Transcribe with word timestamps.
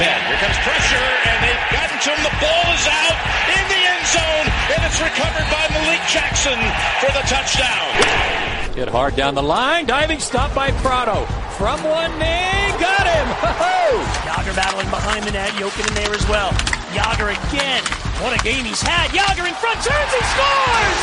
Here 0.00 0.38
comes 0.38 0.56
pressure, 0.64 0.96
and 1.28 1.38
they've 1.44 1.66
gotten 1.74 1.98
to 2.00 2.10
him. 2.14 2.22
The 2.22 2.36
ball 2.40 2.66
is 2.72 2.86
out 2.88 3.18
in 3.52 3.64
the 3.68 3.80
end 3.84 4.06
zone, 4.08 4.46
and 4.72 4.80
it's 4.86 5.00
recovered 5.02 5.44
by 5.50 5.66
Malik 5.74 6.00
Jackson 6.08 6.56
for 7.00 7.12
the 7.12 7.20
touchdown. 7.28 8.74
Hit 8.74 8.88
hard 8.88 9.16
down 9.16 9.34
the 9.34 9.42
line, 9.42 9.86
diving 9.86 10.20
stop 10.20 10.54
by 10.54 10.70
Prado. 10.80 11.26
From 11.58 11.82
one 11.84 12.12
knee, 12.18 12.72
got 12.78 13.04
him! 13.04 13.26
Ho-ho! 13.42 13.98
Yager 14.24 14.54
battling 14.54 14.88
behind 14.90 15.24
the 15.24 15.32
net, 15.32 15.50
Jokin 15.50 15.88
in 15.88 15.94
there 15.94 16.14
as 16.14 16.26
well. 16.28 16.52
Yager 16.94 17.28
again. 17.28 17.82
What 18.22 18.38
a 18.38 18.42
game 18.44 18.66
he's 18.66 18.82
had. 18.82 19.14
Yager 19.14 19.46
in 19.46 19.54
front, 19.54 19.80
turns, 19.80 20.12
he 20.12 20.22
scores! 20.28 21.02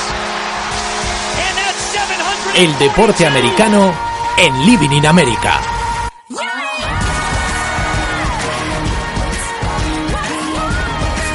And 1.42 1.54
that's 1.58 1.82
700. 1.90 2.62
El 2.62 2.78
deporte 2.78 3.26
americano 3.26 3.92
en 4.38 4.66
Living 4.68 4.92
in 4.92 5.06
America. 5.08 5.60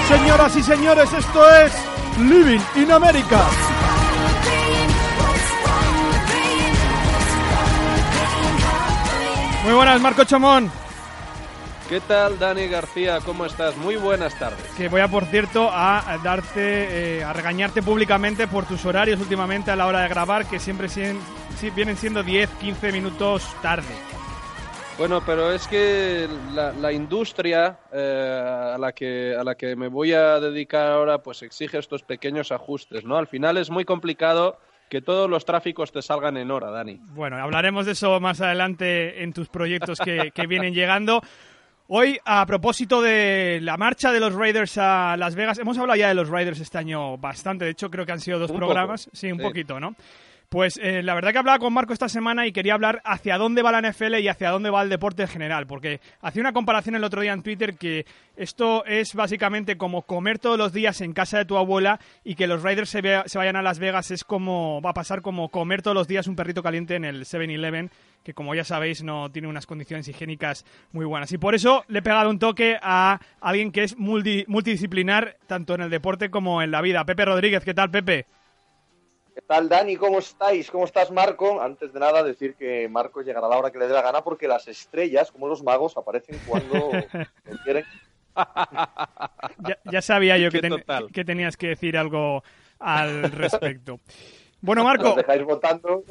Señoras 0.06 0.56
y 0.56 0.62
señores, 0.62 1.12
esto 1.12 1.50
es 1.50 1.72
Living 2.18 2.60
in 2.76 2.92
America. 2.92 3.40
Muy 9.64 9.74
buenas, 9.74 10.00
Marco 10.00 10.22
Chamón. 10.22 10.81
¿Qué 11.92 12.00
tal, 12.00 12.38
Dani 12.38 12.68
García? 12.68 13.18
¿Cómo 13.22 13.44
estás? 13.44 13.76
Muy 13.76 13.96
buenas 13.96 14.34
tardes. 14.38 14.64
Que 14.78 14.88
voy 14.88 15.02
a, 15.02 15.08
por 15.08 15.26
cierto, 15.26 15.68
a 15.70 16.18
darte, 16.24 17.18
eh, 17.18 17.22
a 17.22 17.34
regañarte 17.34 17.82
públicamente 17.82 18.48
por 18.48 18.64
tus 18.64 18.86
horarios 18.86 19.20
últimamente 19.20 19.70
a 19.70 19.76
la 19.76 19.86
hora 19.86 20.00
de 20.00 20.08
grabar, 20.08 20.46
que 20.46 20.58
siempre 20.58 20.88
sien- 20.88 21.20
sí, 21.58 21.68
vienen 21.68 21.98
siendo 21.98 22.22
10, 22.22 22.48
15 22.58 22.92
minutos 22.92 23.46
tarde. 23.60 23.94
Bueno, 24.96 25.22
pero 25.26 25.52
es 25.52 25.68
que 25.68 26.26
la, 26.54 26.72
la 26.72 26.92
industria 26.92 27.76
eh, 27.92 28.72
a, 28.74 28.78
la 28.78 28.92
que, 28.92 29.36
a 29.38 29.44
la 29.44 29.54
que 29.54 29.76
me 29.76 29.88
voy 29.88 30.14
a 30.14 30.40
dedicar 30.40 30.92
ahora 30.92 31.18
pues 31.18 31.42
exige 31.42 31.76
estos 31.76 32.02
pequeños 32.02 32.52
ajustes, 32.52 33.04
¿no? 33.04 33.18
Al 33.18 33.26
final 33.26 33.58
es 33.58 33.68
muy 33.68 33.84
complicado 33.84 34.58
que 34.88 35.02
todos 35.02 35.28
los 35.28 35.44
tráficos 35.44 35.92
te 35.92 36.00
salgan 36.00 36.38
en 36.38 36.50
hora, 36.50 36.70
Dani. 36.70 37.00
Bueno, 37.08 37.36
hablaremos 37.36 37.84
de 37.84 37.92
eso 37.92 38.18
más 38.18 38.40
adelante 38.40 39.22
en 39.22 39.34
tus 39.34 39.50
proyectos 39.50 39.98
que, 40.02 40.30
que 40.34 40.46
vienen 40.46 40.72
llegando. 40.72 41.20
Hoy, 41.94 42.18
a 42.24 42.46
propósito 42.46 43.02
de 43.02 43.58
la 43.60 43.76
marcha 43.76 44.12
de 44.12 44.20
los 44.20 44.32
Raiders 44.34 44.78
a 44.78 45.14
Las 45.18 45.34
Vegas, 45.34 45.58
hemos 45.58 45.76
hablado 45.76 45.98
ya 45.98 46.08
de 46.08 46.14
los 46.14 46.30
Raiders 46.30 46.58
este 46.58 46.78
año 46.78 47.18
bastante, 47.18 47.66
de 47.66 47.72
hecho 47.72 47.90
creo 47.90 48.06
que 48.06 48.12
han 48.12 48.20
sido 48.20 48.38
dos 48.38 48.50
Un 48.50 48.56
programas, 48.56 49.04
poco, 49.04 49.16
sí, 49.16 49.30
un 49.30 49.36
sí. 49.36 49.44
poquito, 49.44 49.78
¿no? 49.78 49.94
Pues 50.48 50.78
eh, 50.82 51.02
la 51.02 51.14
verdad 51.14 51.32
que 51.32 51.38
hablaba 51.38 51.58
con 51.58 51.72
Marco 51.72 51.92
esta 51.94 52.08
semana 52.10 52.46
y 52.46 52.52
quería 52.52 52.74
hablar 52.74 53.00
hacia 53.04 53.36
dónde 53.38 53.60
va 53.62 53.72
la 53.72 53.90
NFL 53.90 54.16
y 54.20 54.28
hacia 54.28 54.50
dónde 54.50 54.68
va 54.70 54.82
el 54.82 54.88
deporte 54.90 55.22
en 55.22 55.28
general, 55.28 55.66
porque 55.66 56.00
hacía 56.22 56.40
una 56.40 56.52
comparación 56.54 56.94
el 56.94 57.04
otro 57.04 57.20
día 57.20 57.32
en 57.34 57.42
Twitter 57.42 57.74
que 57.76 58.06
esto 58.36 58.84
es 58.86 59.14
básicamente 59.14 59.76
como 59.76 60.02
comer 60.02 60.38
todos 60.38 60.56
los 60.58 60.72
días 60.72 61.00
en 61.02 61.12
casa 61.14 61.36
de 61.38 61.44
tu 61.46 61.56
abuela 61.58 62.00
y 62.24 62.34
que 62.36 62.46
los 62.46 62.62
Raiders 62.62 62.88
se, 62.90 63.00
vea- 63.02 63.24
se 63.26 63.36
vayan 63.38 63.56
a 63.56 63.62
Las 63.62 63.78
Vegas 63.78 64.10
es 64.10 64.24
como 64.24 64.80
va 64.82 64.90
a 64.90 64.94
pasar 64.94 65.20
como 65.22 65.48
comer 65.50 65.80
todos 65.82 65.94
los 65.94 66.08
días 66.08 66.26
un 66.26 66.36
perrito 66.36 66.62
caliente 66.62 66.96
en 66.96 67.04
el 67.06 67.24
7-Eleven, 67.24 67.90
que 68.24 68.34
como 68.34 68.54
ya 68.54 68.64
sabéis 68.64 69.02
no 69.02 69.30
tiene 69.30 69.48
unas 69.48 69.66
condiciones 69.66 70.06
higiénicas 70.08 70.64
muy 70.92 71.04
buenas. 71.04 71.32
Y 71.32 71.38
por 71.38 71.54
eso 71.54 71.84
le 71.88 71.98
he 72.00 72.02
pegado 72.02 72.30
un 72.30 72.38
toque 72.38 72.78
a 72.80 73.20
alguien 73.40 73.72
que 73.72 73.84
es 73.84 73.96
multi- 73.98 74.44
multidisciplinar 74.48 75.36
tanto 75.46 75.74
en 75.74 75.82
el 75.82 75.90
deporte 75.90 76.30
como 76.30 76.62
en 76.62 76.70
la 76.70 76.80
vida. 76.80 77.04
Pepe 77.04 77.24
Rodríguez, 77.24 77.64
¿qué 77.64 77.74
tal 77.74 77.90
Pepe? 77.90 78.26
¿Qué 79.34 79.40
tal, 79.40 79.66
Dani? 79.68 79.96
¿Cómo 79.96 80.18
estáis? 80.18 80.70
¿Cómo 80.70 80.84
estás, 80.84 81.10
Marco? 81.10 81.60
Antes 81.62 81.92
de 81.92 81.98
nada, 82.00 82.22
decir 82.22 82.54
que 82.54 82.86
Marco 82.88 83.22
llegará 83.22 83.46
a 83.46 83.50
la 83.50 83.56
hora 83.58 83.70
que 83.70 83.78
le 83.78 83.86
dé 83.88 83.94
la 83.94 84.02
gana 84.02 84.22
porque 84.22 84.46
las 84.46 84.68
estrellas, 84.68 85.32
como 85.32 85.48
los 85.48 85.62
magos, 85.62 85.96
aparecen 85.96 86.38
cuando 86.46 86.90
quieren. 87.64 87.84
Ya, 89.66 89.78
ya 89.90 90.02
sabía 90.02 90.36
yo 90.38 90.50
ten- 90.50 90.84
que 91.12 91.24
tenías 91.24 91.56
que 91.56 91.68
decir 91.68 91.96
algo 91.96 92.42
al 92.78 93.22
respecto. 93.32 94.00
Bueno, 94.62 94.84
Marco, 94.84 95.08
Nos 95.08 95.16
dejáis 95.16 95.44
votando. 95.44 96.04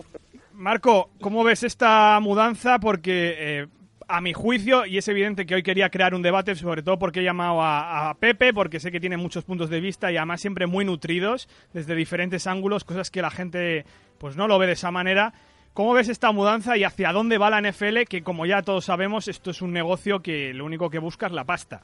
Marco, 0.54 1.10
¿cómo 1.22 1.44
ves 1.44 1.64
esta 1.64 2.20
mudanza? 2.20 2.80
Porque 2.80 3.36
eh, 3.40 3.68
a 4.08 4.22
mi 4.22 4.34
juicio, 4.34 4.86
y 4.86 4.98
es 4.98 5.08
evidente 5.08 5.46
que 5.46 5.56
hoy 5.56 5.64
quería 5.64 5.90
crear 5.90 6.14
un 6.14 6.22
debate, 6.22 6.56
sobre 6.56 6.84
todo 6.84 7.00
porque 7.00 7.22
he 7.22 7.24
llamado 7.24 7.62
a, 7.62 8.10
a 8.10 8.14
Pepe, 8.16 8.54
porque 8.54 8.80
sé 8.80 8.92
que 8.92 9.00
tiene 9.00 9.18
muchos 9.18 9.46
puntos 9.46 9.70
de 9.70 9.80
vista 9.80 10.12
y 10.12 10.18
además 10.18 10.42
siempre 10.42 10.68
muy 10.68 10.84
nutridos, 10.84 11.48
desde 11.74 11.96
diferentes 11.96 12.46
ángulos, 12.46 12.84
cosas 12.84 13.10
que 13.10 13.22
la 13.22 13.32
gente 13.32 13.86
pues 14.18 14.36
no 14.36 14.48
lo 14.48 14.60
ve 14.60 14.68
de 14.68 14.74
esa 14.74 14.92
manera. 14.92 15.34
¿Cómo 15.74 15.94
ves 15.94 16.10
esta 16.10 16.34
mudanza 16.34 16.76
y 16.76 16.84
hacia 16.84 17.14
dónde 17.14 17.38
va 17.38 17.50
la 17.50 17.62
NFL? 17.62 18.02
Que 18.10 18.22
como 18.22 18.46
ya 18.46 18.62
todos 18.62 18.84
sabemos, 18.84 19.30
esto 19.30 19.52
es 19.52 19.62
un 19.62 19.72
negocio 19.72 20.22
que 20.22 20.54
lo 20.54 20.66
único 20.66 20.90
que 20.90 21.00
busca 21.00 21.28
es 21.28 21.32
la 21.32 21.46
pasta. 21.46 21.84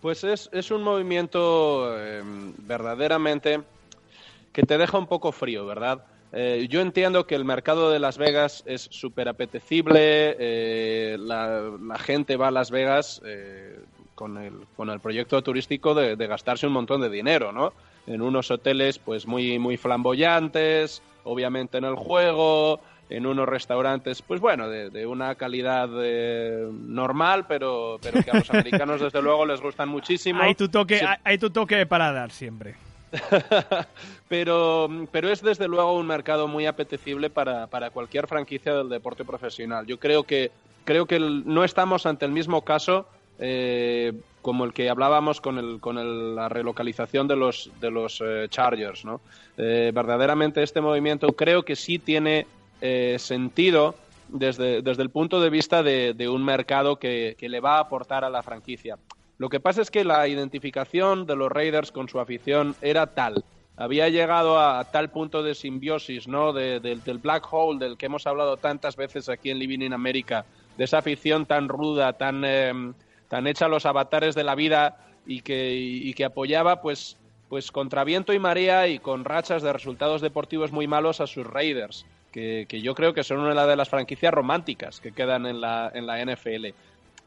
Pues 0.00 0.24
es, 0.24 0.48
es 0.52 0.70
un 0.70 0.82
movimiento 0.82 1.94
eh, 1.96 2.22
verdaderamente 2.58 3.60
que 4.52 4.62
te 4.62 4.78
deja 4.78 4.98
un 4.98 5.06
poco 5.06 5.32
frío, 5.32 5.66
¿verdad? 5.66 6.04
Eh, 6.34 6.66
yo 6.70 6.80
entiendo 6.80 7.26
que 7.26 7.34
el 7.34 7.44
mercado 7.44 7.90
de 7.90 7.98
Las 7.98 8.16
Vegas 8.16 8.62
es 8.66 8.88
súper 8.90 9.28
apetecible, 9.28 10.36
eh, 10.38 11.16
la, 11.18 11.70
la 11.80 11.98
gente 11.98 12.36
va 12.36 12.48
a 12.48 12.50
Las 12.50 12.70
Vegas 12.70 13.20
eh, 13.24 13.78
con, 14.14 14.38
el, 14.38 14.52
con 14.76 14.88
el 14.90 15.00
proyecto 15.00 15.42
turístico 15.42 15.94
de, 15.94 16.16
de 16.16 16.26
gastarse 16.26 16.66
un 16.66 16.72
montón 16.72 17.00
de 17.02 17.10
dinero, 17.10 17.52
¿no? 17.52 17.72
En 18.06 18.22
unos 18.22 18.50
hoteles 18.50 18.98
pues 18.98 19.26
muy, 19.26 19.58
muy 19.58 19.76
flamboyantes, 19.76 21.02
obviamente 21.24 21.78
en 21.78 21.84
el 21.84 21.94
juego, 21.96 22.80
en 23.10 23.26
unos 23.26 23.46
restaurantes, 23.46 24.22
pues 24.22 24.40
bueno, 24.40 24.68
de, 24.70 24.88
de 24.88 25.06
una 25.06 25.34
calidad 25.34 25.88
eh, 26.02 26.66
normal, 26.72 27.46
pero, 27.46 27.98
pero 28.02 28.22
que 28.22 28.30
a 28.30 28.34
los 28.38 28.50
americanos 28.54 29.00
desde 29.02 29.20
luego 29.20 29.44
les 29.44 29.60
gustan 29.60 29.88
muchísimo. 29.90 30.42
Hay 30.42 30.54
tu 30.54 30.68
toque, 30.68 30.98
Sí. 30.98 31.04
hay, 31.04 31.16
hay 31.24 31.38
tu 31.38 31.50
toque 31.50 31.84
para 31.86 32.10
dar 32.12 32.30
siempre. 32.30 32.74
pero, 34.28 34.88
pero 35.10 35.30
es 35.30 35.42
desde 35.42 35.68
luego 35.68 35.94
un 35.94 36.06
mercado 36.06 36.48
muy 36.48 36.66
apetecible 36.66 37.30
para, 37.30 37.66
para 37.66 37.90
cualquier 37.90 38.26
franquicia 38.26 38.74
del 38.74 38.88
deporte 38.88 39.24
profesional. 39.24 39.86
Yo 39.86 39.98
creo 39.98 40.24
que, 40.24 40.50
creo 40.84 41.06
que 41.06 41.18
no 41.20 41.64
estamos 41.64 42.06
ante 42.06 42.24
el 42.24 42.32
mismo 42.32 42.62
caso 42.62 43.06
eh, 43.38 44.12
como 44.40 44.64
el 44.64 44.72
que 44.72 44.90
hablábamos 44.90 45.40
con, 45.40 45.58
el, 45.58 45.80
con 45.80 46.34
la 46.34 46.48
relocalización 46.48 47.28
de 47.28 47.36
los, 47.36 47.70
de 47.80 47.90
los 47.90 48.20
eh, 48.24 48.46
Chargers. 48.48 49.04
¿no? 49.04 49.20
Eh, 49.56 49.92
verdaderamente 49.94 50.62
este 50.62 50.80
movimiento 50.80 51.28
creo 51.32 51.64
que 51.64 51.76
sí 51.76 51.98
tiene 51.98 52.46
sentido 53.18 53.94
desde, 54.26 54.82
desde 54.82 55.04
el 55.04 55.10
punto 55.10 55.40
de 55.40 55.50
vista 55.50 55.84
de, 55.84 56.14
de 56.14 56.28
un 56.28 56.44
mercado 56.44 56.96
que, 56.96 57.36
que 57.38 57.48
le 57.48 57.60
va 57.60 57.76
a 57.76 57.80
aportar 57.80 58.24
a 58.24 58.30
la 58.30 58.42
franquicia. 58.42 58.98
Lo 59.42 59.48
que 59.48 59.58
pasa 59.58 59.82
es 59.82 59.90
que 59.90 60.04
la 60.04 60.28
identificación 60.28 61.26
de 61.26 61.34
los 61.34 61.50
Raiders 61.50 61.90
con 61.90 62.08
su 62.08 62.20
afición 62.20 62.76
era 62.80 63.08
tal, 63.08 63.42
había 63.76 64.08
llegado 64.08 64.60
a, 64.60 64.84
tal 64.92 65.10
punto 65.10 65.42
de 65.42 65.56
simbiosis, 65.56 66.28
¿no? 66.28 66.52
De- 66.52 66.78
del- 66.78 67.18
black 67.18 67.48
hole 67.50 67.80
del 67.84 67.96
que 67.96 68.06
hemos 68.06 68.24
hablado 68.28 68.56
tantas 68.56 68.94
veces 68.94 69.28
aquí 69.28 69.50
en 69.50 69.58
Living 69.58 69.80
in 69.80 69.94
America, 69.94 70.44
de 70.78 70.84
esa 70.84 70.98
afición 70.98 71.44
tan 71.46 71.66
ruda, 71.68 72.12
tan, 72.12 72.44
eh, 72.44 72.72
tan 73.26 73.48
hecha 73.48 73.64
a 73.64 73.68
los 73.68 73.84
avatares 73.84 74.36
de 74.36 74.44
la 74.44 74.54
vida 74.54 74.96
y 75.26 75.40
que, 75.40 75.74
y 75.74 76.14
que 76.14 76.24
apoyaba, 76.24 76.80
pues, 76.80 77.16
pues 77.48 77.72
contra 77.72 78.04
viento 78.04 78.32
y 78.32 78.38
marea 78.38 78.86
y 78.86 79.00
con 79.00 79.24
rachas 79.24 79.60
de 79.62 79.72
resultados 79.72 80.20
deportivos 80.20 80.70
muy 80.70 80.86
malos 80.86 81.20
a 81.20 81.26
sus 81.26 81.44
Raiders, 81.44 82.06
que, 82.30 82.66
que 82.68 82.80
yo 82.80 82.94
creo 82.94 83.12
que 83.12 83.24
son 83.24 83.40
una 83.40 83.66
de 83.66 83.74
las 83.74 83.88
franquicias 83.88 84.32
románticas 84.32 85.00
que 85.00 85.10
quedan 85.10 85.46
en 85.46 85.60
la, 85.60 85.90
en 85.92 86.06
la 86.06 86.22
NFL. 86.24 86.66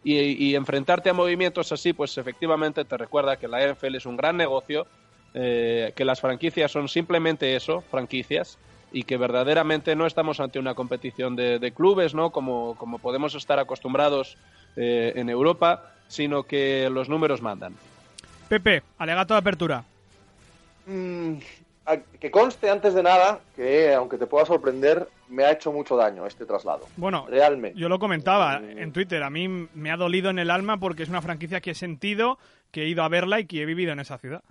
Y, 0.05 0.17
y 0.51 0.55
enfrentarte 0.55 1.09
a 1.09 1.13
movimientos 1.13 1.71
así, 1.71 1.91
pues 1.91 2.17
efectivamente 2.17 2.85
te 2.85 2.95
recuerda 2.95 3.37
que 3.37 3.47
la 3.47 3.67
NFL 3.67 3.95
es 3.95 4.05
un 4.05 4.15
gran 4.15 4.37
negocio, 4.37 4.85
eh, 5.33 5.91
que 5.95 6.05
las 6.05 6.21
franquicias 6.21 6.71
son 6.71 6.87
simplemente 6.87 7.57
eso, 7.57 7.81
franquicias, 7.81 8.57
y 8.93 9.03
que 9.03 9.17
verdaderamente 9.17 9.95
no 9.95 10.05
estamos 10.05 10.39
ante 10.39 10.59
una 10.59 10.75
competición 10.75 11.35
de, 11.35 11.59
de 11.59 11.71
clubes, 11.73 12.13
¿no? 12.13 12.29
Como, 12.29 12.75
como 12.75 12.99
podemos 12.99 13.35
estar 13.35 13.59
acostumbrados 13.59 14.37
eh, 14.77 15.11
en 15.15 15.29
Europa, 15.29 15.91
sino 16.07 16.43
que 16.43 16.89
los 16.89 17.09
números 17.09 17.41
mandan. 17.41 17.73
Pepe, 18.47 18.83
alegato 18.97 19.33
de 19.33 19.39
apertura. 19.39 19.83
mm, 20.85 21.33
que 22.19 22.31
conste 22.31 22.69
antes 22.69 22.93
de 22.93 23.03
nada 23.03 23.39
que, 23.55 23.93
aunque 23.93 24.17
te 24.17 24.25
pueda 24.25 24.45
sorprender, 24.45 25.07
me 25.29 25.43
ha 25.43 25.51
hecho 25.51 25.71
mucho 25.71 25.95
daño 25.95 26.25
este 26.25 26.45
traslado. 26.45 26.87
Bueno, 26.97 27.27
realmente. 27.29 27.79
Yo 27.79 27.89
lo 27.89 27.99
comentaba 27.99 28.57
en 28.57 28.91
Twitter. 28.91 29.21
A 29.23 29.29
mí 29.29 29.47
me 29.47 29.91
ha 29.91 29.97
dolido 29.97 30.29
en 30.29 30.39
el 30.39 30.49
alma 30.49 30.77
porque 30.77 31.03
es 31.03 31.09
una 31.09 31.21
franquicia 31.21 31.61
que 31.61 31.71
he 31.71 31.75
sentido, 31.75 32.39
que 32.71 32.83
he 32.83 32.87
ido 32.87 33.03
a 33.03 33.09
verla 33.09 33.39
y 33.39 33.45
que 33.45 33.61
he 33.61 33.65
vivido 33.65 33.91
en 33.91 33.99
esa 33.99 34.17
ciudad. 34.17 34.43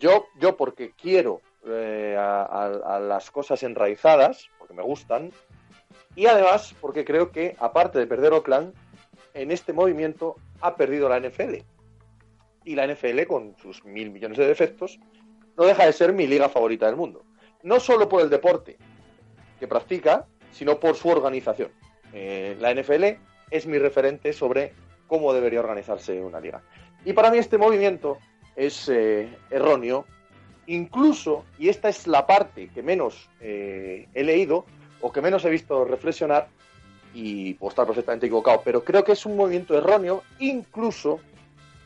Yo, 0.00 0.26
yo 0.40 0.56
porque 0.56 0.92
quiero 0.92 1.40
eh, 1.66 2.16
a, 2.18 2.98
las 3.00 3.30
cosas 3.30 3.62
enraizadas, 3.62 4.48
porque 4.58 4.74
me 4.74 4.82
gustan, 4.82 5.32
y 6.14 6.26
además 6.26 6.74
porque 6.80 7.04
creo 7.04 7.30
que, 7.30 7.56
aparte 7.58 7.98
de 7.98 8.06
perder 8.06 8.32
Oakland, 8.32 8.74
en 9.34 9.50
este 9.50 9.72
movimiento 9.72 10.36
ha 10.60 10.76
perdido 10.76 11.08
la 11.08 11.20
NFL. 11.20 11.56
Y 12.64 12.74
la 12.74 12.86
NFL, 12.86 13.24
con 13.26 13.56
sus 13.56 13.84
mil 13.84 14.10
millones 14.10 14.38
de 14.38 14.46
defectos, 14.46 14.98
no 15.58 15.64
deja 15.64 15.84
de 15.84 15.92
ser 15.92 16.12
mi 16.12 16.26
liga 16.26 16.48
favorita 16.48 16.86
del 16.86 16.96
mundo. 16.96 17.24
No 17.64 17.80
solo 17.80 18.08
por 18.08 18.22
el 18.22 18.30
deporte 18.30 18.78
que 19.58 19.66
practica, 19.66 20.26
sino 20.52 20.78
por 20.78 20.94
su 20.94 21.08
organización. 21.08 21.70
Eh, 22.12 22.56
la 22.60 22.72
NFL 22.72 23.04
es 23.50 23.66
mi 23.66 23.78
referente 23.78 24.32
sobre 24.32 24.72
cómo 25.08 25.32
debería 25.34 25.60
organizarse 25.60 26.22
una 26.22 26.40
liga. 26.40 26.62
Y 27.04 27.12
para 27.12 27.30
mí 27.30 27.38
este 27.38 27.58
movimiento 27.58 28.18
es 28.54 28.88
eh, 28.88 29.28
erróneo, 29.50 30.04
incluso, 30.66 31.44
y 31.58 31.68
esta 31.68 31.88
es 31.88 32.06
la 32.06 32.26
parte 32.26 32.68
que 32.68 32.82
menos 32.82 33.28
eh, 33.40 34.06
he 34.14 34.22
leído 34.22 34.64
o 35.00 35.12
que 35.12 35.20
menos 35.20 35.44
he 35.44 35.50
visto 35.50 35.84
reflexionar, 35.84 36.48
y 37.14 37.54
puedo 37.54 37.70
estar 37.70 37.86
perfectamente 37.86 38.26
equivocado, 38.26 38.60
pero 38.64 38.84
creo 38.84 39.02
que 39.02 39.12
es 39.12 39.26
un 39.26 39.36
movimiento 39.36 39.76
erróneo, 39.76 40.22
incluso 40.38 41.20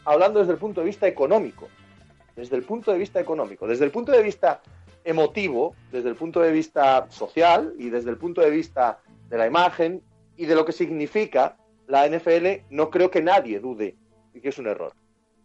hablando 0.04 0.40
desde 0.40 0.52
el 0.52 0.58
punto 0.58 0.80
de 0.80 0.86
vista 0.86 1.06
económico. 1.06 1.68
Desde 2.36 2.56
el 2.56 2.62
punto 2.62 2.92
de 2.92 2.98
vista 2.98 3.20
económico, 3.20 3.66
desde 3.66 3.84
el 3.84 3.90
punto 3.90 4.12
de 4.12 4.22
vista 4.22 4.62
emotivo, 5.04 5.74
desde 5.90 6.08
el 6.08 6.14
punto 6.14 6.40
de 6.40 6.52
vista 6.52 7.06
social 7.10 7.74
y 7.78 7.90
desde 7.90 8.10
el 8.10 8.16
punto 8.16 8.40
de 8.40 8.50
vista 8.50 9.00
de 9.28 9.38
la 9.38 9.46
imagen 9.46 10.02
y 10.36 10.46
de 10.46 10.54
lo 10.54 10.64
que 10.64 10.72
significa 10.72 11.56
la 11.86 12.08
NFL, 12.08 12.64
no 12.70 12.90
creo 12.90 13.10
que 13.10 13.22
nadie 13.22 13.60
dude 13.60 13.96
de 14.32 14.40
que 14.40 14.48
es 14.48 14.58
un 14.58 14.66
error. 14.66 14.92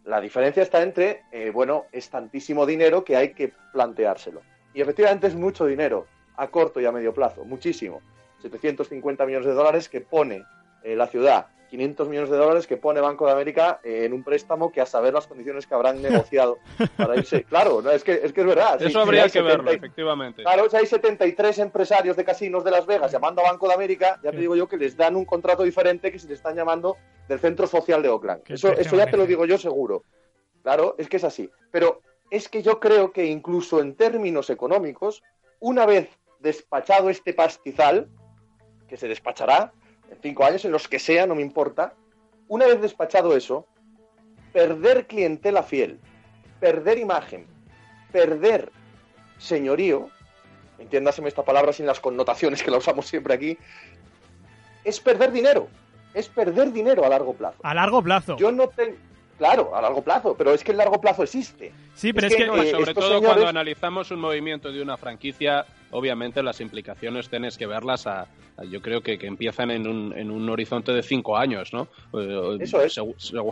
La 0.04 0.20
diferencia 0.20 0.62
está 0.62 0.82
entre, 0.82 1.24
eh, 1.32 1.50
bueno, 1.50 1.84
es 1.92 2.08
tantísimo 2.08 2.64
dinero 2.64 3.04
que 3.04 3.16
hay 3.16 3.34
que 3.34 3.52
planteárselo. 3.72 4.40
Y 4.72 4.80
efectivamente 4.80 5.26
es 5.26 5.34
mucho 5.34 5.66
dinero 5.66 6.06
a 6.36 6.48
corto 6.48 6.80
y 6.80 6.86
a 6.86 6.92
medio 6.92 7.12
plazo, 7.12 7.44
muchísimo. 7.44 8.00
750 8.40 9.26
millones 9.26 9.48
de 9.48 9.54
dólares 9.54 9.88
que 9.88 10.00
pone 10.00 10.44
eh, 10.82 10.96
la 10.96 11.08
ciudad 11.08 11.48
500 11.68 12.08
millones 12.08 12.30
de 12.30 12.36
dólares 12.36 12.66
que 12.66 12.76
pone 12.76 13.00
Banco 13.00 13.26
de 13.26 13.32
América 13.32 13.80
en 13.84 14.12
un 14.12 14.24
préstamo 14.24 14.72
que 14.72 14.80
a 14.80 14.86
saber 14.86 15.12
las 15.12 15.26
condiciones 15.26 15.66
que 15.66 15.74
habrán 15.74 16.00
negociado 16.02 16.58
para 16.96 17.16
irse. 17.16 17.44
Claro, 17.48 17.80
no, 17.82 17.90
es, 17.90 18.04
que, 18.04 18.20
es 18.22 18.32
que 18.32 18.40
es 18.40 18.46
verdad. 18.46 18.80
Eso 18.82 19.00
habría 19.00 19.28
que 19.28 19.40
verlo, 19.40 19.70
efectivamente. 19.70 20.42
Claro, 20.42 20.68
si 20.68 20.76
hay 20.76 20.86
73 20.86 21.58
empresarios 21.60 22.16
de 22.16 22.24
casinos 22.24 22.64
de 22.64 22.70
Las 22.70 22.86
Vegas 22.86 23.10
llamando 23.10 23.40
a 23.42 23.50
Banco 23.50 23.68
de 23.68 23.74
América, 23.74 24.20
ya 24.22 24.30
te 24.30 24.38
digo 24.38 24.54
yo 24.56 24.68
que 24.68 24.76
les 24.76 24.96
dan 24.96 25.16
un 25.16 25.24
contrato 25.24 25.62
diferente 25.62 26.12
que 26.12 26.18
se 26.18 26.28
le 26.28 26.34
están 26.34 26.56
llamando 26.56 26.96
del 27.28 27.38
Centro 27.38 27.66
Social 27.66 28.02
de 28.02 28.08
Oakland. 28.08 28.42
Eso, 28.48 28.72
eso 28.72 28.96
ya 28.96 29.06
te 29.06 29.16
lo 29.16 29.26
digo 29.26 29.46
yo 29.46 29.56
seguro. 29.56 30.04
Claro, 30.62 30.94
es 30.98 31.08
que 31.08 31.16
es 31.16 31.24
así. 31.24 31.50
Pero 31.70 32.00
es 32.30 32.48
que 32.48 32.62
yo 32.62 32.78
creo 32.80 33.12
que 33.12 33.26
incluso 33.26 33.80
en 33.80 33.94
términos 33.94 34.50
económicos, 34.50 35.22
una 35.60 35.86
vez 35.86 36.08
despachado 36.40 37.10
este 37.10 37.34
pastizal, 37.34 38.08
que 38.88 38.96
se 38.96 39.08
despachará, 39.08 39.72
en 40.10 40.18
cinco 40.20 40.44
años, 40.44 40.64
en 40.64 40.72
los 40.72 40.88
que 40.88 40.98
sea, 40.98 41.26
no 41.26 41.34
me 41.34 41.42
importa. 41.42 41.94
Una 42.48 42.66
vez 42.66 42.80
despachado 42.80 43.36
eso, 43.36 43.66
perder 44.52 45.06
clientela 45.06 45.62
fiel, 45.62 46.00
perder 46.60 46.98
imagen, 46.98 47.46
perder 48.12 48.72
señorío, 49.38 50.08
entiéndaseme 50.78 51.28
esta 51.28 51.44
palabra 51.44 51.72
sin 51.72 51.86
las 51.86 52.00
connotaciones 52.00 52.62
que 52.62 52.70
la 52.70 52.78
usamos 52.78 53.06
siempre 53.06 53.34
aquí, 53.34 53.58
es 54.84 55.00
perder 55.00 55.32
dinero. 55.32 55.68
Es 56.14 56.28
perder 56.28 56.72
dinero 56.72 57.04
a 57.04 57.08
largo 57.08 57.34
plazo. 57.34 57.58
A 57.62 57.74
largo 57.74 58.02
plazo. 58.02 58.36
Yo 58.38 58.50
no 58.50 58.68
tengo. 58.68 58.96
Claro, 59.36 59.76
a 59.76 59.80
largo 59.80 60.02
plazo, 60.02 60.34
pero 60.36 60.52
es 60.52 60.64
que 60.64 60.72
el 60.72 60.78
largo 60.78 61.00
plazo 61.00 61.22
existe. 61.22 61.72
Sí, 61.94 62.12
pero 62.12 62.26
es, 62.26 62.34
que, 62.34 62.42
eh, 62.42 62.70
sobre 62.72 62.92
todo 62.92 63.22
cuando 63.22 63.46
analizamos 63.46 64.10
un 64.10 64.18
movimiento 64.18 64.72
de 64.72 64.82
una 64.82 64.96
franquicia, 64.96 65.64
obviamente 65.90 66.42
las 66.42 66.60
implicaciones 66.60 67.28
tienes 67.28 67.56
que 67.56 67.66
verlas 67.66 68.06
a, 68.06 68.26
yo 68.70 68.82
creo 68.82 69.02
que, 69.02 69.18
empiezan 69.22 69.70
en 69.70 69.86
un, 69.86 70.16
en 70.16 70.30
un 70.30 70.48
horizonte 70.48 70.92
de 70.92 71.02
cinco 71.02 71.36
años, 71.36 71.72
¿no? 71.72 71.88
Eh, 72.12 72.58
Eso 72.60 72.82
es. 72.82 72.98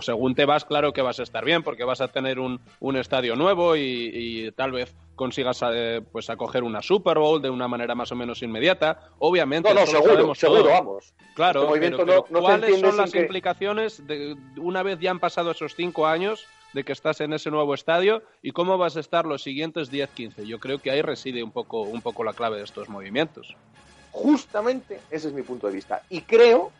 según 0.00 0.34
te 0.34 0.44
vas, 0.44 0.64
claro 0.64 0.92
que 0.92 1.02
vas 1.02 1.20
a 1.20 1.22
estar 1.22 1.44
bien, 1.44 1.62
porque 1.62 1.84
vas 1.84 2.00
a 2.00 2.08
tener 2.08 2.38
un, 2.38 2.60
un 2.80 2.96
estadio 2.96 3.36
nuevo 3.36 3.76
y, 3.76 4.52
tal 4.56 4.72
vez 4.72 4.94
consigas 5.14 5.60
eh, 5.72 6.02
pues 6.12 6.28
acoger 6.28 6.62
una 6.62 6.82
Super 6.82 7.18
Bowl 7.18 7.40
de 7.40 7.48
una 7.48 7.68
manera 7.68 7.94
más 7.94 8.12
o 8.12 8.16
menos 8.16 8.42
inmediata. 8.42 9.08
Obviamente, 9.18 9.72
no, 9.72 9.80
no, 9.80 9.86
seguro, 9.86 10.34
seguro, 10.34 10.64
vamos. 10.64 11.14
Claro, 11.34 11.74
este 11.74 11.96
pero, 11.96 12.24
¿cuáles 12.24 12.80
son 12.80 12.96
las 12.96 13.14
implicaciones 13.14 14.06
de 14.06 14.36
una 14.56 14.82
vez 14.82 14.98
ya 15.00 15.10
han 15.10 15.20
pasado 15.20 15.52
esos 15.52 15.74
cinco 15.74 16.06
años? 16.06 16.46
De 16.76 16.84
que 16.84 16.92
estás 16.92 17.22
en 17.22 17.32
ese 17.32 17.50
nuevo 17.50 17.72
estadio 17.72 18.22
y 18.42 18.50
cómo 18.50 18.76
vas 18.76 18.98
a 18.98 19.00
estar 19.00 19.24
los 19.24 19.42
siguientes 19.42 19.90
10-15. 19.90 20.44
Yo 20.44 20.60
creo 20.60 20.78
que 20.78 20.90
ahí 20.90 21.00
reside 21.00 21.42
un 21.42 21.50
poco, 21.50 21.80
un 21.80 22.02
poco 22.02 22.22
la 22.22 22.34
clave 22.34 22.58
de 22.58 22.64
estos 22.64 22.90
movimientos. 22.90 23.56
Justamente 24.12 25.00
ese 25.10 25.28
es 25.28 25.32
mi 25.32 25.40
punto 25.40 25.68
de 25.68 25.72
vista. 25.72 26.02
Y 26.10 26.20
creo, 26.20 26.70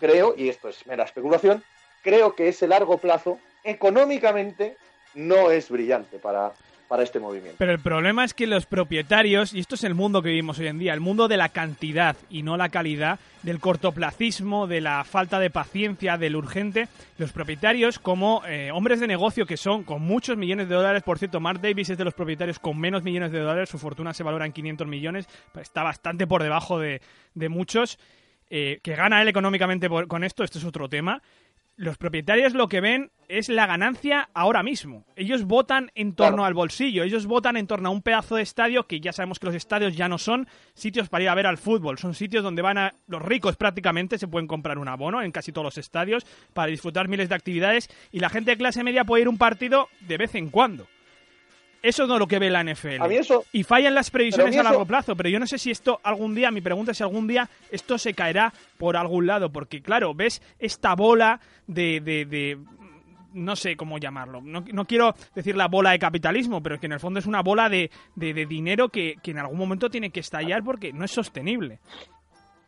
creo, 0.00 0.34
y 0.36 0.48
esto 0.48 0.68
es 0.68 0.84
mera 0.88 1.04
especulación, 1.04 1.62
creo 2.02 2.34
que 2.34 2.48
ese 2.48 2.66
largo 2.66 2.98
plazo 2.98 3.38
económicamente 3.62 4.76
no 5.14 5.52
es 5.52 5.70
brillante 5.70 6.18
para, 6.18 6.52
para 6.88 7.02
este 7.02 7.18
movimiento. 7.18 7.56
Pero 7.58 7.72
el 7.72 7.78
problema 7.78 8.24
es 8.24 8.34
que 8.34 8.46
los 8.46 8.66
propietarios, 8.66 9.54
y 9.54 9.60
esto 9.60 9.74
es 9.74 9.84
el 9.84 9.94
mundo 9.94 10.22
que 10.22 10.28
vivimos 10.28 10.58
hoy 10.58 10.68
en 10.68 10.78
día, 10.78 10.94
el 10.94 11.00
mundo 11.00 11.28
de 11.28 11.36
la 11.36 11.48
cantidad 11.48 12.16
y 12.30 12.42
no 12.42 12.56
la 12.56 12.68
calidad, 12.68 13.18
del 13.42 13.60
cortoplacismo, 13.60 14.66
de 14.66 14.80
la 14.80 15.04
falta 15.04 15.38
de 15.38 15.50
paciencia, 15.50 16.16
del 16.16 16.36
urgente, 16.36 16.88
los 17.18 17.32
propietarios 17.32 17.98
como 17.98 18.42
eh, 18.46 18.70
hombres 18.72 19.00
de 19.00 19.06
negocio 19.06 19.44
que 19.46 19.56
son 19.56 19.84
con 19.84 20.02
muchos 20.02 20.36
millones 20.36 20.68
de 20.68 20.74
dólares, 20.74 21.02
por 21.02 21.18
cierto, 21.18 21.40
Mark 21.40 21.60
Davis 21.60 21.90
es 21.90 21.98
de 21.98 22.04
los 22.04 22.14
propietarios 22.14 22.58
con 22.58 22.78
menos 22.78 23.02
millones 23.02 23.32
de 23.32 23.40
dólares, 23.40 23.68
su 23.68 23.78
fortuna 23.78 24.14
se 24.14 24.22
valora 24.22 24.46
en 24.46 24.52
500 24.52 24.86
millones, 24.86 25.26
está 25.60 25.82
bastante 25.82 26.26
por 26.26 26.42
debajo 26.42 26.78
de, 26.78 27.00
muchos. 27.48 27.98
Eh, 28.50 28.78
que 28.82 28.94
gana 28.94 29.22
él 29.22 29.28
económicamente 29.28 29.88
con 29.88 30.22
esto, 30.22 30.44
esto 30.44 30.58
es 30.58 30.64
otro 30.64 30.88
tema 30.88 31.22
los 31.76 31.98
propietarios 31.98 32.54
lo 32.54 32.68
que 32.68 32.80
ven 32.80 33.10
es 33.28 33.48
la 33.48 33.66
ganancia 33.66 34.28
ahora 34.34 34.62
mismo. 34.62 35.06
Ellos 35.16 35.44
votan 35.44 35.90
en 35.94 36.14
torno 36.14 36.44
al 36.44 36.54
bolsillo, 36.54 37.02
ellos 37.02 37.26
votan 37.26 37.56
en 37.56 37.66
torno 37.66 37.88
a 37.88 37.92
un 37.92 38.02
pedazo 38.02 38.36
de 38.36 38.42
estadio 38.42 38.86
que 38.86 39.00
ya 39.00 39.12
sabemos 39.12 39.38
que 39.38 39.46
los 39.46 39.54
estadios 39.54 39.96
ya 39.96 40.08
no 40.08 40.18
son 40.18 40.46
sitios 40.74 41.08
para 41.08 41.24
ir 41.24 41.30
a 41.30 41.34
ver 41.34 41.46
al 41.46 41.58
fútbol, 41.58 41.98
son 41.98 42.14
sitios 42.14 42.42
donde 42.42 42.62
van 42.62 42.78
a 42.78 42.94
los 43.06 43.22
ricos 43.22 43.56
prácticamente 43.56 44.18
se 44.18 44.28
pueden 44.28 44.46
comprar 44.46 44.78
un 44.78 44.88
abono 44.88 45.22
en 45.22 45.32
casi 45.32 45.52
todos 45.52 45.64
los 45.64 45.78
estadios 45.78 46.26
para 46.52 46.68
disfrutar 46.68 47.08
miles 47.08 47.28
de 47.28 47.34
actividades 47.34 47.88
y 48.12 48.20
la 48.20 48.30
gente 48.30 48.52
de 48.52 48.58
clase 48.58 48.84
media 48.84 49.04
puede 49.04 49.22
ir 49.22 49.26
a 49.26 49.30
un 49.30 49.38
partido 49.38 49.88
de 50.00 50.18
vez 50.18 50.34
en 50.34 50.50
cuando. 50.50 50.86
Eso 51.84 52.06
no 52.06 52.14
es 52.14 52.20
lo 52.20 52.26
que 52.26 52.38
ve 52.38 52.48
la 52.48 52.64
NFL. 52.64 53.04
Y 53.52 53.62
fallan 53.62 53.94
las 53.94 54.10
previsiones 54.10 54.56
a, 54.56 54.62
largo 54.62 54.86
plazo, 54.86 55.14
pero 55.14 55.28
yo 55.28 55.38
no 55.38 55.46
sé 55.46 55.58
si 55.58 55.70
esto 55.70 56.00
algún 56.02 56.34
día, 56.34 56.50
mi 56.50 56.62
pregunta 56.62 56.92
es 56.92 56.96
si 56.96 57.02
algún 57.02 57.26
día 57.26 57.50
esto 57.70 57.98
se 57.98 58.14
caerá 58.14 58.54
por 58.78 58.96
algún 58.96 59.26
lado, 59.26 59.52
porque 59.52 59.82
claro, 59.82 60.14
ves 60.14 60.40
esta 60.58 60.94
bola 60.94 61.40
de, 61.66 62.00
de, 62.00 62.58
no 63.34 63.54
sé 63.54 63.76
cómo 63.76 63.98
llamarlo. 63.98 64.40
No, 64.40 64.86
quiero 64.86 65.14
decir 65.34 65.56
la 65.56 65.68
bola 65.68 65.90
de 65.90 65.98
capitalismo, 65.98 66.62
pero 66.62 66.80
que 66.80 66.86
en 66.86 66.92
el 66.92 67.00
fondo 67.00 67.18
es 67.18 67.26
una 67.26 67.42
bola 67.42 67.68
de, 67.68 67.90
de, 68.16 68.46
dinero 68.46 68.88
que, 68.88 69.16
que, 69.22 69.32
en 69.32 69.40
algún 69.40 69.58
momento 69.58 69.90
tiene 69.90 70.08
que 70.08 70.20
estallar 70.20 70.64
porque 70.64 70.90
no 70.90 71.04
es 71.04 71.10
sostenible. 71.10 71.80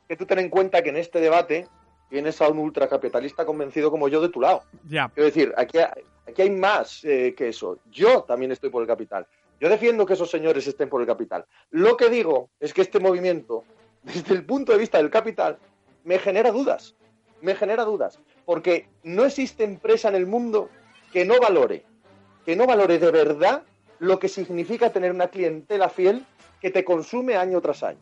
Que 0.09 0.17
tú 0.19 0.27
ten 0.27 0.41
en 0.41 0.51
cuenta 0.51 0.83
que 0.83 0.91
en 0.91 0.99
este 0.99 1.21
debate 1.21 1.69
tienes 2.11 2.43
a 2.43 2.49
un 2.49 2.59
ultracapitalista 2.59 3.47
convencido 3.47 3.91
como 3.91 4.09
yo 4.09 4.21
de 4.21 4.29
tu 4.29 4.43
lado. 4.43 4.65
Ya. 4.85 5.09
Quiero 5.09 5.25
decir, 5.25 5.55
aquí 5.57 5.79
Aquí 6.27 6.43
hay 6.43 6.51
más 6.51 7.05
eh, 7.05 7.35
que 7.37 7.49
eso. 7.49 7.79
Yo 7.91 8.23
también 8.23 8.53
estoy 8.53 8.71
por 8.71 8.83
el 8.83 8.89
capital. 8.89 9.27
Yo 9.61 9.69
defiendo 9.69 10.05
que 10.05 10.15
esos 10.15 10.31
señores 10.31 10.67
estén 10.67 10.89
por 10.89 11.01
el 11.01 11.07
capital. 11.07 11.47
Lo 11.71 11.97
que 11.97 12.11
digo 12.11 12.51
es 12.61 12.75
que 12.75 12.83
este 12.83 13.01
movimiento, 13.01 13.65
desde 14.03 14.35
el 14.35 14.45
punto 14.45 14.73
de 14.73 14.79
vista 14.79 14.99
del 14.99 15.11
capital, 15.11 15.59
me 16.05 16.19
genera 16.19 16.51
dudas. 16.51 16.95
Me 17.41 17.55
genera 17.55 17.85
dudas. 17.85 18.19
Porque 18.45 18.89
no 19.03 19.25
existe 19.25 19.65
empresa 19.65 20.09
en 20.09 20.17
el 20.17 20.27
mundo 20.27 20.69
que 21.13 21.25
no 21.25 21.39
valore, 21.41 21.85
que 22.45 22.57
no 22.57 22.67
valore 22.67 22.99
de 22.99 23.11
verdad 23.11 23.63
lo 23.99 24.19
que 24.19 24.29
significa 24.29 24.91
tener 24.91 25.13
una 25.13 25.29
clientela 25.29 25.89
fiel 25.89 26.27
que 26.61 26.71
te 26.71 26.85
consume 26.85 27.37
año 27.37 27.61
tras 27.61 27.83
año. 27.83 28.01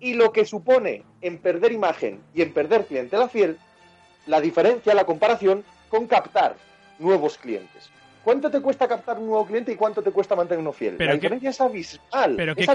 Y 0.00 0.14
lo 0.14 0.32
que 0.32 0.44
supone 0.44 1.04
en 1.20 1.38
perder 1.38 1.72
imagen 1.72 2.20
y 2.34 2.42
en 2.42 2.52
perder 2.52 2.86
clientela 2.86 3.28
fiel, 3.28 3.58
la 4.26 4.40
diferencia, 4.40 4.94
la 4.94 5.04
comparación 5.04 5.64
con 5.88 6.06
captar 6.06 6.56
nuevos 6.98 7.38
clientes. 7.38 7.90
¿Cuánto 8.24 8.50
te 8.50 8.60
cuesta 8.60 8.86
captar 8.86 9.18
un 9.18 9.26
nuevo 9.26 9.44
cliente 9.46 9.72
y 9.72 9.76
cuánto 9.76 10.00
te 10.00 10.12
cuesta 10.12 10.36
mantener 10.36 10.60
uno 10.60 10.72
fiel? 10.72 10.94
Pero 10.96 11.10
la 11.10 11.14
diferencia 11.16 11.50
es 11.50 11.60
abismal. 11.60 12.34
Pero 12.36 12.54
¿qué, 12.54 12.66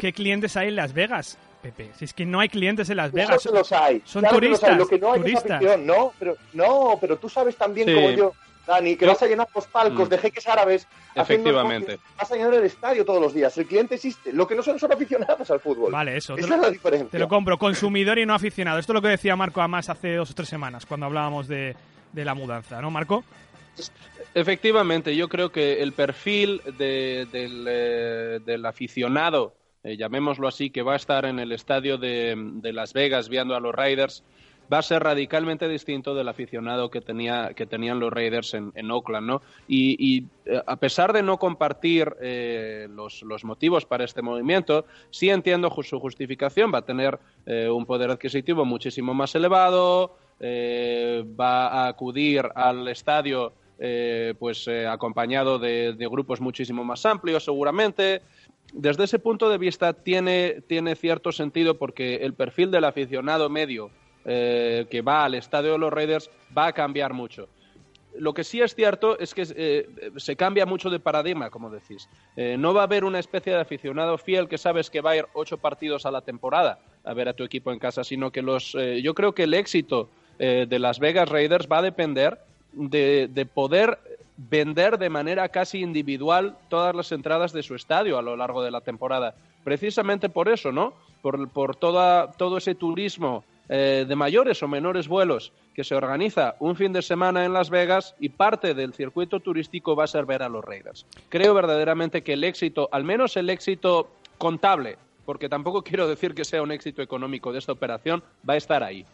¿qué, 0.00 0.12
clientes 0.12 0.56
hay 0.56 0.68
en 0.68 0.76
Las 0.76 0.92
Vegas, 0.92 1.38
Pepe? 1.60 1.90
Si 1.96 2.04
es 2.04 2.14
que 2.14 2.24
no 2.24 2.38
hay 2.38 2.48
clientes 2.48 2.88
en 2.88 2.98
Las 2.98 3.10
Vegas. 3.10 3.42
Claro 3.42 3.58
los 3.58 3.72
hay. 3.72 4.00
Son 4.04 4.24
turistas. 4.24 4.78
Lo 4.78 4.86
que 4.86 4.98
no 4.98 5.12
hay 5.12 5.20
turistas. 5.20 5.60
no, 5.80 6.12
pero, 6.18 6.36
no, 6.52 6.98
pero 7.00 7.16
tú 7.16 7.28
sabes 7.28 7.56
también 7.56 7.92
como 7.92 8.10
yo 8.10 8.32
Dani, 8.66 8.94
que 8.94 9.06
vas 9.06 9.20
a 9.20 9.26
llenar 9.26 9.48
los 9.52 9.66
palcos 9.66 10.06
Mm. 10.06 10.10
de 10.10 10.18
jeques 10.18 10.46
árabes. 10.46 10.86
Efectivamente. 11.14 11.98
Vas 12.16 12.30
a 12.30 12.36
llenar 12.36 12.54
el 12.54 12.64
estadio 12.64 13.04
todos 13.04 13.20
los 13.20 13.34
días. 13.34 13.56
El 13.58 13.66
cliente 13.66 13.96
existe. 13.96 14.32
Lo 14.32 14.46
que 14.46 14.54
no 14.54 14.62
son 14.62 14.78
son 14.78 14.92
aficionados 14.92 15.50
al 15.50 15.58
fútbol. 15.58 15.90
Vale, 15.90 16.16
eso. 16.16 16.36
Esa 16.36 16.46
lo, 16.46 16.54
es 16.54 16.60
la 16.60 16.70
diferencia. 16.70 17.10
te 17.10 17.18
lo 17.18 17.28
compro. 17.28 17.58
Consumidor 17.58 18.20
y 18.20 18.26
no 18.26 18.34
aficionado. 18.34 18.78
Esto 18.78 18.92
es 18.92 18.94
lo 18.94 19.02
que 19.02 19.08
decía 19.08 19.34
Marco 19.34 19.60
Amas 19.60 19.88
hace 19.88 20.14
dos 20.14 20.30
o 20.30 20.34
tres 20.34 20.48
semanas, 20.48 20.86
cuando 20.86 21.06
hablábamos 21.06 21.48
de, 21.48 21.74
de 22.12 22.24
la 22.24 22.34
mudanza, 22.34 22.80
¿no, 22.80 22.90
Marco? 22.90 23.24
Efectivamente, 24.34 25.14
yo 25.14 25.28
creo 25.28 25.52
que 25.52 25.82
el 25.82 25.92
perfil 25.92 26.62
de- 26.78 27.26
del, 27.30 27.66
eh, 27.68 28.62
aficionado, 28.64 29.54
eh, 29.84 29.96
llamémoslo 29.96 30.48
así, 30.48 30.70
que 30.70 30.82
va 30.82 30.94
a 30.94 30.96
estar 30.96 31.24
en 31.24 31.38
el 31.38 31.52
estadio 31.52 31.98
de, 31.98 32.34
de 32.36 32.72
Las 32.72 32.92
Vegas 32.92 33.28
viendo 33.28 33.54
a 33.54 33.60
los 33.60 33.74
Raiders, 33.74 34.24
va 34.72 34.78
a 34.78 34.82
ser 34.82 35.02
radicalmente 35.02 35.68
distinto 35.68 36.14
del 36.14 36.28
aficionado 36.28 36.88
que, 36.88 37.02
tenía, 37.02 37.52
que 37.54 37.66
tenían 37.66 38.00
los 38.00 38.10
Raiders 38.10 38.54
en, 38.54 38.90
Oakland, 38.90 39.26
¿no? 39.26 39.42
Y, 39.68 39.96
y, 39.98 40.24
eh, 40.46 40.62
a 40.66 40.76
pesar 40.76 41.12
de 41.12 41.22
no 41.22 41.36
compartir 41.38 42.14
los, 42.88 43.44
motivos 43.44 43.84
para 43.84 44.04
este 44.04 44.22
movimiento, 44.22 44.86
sí 45.10 45.28
entiendo 45.28 45.68
su 45.82 46.00
justificación. 46.00 46.72
Va 46.72 46.78
a 46.78 46.84
tener 46.86 47.18
un 47.44 47.84
poder 47.84 48.10
adquisitivo 48.10 48.64
muchísimo 48.64 49.12
más 49.12 49.34
elevado, 49.34 50.16
eh, 50.44 51.24
va 51.40 51.68
a 51.68 51.86
acudir 51.86 52.44
al 52.56 52.88
estadio 52.88 53.52
eh, 53.84 54.34
pues 54.38 54.68
eh, 54.68 54.86
acompañado 54.86 55.58
de, 55.58 55.96
grupos 56.08 56.40
muchísimo 56.40 56.84
más 56.84 57.04
amplios, 57.04 57.42
seguramente. 57.42 58.22
Desde 58.72 59.02
ese 59.02 59.18
punto 59.18 59.50
de 59.50 59.58
vista 59.58 59.92
tiene, 59.92 60.62
tiene 60.68 60.94
cierto 60.94 61.32
sentido 61.32 61.76
porque 61.78 62.14
el 62.22 62.32
perfil 62.32 62.70
del 62.70 62.84
aficionado 62.84 63.50
medio 63.50 63.90
eh, 64.24 64.86
que 64.88 65.02
va 65.02 65.24
al 65.24 65.34
estadio 65.34 65.72
de 65.72 65.78
los 65.78 65.92
Raiders 65.92 66.30
va 66.56 66.68
a 66.68 66.72
cambiar 66.72 67.12
mucho. 67.12 67.48
Lo 68.16 68.32
que 68.34 68.44
sí 68.44 68.60
es 68.60 68.72
cierto 68.76 69.18
es 69.18 69.34
que 69.34 69.46
se 70.16 70.36
cambia 70.36 70.64
mucho 70.64 70.88
de 70.88 71.00
paradigma, 71.00 71.50
como 71.50 71.68
decís. 71.68 72.08
No 72.36 72.74
va 72.74 72.82
a 72.82 72.84
haber 72.84 73.04
una 73.04 73.18
especie 73.18 73.52
de 73.54 73.60
aficionado 73.60 74.16
fiel 74.16 74.48
que 74.48 74.58
sabes 74.58 74.90
que 74.90 75.00
va 75.00 75.12
a 75.12 75.16
ir 75.16 75.26
ocho 75.32 75.56
partidos 75.58 76.06
a 76.06 76.12
la 76.12 76.20
temporada 76.20 76.78
a 77.02 77.14
ver 77.14 77.28
a 77.28 77.32
tu 77.32 77.42
equipo 77.42 77.72
en 77.72 77.78
casa, 77.78 78.04
sino 78.04 78.30
que 78.30 78.42
los, 78.42 78.76
yo 79.02 79.14
creo 79.14 79.34
que 79.34 79.44
el 79.44 79.54
éxito 79.54 80.10
de 80.38 80.78
Las 80.78 80.98
Vegas 80.98 81.30
Raiders 81.30 81.66
va 81.72 81.78
a 81.78 81.82
depender 81.82 82.38
de, 82.72 83.28
de 83.32 83.46
poder 83.46 83.98
vender 84.36 84.98
de 84.98 85.10
manera 85.10 85.48
casi 85.48 85.80
individual 85.80 86.56
todas 86.68 86.94
las 86.94 87.12
entradas 87.12 87.52
de 87.52 87.62
su 87.62 87.74
estadio 87.74 88.18
a 88.18 88.22
lo 88.22 88.36
largo 88.36 88.62
de 88.62 88.70
la 88.70 88.80
temporada. 88.80 89.34
Precisamente 89.64 90.28
por 90.28 90.48
eso, 90.48 90.72
¿no? 90.72 90.94
Por, 91.20 91.48
por 91.50 91.76
toda, 91.76 92.32
todo 92.32 92.58
ese 92.58 92.74
turismo 92.74 93.44
eh, 93.68 94.04
de 94.08 94.16
mayores 94.16 94.62
o 94.62 94.68
menores 94.68 95.06
vuelos 95.06 95.52
que 95.74 95.84
se 95.84 95.94
organiza 95.94 96.56
un 96.58 96.76
fin 96.76 96.92
de 96.92 97.00
semana 97.00 97.44
en 97.44 97.52
Las 97.52 97.70
Vegas 97.70 98.14
y 98.18 98.28
parte 98.28 98.74
del 98.74 98.92
circuito 98.92 99.40
turístico 99.40 99.94
va 99.94 100.04
a 100.04 100.08
ser 100.08 100.26
ver 100.26 100.42
a 100.42 100.48
los 100.48 100.64
Raiders. 100.64 101.06
Creo 101.28 101.54
verdaderamente 101.54 102.22
que 102.22 102.34
el 102.34 102.44
éxito, 102.44 102.88
al 102.92 103.04
menos 103.04 103.36
el 103.36 103.48
éxito 103.48 104.10
contable, 104.36 104.98
porque 105.24 105.48
tampoco 105.48 105.82
quiero 105.84 106.08
decir 106.08 106.34
que 106.34 106.44
sea 106.44 106.62
un 106.62 106.72
éxito 106.72 107.02
económico 107.02 107.52
de 107.52 107.60
esta 107.60 107.72
operación, 107.72 108.22
va 108.48 108.54
a 108.54 108.58
estar 108.58 108.82
ahí. 108.82 109.06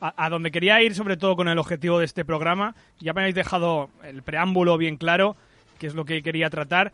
A, 0.00 0.28
donde 0.28 0.50
quería 0.50 0.82
ir, 0.82 0.94
sobre 0.94 1.16
todo 1.16 1.34
con 1.36 1.48
el 1.48 1.58
objetivo 1.58 1.98
de 1.98 2.04
este 2.04 2.24
programa, 2.24 2.74
ya 3.00 3.12
me 3.12 3.22
habéis 3.22 3.34
dejado 3.34 3.88
el 4.02 4.22
preámbulo 4.22 4.76
bien 4.76 4.96
claro, 4.96 5.36
que 5.78 5.86
es 5.86 5.94
lo 5.94 6.04
que 6.04 6.22
quería 6.22 6.50
tratar. 6.50 6.92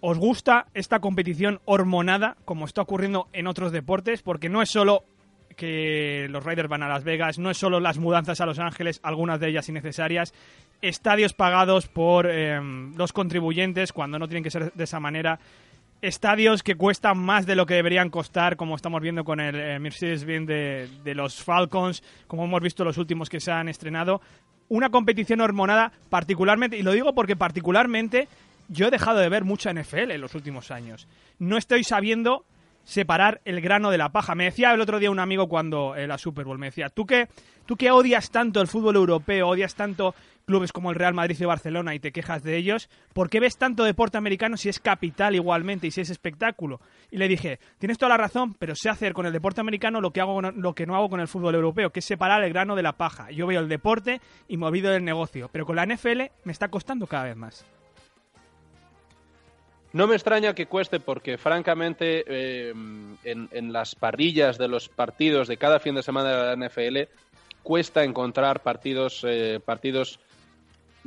¿Os 0.00 0.18
gusta 0.18 0.66
esta 0.74 1.00
competición 1.00 1.60
hormonada, 1.64 2.36
como 2.44 2.64
está 2.64 2.82
ocurriendo 2.82 3.26
en 3.32 3.48
otros 3.48 3.72
deportes? 3.72 4.22
Porque 4.22 4.48
no 4.48 4.62
es 4.62 4.70
solo 4.70 5.04
que 5.56 6.28
los 6.30 6.44
Raiders 6.44 6.68
van 6.68 6.84
a 6.84 6.88
Las 6.88 7.02
Vegas, 7.02 7.38
no 7.38 7.50
es 7.50 7.58
solo 7.58 7.80
las 7.80 7.98
mudanzas 7.98 8.40
a 8.40 8.46
Los 8.46 8.60
Ángeles, 8.60 9.00
algunas 9.02 9.40
de 9.40 9.48
ellas 9.48 9.68
innecesarias, 9.68 10.32
estadios 10.80 11.34
pagados 11.34 11.88
por 11.88 12.28
eh, 12.30 12.60
los 12.96 13.12
contribuyentes 13.12 13.92
cuando 13.92 14.18
no 14.18 14.28
tienen 14.28 14.44
que 14.44 14.52
ser 14.52 14.72
de 14.72 14.84
esa 14.84 15.00
manera, 15.00 15.40
estadios 16.00 16.62
que 16.62 16.76
cuestan 16.76 17.18
más 17.18 17.46
de 17.46 17.56
lo 17.56 17.66
que 17.66 17.74
deberían 17.74 18.10
costar, 18.10 18.56
como 18.56 18.76
estamos 18.76 19.00
viendo 19.00 19.24
con 19.24 19.40
el 19.40 19.54
eh, 19.56 19.78
Mercedes-Benz 19.78 20.46
de, 20.46 21.14
los 21.14 21.42
Falcons, 21.42 22.02
como 22.26 22.44
hemos 22.44 22.60
visto 22.60 22.84
los 22.84 22.98
últimos 22.98 23.28
que 23.28 23.40
se 23.40 23.50
han 23.50 23.68
estrenado. 23.68 24.20
Una 24.68 24.90
competición 24.90 25.40
hormonada 25.40 25.92
particularmente, 26.08 26.76
y 26.76 26.82
lo 26.82 26.92
digo 26.92 27.14
porque 27.14 27.36
particularmente 27.36 28.28
yo 28.68 28.88
he 28.88 28.90
dejado 28.90 29.18
de 29.18 29.28
ver 29.28 29.44
mucha 29.44 29.72
NFL 29.72 30.10
en 30.10 30.20
los 30.20 30.34
últimos 30.34 30.70
años. 30.70 31.08
No 31.38 31.56
estoy 31.56 31.84
sabiendo 31.84 32.44
separar 32.84 33.40
el 33.44 33.60
grano 33.60 33.90
de 33.90 33.98
la 33.98 34.10
paja. 34.10 34.34
Me 34.34 34.44
decía 34.44 34.72
el 34.72 34.80
otro 34.80 34.98
día 34.98 35.10
un 35.10 35.20
amigo 35.20 35.48
cuando 35.48 35.94
eh, 35.96 36.06
la 36.06 36.16
Super 36.16 36.44
Bowl, 36.44 36.58
me 36.58 36.66
decía, 36.66 36.88
¿tú 36.88 37.06
que, 37.06 37.28
tú 37.66 37.76
que 37.76 37.90
odias 37.90 38.30
tanto 38.30 38.60
el 38.60 38.66
fútbol 38.66 38.96
europeo, 38.96 39.48
odias 39.48 39.74
tanto 39.74 40.14
clubes 40.48 40.72
como 40.72 40.88
el 40.88 40.96
Real 40.96 41.12
Madrid 41.12 41.36
y 41.38 41.44
Barcelona 41.44 41.94
y 41.94 42.00
te 42.00 42.10
quejas 42.10 42.42
de 42.42 42.56
ellos, 42.56 42.88
¿por 43.12 43.28
qué 43.28 43.38
ves 43.38 43.58
tanto 43.58 43.84
deporte 43.84 44.16
americano 44.16 44.56
si 44.56 44.70
es 44.70 44.80
capital 44.80 45.34
igualmente 45.34 45.86
y 45.86 45.90
si 45.90 46.00
es 46.00 46.08
espectáculo? 46.08 46.80
Y 47.10 47.18
le 47.18 47.28
dije, 47.28 47.60
tienes 47.76 47.98
toda 47.98 48.08
la 48.08 48.16
razón, 48.16 48.54
pero 48.54 48.74
sé 48.74 48.88
hacer 48.88 49.12
con 49.12 49.26
el 49.26 49.32
deporte 49.34 49.60
americano 49.60 50.00
lo 50.00 50.10
que, 50.10 50.22
hago, 50.22 50.40
lo 50.40 50.74
que 50.74 50.86
no 50.86 50.96
hago 50.96 51.10
con 51.10 51.20
el 51.20 51.28
fútbol 51.28 51.54
europeo, 51.54 51.90
que 51.90 52.00
es 52.00 52.06
separar 52.06 52.42
el 52.42 52.50
grano 52.50 52.76
de 52.76 52.82
la 52.82 52.94
paja. 52.94 53.30
Yo 53.30 53.46
veo 53.46 53.60
el 53.60 53.68
deporte 53.68 54.22
y 54.48 54.56
me 54.56 54.64
olvido 54.64 54.90
del 54.90 55.04
negocio, 55.04 55.50
pero 55.52 55.66
con 55.66 55.76
la 55.76 55.84
NFL 55.84 56.22
me 56.44 56.52
está 56.52 56.68
costando 56.68 57.06
cada 57.06 57.24
vez 57.24 57.36
más. 57.36 57.66
No 59.92 60.06
me 60.06 60.14
extraña 60.14 60.54
que 60.54 60.64
cueste 60.64 60.98
porque, 60.98 61.36
francamente, 61.36 62.24
eh, 62.26 62.70
en, 62.70 63.48
en 63.52 63.72
las 63.72 63.94
parrillas 63.94 64.56
de 64.56 64.68
los 64.68 64.88
partidos 64.88 65.46
de 65.46 65.58
cada 65.58 65.78
fin 65.78 65.94
de 65.94 66.02
semana 66.02 66.30
de 66.30 66.56
la 66.56 66.68
NFL 66.68 67.10
cuesta 67.68 68.02
encontrar 68.02 68.62
partidos, 68.62 69.22
eh, 69.28 69.60
partidos, 69.62 70.20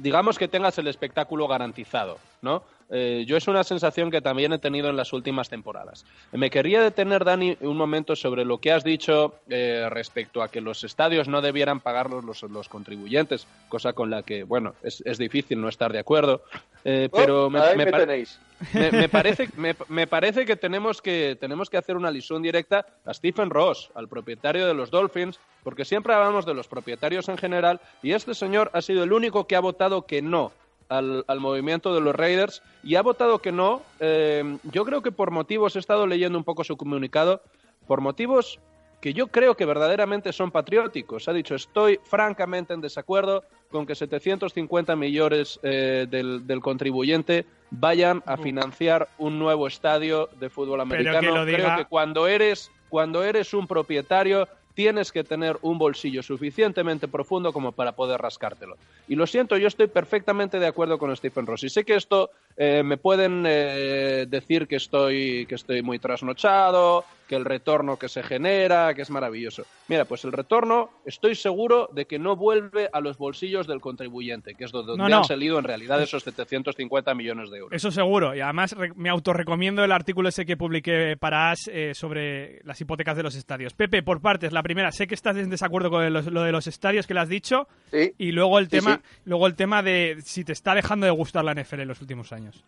digamos 0.01 0.37
que 0.39 0.47
tengas 0.47 0.77
el 0.79 0.87
espectáculo 0.87 1.47
garantizado, 1.47 2.17
¿no? 2.41 2.63
Eh, 2.91 3.23
yo 3.25 3.37
es 3.37 3.47
una 3.47 3.63
sensación 3.63 4.11
que 4.11 4.21
también 4.21 4.51
he 4.51 4.59
tenido 4.59 4.89
en 4.89 4.97
las 4.97 5.13
últimas 5.13 5.49
temporadas. 5.49 6.05
Me 6.33 6.49
quería 6.49 6.81
detener, 6.81 7.23
Dani, 7.23 7.57
un 7.61 7.77
momento 7.77 8.15
sobre 8.15 8.43
lo 8.43 8.59
que 8.59 8.71
has 8.73 8.83
dicho 8.83 9.35
eh, 9.49 9.87
respecto 9.89 10.43
a 10.43 10.49
que 10.49 10.59
los 10.59 10.83
estadios 10.83 11.29
no 11.29 11.41
debieran 11.41 11.79
pagarlos 11.79 12.25
los, 12.25 12.43
los 12.43 12.67
contribuyentes, 12.67 13.47
cosa 13.69 13.93
con 13.93 14.09
la 14.09 14.23
que, 14.23 14.43
bueno, 14.43 14.75
es, 14.83 15.01
es 15.05 15.17
difícil 15.17 15.61
no 15.61 15.69
estar 15.69 15.93
de 15.93 15.99
acuerdo. 15.99 16.43
Eh, 16.83 17.09
pero 17.11 17.45
Oh, 17.45 17.49
me, 17.49 17.59
ahí 17.59 17.77
me 17.77 17.85
me 17.85 18.91
me, 18.91 19.09
parece, 19.09 19.49
me, 19.55 19.75
me 19.87 20.05
parece 20.05 20.45
que 20.45 20.55
tenemos 20.55 21.01
que 21.01 21.37
tenemos 21.39 21.69
que 21.69 21.77
hacer 21.77 21.95
una 21.95 22.09
alusión 22.09 22.41
directa 22.41 22.85
a 23.05 23.13
Stephen 23.13 23.49
Ross, 23.49 23.89
al 23.95 24.07
propietario 24.07 24.67
de 24.67 24.73
los 24.73 24.91
Dolphins, 24.91 25.39
porque 25.63 25.85
siempre 25.85 26.13
hablamos 26.13 26.45
de 26.45 26.53
los 26.53 26.67
propietarios 26.67 27.29
en 27.29 27.37
general 27.37 27.79
y 28.03 28.11
este 28.11 28.35
señor 28.35 28.69
ha 28.73 28.81
sido 28.81 29.03
el 29.03 29.13
único 29.13 29.47
que 29.47 29.55
ha 29.55 29.59
votado 29.59 30.05
que 30.05 30.21
no 30.21 30.51
al, 30.91 31.23
al 31.27 31.39
movimiento 31.39 31.95
de 31.95 32.01
los 32.01 32.13
Raiders 32.13 32.61
y 32.83 32.95
ha 32.95 33.01
votado 33.01 33.39
que 33.39 33.51
no. 33.51 33.81
eh, 33.99 34.57
yo 34.71 34.83
creo 34.85 35.01
que 35.01 35.11
por 35.11 35.31
motivos 35.31 35.75
he 35.75 35.79
estado 35.79 36.05
leyendo 36.05 36.37
un 36.37 36.43
poco 36.43 36.63
su 36.63 36.75
comunicado, 36.77 37.41
por 37.87 38.01
motivos 38.01 38.59
que 38.99 39.13
yo 39.13 39.27
creo 39.27 39.55
que 39.55 39.65
verdaderamente 39.65 40.31
son 40.31 40.51
patrióticos. 40.51 41.27
Ha 41.27 41.33
dicho, 41.33 41.55
estoy 41.55 41.99
francamente 42.03 42.73
en 42.75 42.81
desacuerdo 42.81 43.43
con 43.71 43.87
que 43.87 43.95
750 43.95 44.95
millones 44.95 45.59
eh, 45.63 46.05
del, 46.09 46.45
del 46.45 46.59
contribuyente 46.59 47.45
vayan 47.71 48.21
a 48.27 48.37
financiar 48.37 49.07
un 49.17 49.39
nuevo 49.39 49.65
estadio 49.65 50.29
de 50.39 50.49
fútbol 50.49 50.81
Pero 50.89 51.01
que 51.03 51.09
americano. 51.09 51.35
lo 51.37 51.45
diga- 51.45 51.55
Creo 51.57 51.77
que 51.77 51.85
cuando 51.85 52.27
eres, 52.27 52.69
cuando 52.89 53.23
eres 53.23 53.53
un 53.55 53.65
propietario 53.65 54.47
tienes 54.73 55.11
que 55.11 55.23
tener 55.23 55.57
un 55.61 55.77
bolsillo 55.77 56.23
suficientemente 56.23 57.07
profundo 57.07 57.53
como 57.53 57.71
para 57.71 57.93
poder 57.93 58.21
rascártelo. 58.21 58.77
Y 59.07 59.15
lo 59.15 59.27
siento, 59.27 59.57
yo 59.57 59.67
estoy 59.67 59.87
perfectamente 59.87 60.59
de 60.59 60.67
acuerdo 60.67 60.97
con 60.97 61.15
Stephen 61.15 61.45
Ross. 61.45 61.63
Y 61.63 61.69
sé 61.69 61.83
que 61.83 61.95
esto 61.95 62.31
eh, 62.57 62.83
me 62.83 62.97
pueden 62.97 63.43
eh, 63.47 64.25
decir 64.27 64.67
que 64.67 64.77
estoy, 64.77 65.45
que 65.47 65.55
estoy 65.55 65.81
muy 65.81 65.99
trasnochado, 65.99 67.05
que 67.31 67.37
el 67.37 67.45
retorno 67.45 67.95
que 67.97 68.09
se 68.09 68.23
genera, 68.23 68.93
que 68.93 69.03
es 69.03 69.09
maravilloso. 69.09 69.63
Mira, 69.87 70.03
pues 70.03 70.25
el 70.25 70.33
retorno 70.33 70.89
estoy 71.05 71.33
seguro 71.33 71.87
de 71.93 72.05
que 72.05 72.19
no 72.19 72.35
vuelve 72.35 72.89
a 72.91 72.99
los 72.99 73.17
bolsillos 73.17 73.67
del 73.67 73.79
contribuyente, 73.79 74.53
que 74.53 74.65
es 74.65 74.71
donde 74.73 74.97
No, 74.97 75.07
no. 75.07 75.17
han 75.19 75.23
salido 75.23 75.57
en 75.57 75.63
realidad 75.63 76.01
esos 76.01 76.23
750 76.23 77.15
millones 77.15 77.49
de 77.49 77.59
euros. 77.59 77.71
Eso 77.73 77.89
seguro. 77.89 78.35
Y 78.35 78.41
además 78.41 78.75
me 78.97 79.07
autorrecomiendo 79.09 79.81
el 79.85 79.93
artículo 79.93 80.27
ese 80.27 80.45
que 80.45 80.57
publiqué 80.57 81.15
para 81.17 81.51
As 81.51 81.69
eh, 81.71 81.93
sobre 81.95 82.59
las 82.65 82.81
hipotecas 82.81 83.15
de 83.15 83.23
los 83.23 83.35
estadios. 83.35 83.73
Pepe, 83.73 84.03
por 84.03 84.19
partes, 84.19 84.51
la 84.51 84.61
primera, 84.61 84.91
sé 84.91 85.07
que 85.07 85.15
estás 85.15 85.37
en 85.37 85.49
desacuerdo 85.49 85.89
con 85.89 86.11
los- 86.11 86.25
lo 86.27 86.43
de 86.43 86.51
los 86.51 86.67
estadios 86.67 87.07
que 87.07 87.13
le 87.13 87.21
has 87.21 87.29
dicho. 87.29 87.65
Sí. 87.91 88.13
Y 88.17 88.33
luego 88.33 88.59
el 88.59 88.65
Sí, 88.65 88.71
tema, 88.71 88.95
sí. 89.01 89.19
luego 89.23 89.47
el 89.47 89.55
tema 89.55 89.81
de 89.81 90.17
si 90.25 90.43
te 90.43 90.51
está 90.51 90.75
dejando 90.75 91.05
de 91.05 91.11
gustar 91.13 91.45
la 91.45 91.53
NFL 91.53 91.79
en 91.83 91.87
los 91.87 92.01
últimos 92.01 92.33
años. 92.33 92.65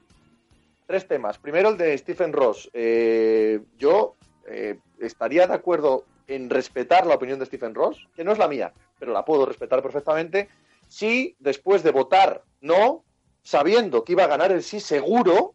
Tres 0.85 1.07
temas. 1.07 1.37
Primero 1.37 1.69
el 1.69 1.77
de 1.77 1.97
Stephen 1.97 2.33
Ross. 2.33 2.69
Eh, 2.73 3.59
yo 3.77 4.15
eh, 4.47 4.77
estaría 4.99 5.47
de 5.47 5.53
acuerdo 5.53 6.05
en 6.27 6.49
respetar 6.49 7.05
la 7.05 7.15
opinión 7.15 7.39
de 7.39 7.45
Stephen 7.45 7.75
Ross, 7.75 8.07
que 8.15 8.23
no 8.23 8.31
es 8.31 8.37
la 8.37 8.47
mía, 8.47 8.73
pero 8.99 9.11
la 9.13 9.25
puedo 9.25 9.45
respetar 9.45 9.81
perfectamente, 9.81 10.49
si 10.87 11.35
después 11.39 11.83
de 11.83 11.91
votar 11.91 12.43
no, 12.61 13.03
sabiendo 13.41 14.03
que 14.03 14.13
iba 14.13 14.23
a 14.23 14.27
ganar 14.27 14.51
el 14.51 14.63
sí 14.63 14.79
seguro, 14.79 15.53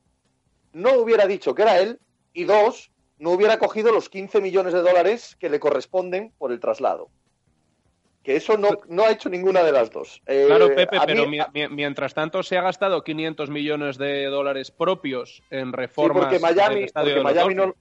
no 0.73 0.95
hubiera 0.95 1.27
dicho 1.27 1.55
que 1.55 1.63
era 1.63 1.79
él 1.81 1.99
y 2.35 2.45
dos, 2.45 2.91
no 3.19 3.31
hubiera 3.31 3.59
cogido 3.59 3.93
los 3.93 4.09
15 4.09 4.41
millones 4.41 4.73
de 4.75 4.81
dólares 4.83 5.37
que 5.41 5.49
le 5.49 5.59
corresponden 5.59 6.33
por 6.39 6.53
el 6.53 6.61
traslado. 6.61 7.09
que 8.25 8.37
eso 8.37 8.59
no, 8.59 8.69
no 8.89 9.05
ha 9.05 9.11
hecho 9.11 9.31
ninguna 9.31 9.63
de 9.63 9.73
las 9.73 9.91
dos. 9.91 10.21
Eh, 10.27 10.45
Claro, 10.49 10.67
Pepe, 10.75 10.99
pero 11.07 11.27
mí- 11.27 11.39
mi- 11.39 11.61
mi- 11.63 11.75
mientras 11.75 12.13
tanto 12.13 12.43
se 12.43 12.59
ha 12.59 12.63
gastado 12.63 13.03
500 13.03 13.49
millones 13.49 13.97
de 13.97 14.27
dólares 14.27 14.71
propios 14.71 15.43
en 15.51 15.69
Sí, 15.69 15.73
reformas 15.73 16.25
porque 16.25 16.39
Miami, 16.39 16.75
del 16.75 16.85
estadio 16.85 17.15
porque 17.15 17.25
Miami 17.35 17.55
no. 17.55 17.75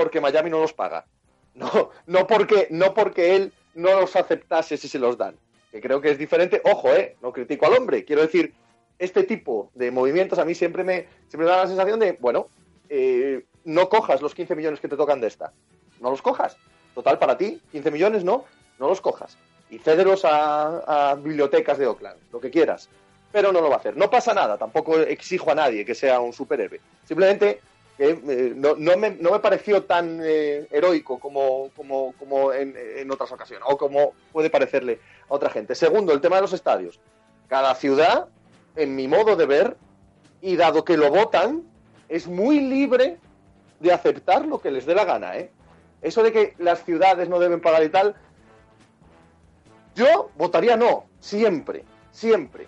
Porque 0.00 0.18
Miami 0.18 0.48
no 0.48 0.60
los 0.60 0.72
paga. 0.72 1.04
No, 1.52 1.90
no 2.06 2.26
porque, 2.26 2.68
no 2.70 2.94
porque 2.94 3.36
él 3.36 3.52
no 3.74 4.00
los 4.00 4.16
aceptase 4.16 4.78
si 4.78 4.88
se 4.88 4.98
los 4.98 5.18
dan. 5.18 5.36
Que 5.70 5.80
creo 5.82 6.00
que 6.00 6.10
es 6.10 6.16
diferente. 6.16 6.62
Ojo, 6.64 6.94
eh, 6.94 7.16
no 7.20 7.32
critico 7.32 7.66
al 7.66 7.74
hombre. 7.74 8.04
Quiero 8.06 8.22
decir, 8.22 8.54
este 8.98 9.24
tipo 9.24 9.70
de 9.74 9.90
movimientos 9.90 10.38
a 10.38 10.46
mí 10.46 10.54
siempre 10.54 10.84
me, 10.84 11.06
siempre 11.28 11.44
me 11.44 11.50
da 11.50 11.58
la 11.58 11.66
sensación 11.66 12.00
de, 12.00 12.12
bueno, 12.12 12.46
eh, 12.88 13.44
no 13.64 13.90
cojas 13.90 14.22
los 14.22 14.34
15 14.34 14.56
millones 14.56 14.80
que 14.80 14.88
te 14.88 14.96
tocan 14.96 15.20
de 15.20 15.26
esta. 15.26 15.52
No 16.00 16.08
los 16.08 16.22
cojas. 16.22 16.56
Total, 16.94 17.18
para 17.18 17.36
ti, 17.36 17.60
15 17.72 17.90
millones 17.90 18.24
no, 18.24 18.46
no 18.78 18.88
los 18.88 19.02
cojas. 19.02 19.36
Y 19.68 19.80
cédelos 19.80 20.24
a, 20.24 21.10
a 21.10 21.14
bibliotecas 21.16 21.76
de 21.76 21.88
Oakland, 21.88 22.18
lo 22.32 22.40
que 22.40 22.50
quieras. 22.50 22.88
Pero 23.32 23.52
no 23.52 23.60
lo 23.60 23.68
va 23.68 23.74
a 23.76 23.80
hacer. 23.80 23.98
No 23.98 24.08
pasa 24.08 24.32
nada, 24.32 24.56
tampoco 24.56 24.98
exijo 24.98 25.50
a 25.50 25.56
nadie 25.56 25.84
que 25.84 25.94
sea 25.94 26.20
un 26.20 26.32
superhéroe. 26.32 26.80
Simplemente 27.04 27.60
eh, 28.02 28.54
no, 28.56 28.76
no 28.76 28.96
me, 28.96 29.10
no 29.10 29.32
me 29.32 29.40
pareció 29.40 29.84
tan 29.84 30.20
eh, 30.22 30.66
heroico 30.70 31.18
como, 31.18 31.68
como, 31.76 32.14
como 32.18 32.50
en, 32.52 32.74
en 32.76 33.10
otras 33.10 33.30
ocasiones, 33.30 33.66
o 33.68 33.76
como 33.76 34.14
puede 34.32 34.48
parecerle 34.48 35.00
a 35.28 35.34
otra 35.34 35.50
gente. 35.50 35.74
Segundo, 35.74 36.14
el 36.14 36.20
tema 36.22 36.36
de 36.36 36.42
los 36.42 36.54
estadios. 36.54 36.98
Cada 37.46 37.74
ciudad, 37.74 38.28
en 38.74 38.96
mi 38.96 39.06
modo 39.06 39.36
de 39.36 39.44
ver, 39.44 39.76
y 40.40 40.56
dado 40.56 40.82
que 40.82 40.96
lo 40.96 41.10
votan, 41.10 41.62
es 42.08 42.26
muy 42.26 42.60
libre 42.60 43.18
de 43.80 43.92
aceptar 43.92 44.46
lo 44.46 44.60
que 44.60 44.70
les 44.70 44.86
dé 44.86 44.94
la 44.94 45.04
gana, 45.04 45.36
¿eh? 45.36 45.50
Eso 46.00 46.22
de 46.22 46.32
que 46.32 46.54
las 46.58 46.82
ciudades 46.84 47.28
no 47.28 47.38
deben 47.38 47.60
pagar 47.60 47.84
y 47.84 47.90
tal, 47.90 48.16
yo 49.94 50.30
votaría 50.36 50.76
no, 50.76 51.04
siempre, 51.18 51.84
siempre, 52.10 52.66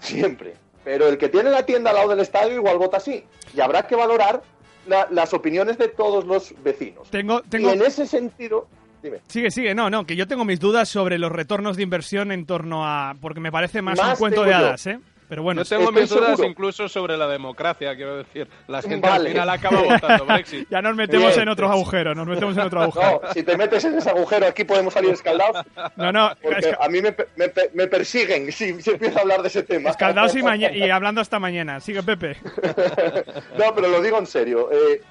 siempre. 0.00 0.54
Pero 0.88 1.06
el 1.06 1.18
que 1.18 1.28
tiene 1.28 1.50
la 1.50 1.66
tienda 1.66 1.90
al 1.90 1.96
lado 1.96 2.08
del 2.08 2.20
estadio 2.20 2.54
igual 2.54 2.78
vota 2.78 2.98
sí. 2.98 3.22
Y 3.54 3.60
habrá 3.60 3.86
que 3.86 3.94
valorar 3.94 4.42
la- 4.86 5.06
las 5.10 5.34
opiniones 5.34 5.76
de 5.76 5.88
todos 5.88 6.24
los 6.24 6.54
vecinos. 6.62 7.10
Tengo, 7.10 7.42
tengo... 7.42 7.68
Y 7.68 7.72
en 7.74 7.82
ese 7.82 8.06
sentido, 8.06 8.66
dime. 9.02 9.18
Sigue, 9.28 9.50
sigue, 9.50 9.74
no, 9.74 9.90
no, 9.90 10.06
que 10.06 10.16
yo 10.16 10.26
tengo 10.26 10.46
mis 10.46 10.58
dudas 10.60 10.88
sobre 10.88 11.18
los 11.18 11.30
retornos 11.30 11.76
de 11.76 11.82
inversión 11.82 12.32
en 12.32 12.46
torno 12.46 12.86
a... 12.86 13.14
Porque 13.20 13.38
me 13.38 13.52
parece 13.52 13.82
más, 13.82 13.98
Más 13.98 14.12
un 14.12 14.16
cuento 14.16 14.44
de 14.44 14.50
yo. 14.52 14.56
hadas, 14.56 14.86
¿eh? 14.86 14.98
Pero 15.28 15.42
bueno, 15.42 15.62
Yo 15.62 15.76
tengo 15.78 15.92
mis 15.92 16.08
dudas 16.08 16.30
seguro. 16.30 16.48
incluso 16.48 16.88
sobre 16.88 17.16
la 17.16 17.28
democracia, 17.28 17.94
quiero 17.94 18.16
decir. 18.16 18.48
La 18.66 18.80
gente 18.80 19.06
Vale. 19.06 19.26
al 19.26 19.32
final 19.32 19.50
acaba 19.50 19.82
votando 19.82 20.24
Brexit. 20.24 20.66
ya 20.70 20.80
nos 20.80 20.96
metemos 20.96 21.28
Bien. 21.28 21.42
en 21.42 21.48
otros 21.50 21.70
agujeros, 21.70 22.16
nos 22.16 22.26
metemos 22.26 22.56
en 22.56 22.62
otro 22.62 22.80
agujero. 22.82 23.20
No, 23.22 23.32
si 23.34 23.42
te 23.42 23.56
metes 23.56 23.84
en 23.84 23.98
ese 23.98 24.08
agujero 24.10 24.46
aquí 24.46 24.64
podemos 24.64 24.94
salir 24.94 25.10
escaldados. 25.10 25.66
No, 25.96 26.12
no, 26.12 26.30
Porque 26.42 26.70
esca- 26.70 26.78
a 26.80 26.88
mí 26.88 27.02
me, 27.02 27.14
me, 27.36 27.52
me 27.74 27.86
persiguen 27.88 28.50
si, 28.52 28.80
si 28.80 28.90
empiezo 28.90 29.18
a 29.18 29.22
hablar 29.22 29.42
de 29.42 29.48
ese 29.48 29.62
tema. 29.62 29.90
escaldados 29.90 30.34
y, 30.34 30.40
y 30.78 30.90
hablando 30.90 31.20
hasta 31.20 31.38
mañana. 31.38 31.80
Sigue, 31.80 32.02
Pepe. 32.02 32.36
No, 33.58 33.74
pero 33.74 33.88
lo 33.88 34.00
digo 34.00 34.18
en 34.18 34.26
serio. 34.26 34.70
Eh, 34.72 35.02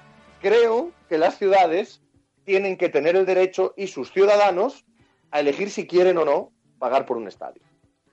creo 0.42 0.92
que 1.10 1.18
las 1.18 1.38
ciudades 1.38 2.02
tienen 2.46 2.78
que 2.78 2.90
tener 2.90 3.16
el 3.16 3.26
derecho 3.26 3.74
y 3.78 3.88
sus 3.88 4.12
ciudadanos 4.12 4.86
a 5.32 5.40
elegir 5.42 5.70
si 5.70 5.86
quieren 5.86 6.18
o 6.18 6.26
no 6.26 6.52
pagar 6.80 7.06
por 7.06 7.18
un 7.18 7.28
estadio. 7.28 7.62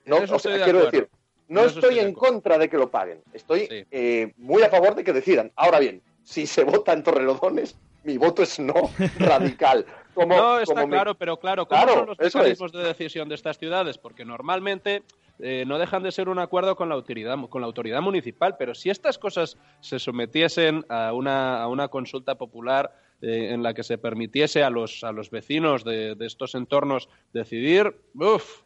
No, 0.05 0.17
o 0.17 0.39
sea, 0.39 0.53
de 0.53 0.63
quiero 0.65 0.81
acuerdo. 0.81 0.91
decir, 0.91 1.09
no 1.49 1.65
estoy 1.65 1.99
en 1.99 2.13
contra 2.13 2.59
de 2.59 2.69
que 2.69 2.77
lo 2.79 2.91
paguen. 2.91 3.23
Estoy 3.33 3.67
Sí. 3.67 3.85
eh, 3.91 4.33
muy 4.37 4.63
a 4.63 4.69
favor 4.71 4.95
de 4.95 5.05
que 5.05 5.13
decidan. 5.13 5.53
Ahora 5.57 5.79
bien, 5.81 6.03
si 6.23 6.47
se 6.47 6.65
vota 6.65 6.93
en 6.93 7.03
Torrelodones, 7.03 7.77
mi 8.03 8.17
voto 8.19 8.43
es 8.43 8.59
no 8.59 8.75
radical. 9.19 9.85
Como, 10.15 10.37
no, 10.37 10.59
está 10.61 10.75
como 10.75 10.87
mi- 10.87 10.93
claro, 10.93 11.15
pero 11.17 11.37
claro, 11.39 11.67
¿cómo 11.67 11.83
Claro, 11.83 11.99
son 12.01 12.07
los 12.09 12.19
mecanismos 12.19 12.73
de 12.73 12.85
decisión 12.85 13.29
de 13.29 13.35
estas 13.35 13.59
ciudades? 13.59 13.99
Porque 13.99 14.25
normalmente 14.25 15.03
eh, 15.41 15.65
no 15.67 15.79
dejan 15.79 16.03
de 16.05 16.13
ser 16.13 16.29
un 16.29 16.39
acuerdo 16.39 16.77
con 16.77 16.89
la 16.89 16.95
autoridad, 16.95 17.37
con 17.51 17.61
la 17.61 17.67
autoridad 17.67 18.01
municipal, 18.01 18.57
pero 18.57 18.75
si 18.75 18.91
estas 18.91 19.19
cosas 19.19 19.59
se 19.81 19.99
sometiesen 19.99 20.85
a 20.89 21.13
una, 21.13 21.61
a 21.61 21.67
una 21.69 21.89
consulta 21.89 22.37
popular 22.37 22.93
eh, 23.21 23.49
en 23.53 23.63
la 23.65 23.75
que 23.75 23.83
se 23.83 23.99
permitiese 23.99 24.63
a 24.63 24.71
los, 24.71 25.03
a 25.03 25.11
los 25.11 25.31
vecinos 25.31 25.83
de, 25.83 26.15
de 26.15 26.27
estos 26.27 26.55
entornos 26.55 27.09
decidir, 27.33 27.97
uff, 28.15 28.63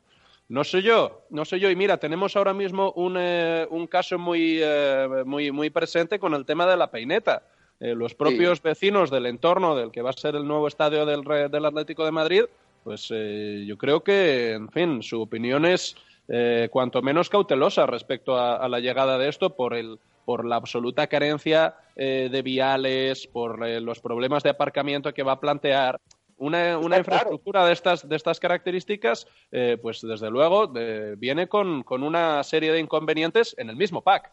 no 0.49 0.65
sé 0.65 0.83
yo, 0.83 1.23
no 1.31 1.45
sé 1.45 1.61
yo. 1.61 1.71
Y 1.71 1.77
mira, 1.77 1.99
tenemos 1.99 2.37
ahora 2.37 2.55
mismo 2.55 2.93
un, 2.93 3.17
eh, 3.19 3.67
un 3.71 3.87
caso 3.87 4.19
muy, 4.19 4.59
eh, 4.63 5.23
muy, 5.25 5.51
muy 5.53 5.71
presente 5.71 6.19
con 6.19 6.35
el 6.35 6.45
tema 6.45 6.67
de 6.67 6.77
la 6.77 6.91
peineta. 6.91 7.43
Eh, 7.81 7.95
los 7.95 8.15
propios 8.15 8.61
vecinos 8.61 9.11
del 9.11 9.27
entorno 9.27 9.77
del 9.77 9.93
que 9.93 10.03
va 10.03 10.11
a 10.11 10.15
ser 10.15 10.35
el 10.35 10.47
nuevo 10.47 10.67
estadio 10.67 11.07
del, 11.07 11.23
del 11.23 11.65
Atlético 11.65 12.05
de 12.05 12.11
Madrid, 12.11 12.45
pues 12.83 13.09
eh, 13.11 13.65
yo 13.67 13.77
creo 13.79 14.03
que, 14.03 14.53
en 14.53 14.69
fin, 14.71 15.03
su 15.03 15.21
opinión 15.21 15.65
es 15.65 15.95
eh, 16.29 16.69
cuanto 16.73 17.03
menos 17.03 17.29
cautelosa 17.29 17.87
respecto 17.87 18.37
a, 18.37 18.57
a 18.57 18.69
la 18.69 18.81
llegada 18.81 19.17
de 19.17 19.29
esto 19.29 19.55
por 19.55 19.75
el 19.75 19.99
por 20.29 20.45
la 20.45 20.57
absoluta 20.57 21.07
carencia 21.07 21.77
eh, 21.97 22.29
de 22.31 22.43
viales, 22.43 23.27
por 23.27 23.67
eh, 23.67 23.81
los 23.81 23.99
problemas 23.99 24.43
de 24.43 24.51
aparcamiento 24.51 25.15
que 25.15 25.23
va 25.23 25.33
a 25.33 25.41
plantear. 25.41 25.99
Una, 26.39 26.79
una 26.79 26.89
claro. 26.89 26.99
infraestructura 27.01 27.67
de 27.67 27.73
estas, 27.73 28.09
de 28.09 28.15
estas 28.17 28.39
características, 28.39 29.27
eh, 29.51 29.77
pues 29.81 30.01
desde 30.01 30.31
luego 30.31 30.69
de- 30.69 31.17
viene 31.17 31.49
con, 31.49 31.83
con 31.83 32.03
una 32.03 32.43
serie 32.45 32.73
de 32.73 32.79
inconvenientes 32.79 33.55
en 33.59 33.71
el 33.71 33.77
mismo 33.77 34.03
pack. 34.03 34.31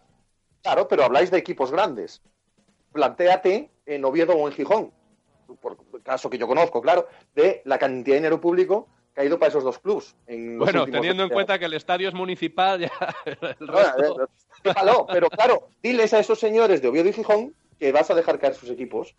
Claro, 0.61 0.87
pero 0.87 1.03
habláis 1.03 1.31
de 1.31 1.39
equipos 1.39 1.71
grandes. 1.71 2.21
Plantéate 2.91 3.69
en 3.85 4.05
Oviedo 4.05 4.33
o 4.33 4.47
en 4.47 4.53
Gijón, 4.53 4.91
por 5.61 5.77
caso 6.03 6.29
que 6.29 6.37
yo 6.37 6.47
conozco, 6.47 6.81
claro, 6.81 7.07
de 7.33 7.61
la 7.65 7.77
cantidad 7.77 8.15
de 8.15 8.19
dinero 8.19 8.39
público 8.39 8.87
que 9.13 9.21
ha 9.21 9.25
ido 9.25 9.39
para 9.39 9.49
esos 9.49 9.63
dos 9.63 9.79
los 9.83 10.15
Bueno, 10.27 10.85
teniendo 10.85 11.23
en 11.23 11.29
cuenta 11.29 11.57
que 11.57 11.65
el 11.65 11.73
estadio 11.73 12.09
es 12.09 12.13
municipal, 12.13 12.79
ya 12.81 12.91
el 13.25 13.37
resto... 13.67 14.23
eh, 14.63 15.05
pero 15.11 15.29
claro, 15.29 15.69
diles 15.81 16.13
a 16.13 16.19
esos 16.19 16.39
señores 16.39 16.81
de 16.81 16.87
Oviedo 16.89 17.09
y 17.09 17.13
Gijón 17.13 17.55
que 17.79 17.91
vas 17.91 18.11
a 18.11 18.15
dejar 18.15 18.39
caer 18.39 18.55
sus 18.55 18.69
equipos 18.69 19.15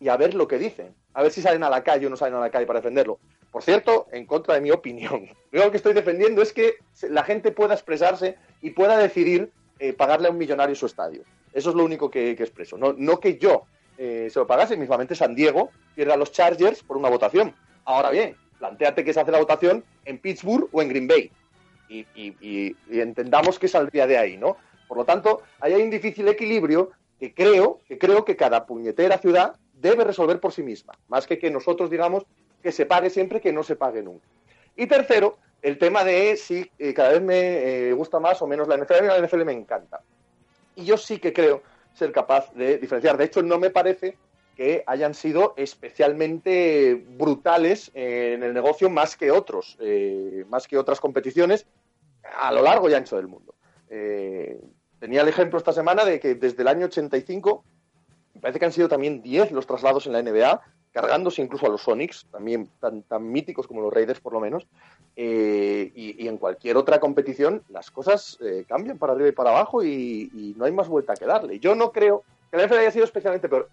y 0.00 0.08
a 0.08 0.16
ver 0.16 0.34
lo 0.34 0.48
que 0.48 0.58
dicen. 0.58 0.94
A 1.12 1.22
ver 1.22 1.30
si 1.30 1.42
salen 1.42 1.62
a 1.62 1.70
la 1.70 1.84
calle 1.84 2.06
o 2.06 2.10
no 2.10 2.16
salen 2.16 2.34
a 2.34 2.40
la 2.40 2.50
calle 2.50 2.66
para 2.66 2.80
defenderlo. 2.80 3.20
Por 3.52 3.62
cierto, 3.62 4.08
en 4.10 4.26
contra 4.26 4.54
de 4.54 4.62
mi 4.62 4.70
opinión. 4.70 5.28
Lo 5.50 5.70
que 5.70 5.76
estoy 5.76 5.92
defendiendo 5.92 6.40
es 6.40 6.52
que 6.52 6.76
la 7.02 7.24
gente 7.24 7.52
pueda 7.52 7.74
expresarse 7.74 8.36
y 8.62 8.70
pueda 8.70 8.96
decidir 8.96 9.50
eh, 9.78 9.92
pagarle 9.92 10.28
a 10.28 10.30
un 10.30 10.38
millonario 10.38 10.74
su 10.74 10.86
estadio. 10.86 11.24
Eso 11.52 11.70
es 11.70 11.76
lo 11.76 11.84
único 11.84 12.10
que, 12.10 12.30
expreso. 12.30 12.78
No, 12.78 12.94
no 12.96 13.18
que 13.18 13.38
yo 13.38 13.64
eh, 13.98 14.28
se 14.30 14.38
lo 14.38 14.46
pagase. 14.46 14.76
Mismamente 14.76 15.16
San 15.16 15.34
Diego 15.34 15.70
pierda 15.96 16.14
a 16.14 16.16
los 16.16 16.30
Chargers 16.30 16.82
por 16.84 16.96
una 16.96 17.08
votación. 17.08 17.52
Ahora 17.84 18.10
bien, 18.10 18.36
planteate 18.58 19.04
que 19.04 19.12
se 19.12 19.20
hace 19.20 19.32
la 19.32 19.38
votación 19.38 19.84
en 20.04 20.18
Pittsburgh 20.18 20.68
o 20.70 20.80
en 20.80 20.88
Green 20.88 21.08
Bay. 21.08 21.32
Y 21.88 22.76
entendamos 22.88 23.58
que 23.58 23.66
saldría 23.66 24.06
de 24.06 24.16
ahí, 24.16 24.36
¿no? 24.36 24.56
Por 24.86 24.96
lo 24.96 25.04
tanto, 25.04 25.42
ahí 25.58 25.72
hay 25.72 25.82
un 25.82 25.90
difícil 25.90 26.28
equilibrio 26.28 26.92
que 27.18 27.34
creo, 27.34 27.80
que 27.86 27.98
creo 27.98 28.24
que 28.24 28.36
cada 28.36 28.64
puñetera 28.64 29.18
ciudad 29.18 29.56
debe 29.80 30.04
resolver 30.04 30.40
por 30.40 30.52
sí 30.52 30.62
misma, 30.62 30.98
más 31.08 31.26
que 31.26 31.38
que 31.38 31.50
nosotros 31.50 31.90
digamos 31.90 32.24
que 32.62 32.72
se 32.72 32.86
pague 32.86 33.10
siempre, 33.10 33.40
que 33.40 33.52
no 33.52 33.62
se 33.62 33.76
pague 33.76 34.02
nunca. 34.02 34.26
Y 34.76 34.86
tercero, 34.86 35.38
el 35.62 35.78
tema 35.78 36.04
de 36.04 36.36
si 36.36 36.70
eh, 36.78 36.94
cada 36.94 37.10
vez 37.10 37.22
me 37.22 37.88
eh, 37.88 37.92
gusta 37.92 38.20
más 38.20 38.40
o 38.42 38.46
menos 38.46 38.68
la 38.68 38.76
NFL, 38.76 38.94
a 38.94 39.00
mí 39.02 39.08
la 39.08 39.26
NFL 39.26 39.44
me 39.44 39.52
encanta. 39.52 40.02
Y 40.76 40.84
yo 40.84 40.96
sí 40.96 41.18
que 41.18 41.32
creo 41.32 41.62
ser 41.94 42.12
capaz 42.12 42.52
de 42.54 42.78
diferenciar. 42.78 43.16
De 43.16 43.24
hecho, 43.24 43.42
no 43.42 43.58
me 43.58 43.70
parece 43.70 44.16
que 44.56 44.84
hayan 44.86 45.14
sido 45.14 45.54
especialmente 45.56 46.94
brutales 46.94 47.90
en 47.94 48.42
el 48.42 48.52
negocio 48.52 48.90
más 48.90 49.16
que 49.16 49.30
otros, 49.30 49.76
eh, 49.80 50.44
más 50.48 50.68
que 50.68 50.78
otras 50.78 51.00
competiciones 51.00 51.66
a 52.38 52.52
lo 52.52 52.62
largo 52.62 52.88
y 52.88 52.94
ancho 52.94 53.16
del 53.16 53.26
mundo. 53.26 53.54
Tenía 55.00 55.22
el 55.22 55.28
ejemplo 55.28 55.58
esta 55.58 55.72
semana 55.72 56.04
de 56.04 56.20
que 56.20 56.34
desde 56.34 56.60
el 56.60 56.68
año 56.68 56.86
85, 56.86 57.64
me 58.40 58.42
parece 58.42 58.58
que 58.58 58.64
han 58.64 58.72
sido 58.72 58.88
también 58.88 59.20
10 59.20 59.52
los 59.52 59.66
traslados 59.66 60.06
en 60.06 60.14
la 60.14 60.22
NBA, 60.22 60.62
cargándose 60.92 61.42
incluso 61.42 61.66
a 61.66 61.68
los 61.68 61.82
Sonics, 61.82 62.24
también 62.32 62.70
tan, 62.80 63.02
tan 63.02 63.30
míticos 63.30 63.66
como 63.66 63.82
los 63.82 63.92
Raiders 63.92 64.18
por 64.20 64.32
lo 64.32 64.40
menos, 64.40 64.66
eh, 65.14 65.92
y, 65.94 66.24
y 66.24 66.26
en 66.26 66.38
cualquier 66.38 66.76
otra 66.78 66.98
competición 67.00 67.62
las 67.68 67.90
cosas 67.90 68.38
eh, 68.40 68.64
cambian 68.66 68.96
para 68.98 69.12
arriba 69.12 69.28
y 69.28 69.32
para 69.32 69.50
abajo 69.50 69.84
y, 69.84 70.30
y 70.32 70.54
no 70.56 70.64
hay 70.64 70.72
más 70.72 70.88
vuelta 70.88 71.14
que 71.14 71.26
darle. 71.26 71.58
Yo 71.60 71.74
no 71.74 71.92
creo 71.92 72.24
que 72.50 72.56
la 72.56 72.66
NFL 72.66 72.78
haya 72.78 72.90
sido 72.90 73.04
especialmente 73.04 73.48
peor. 73.48 73.68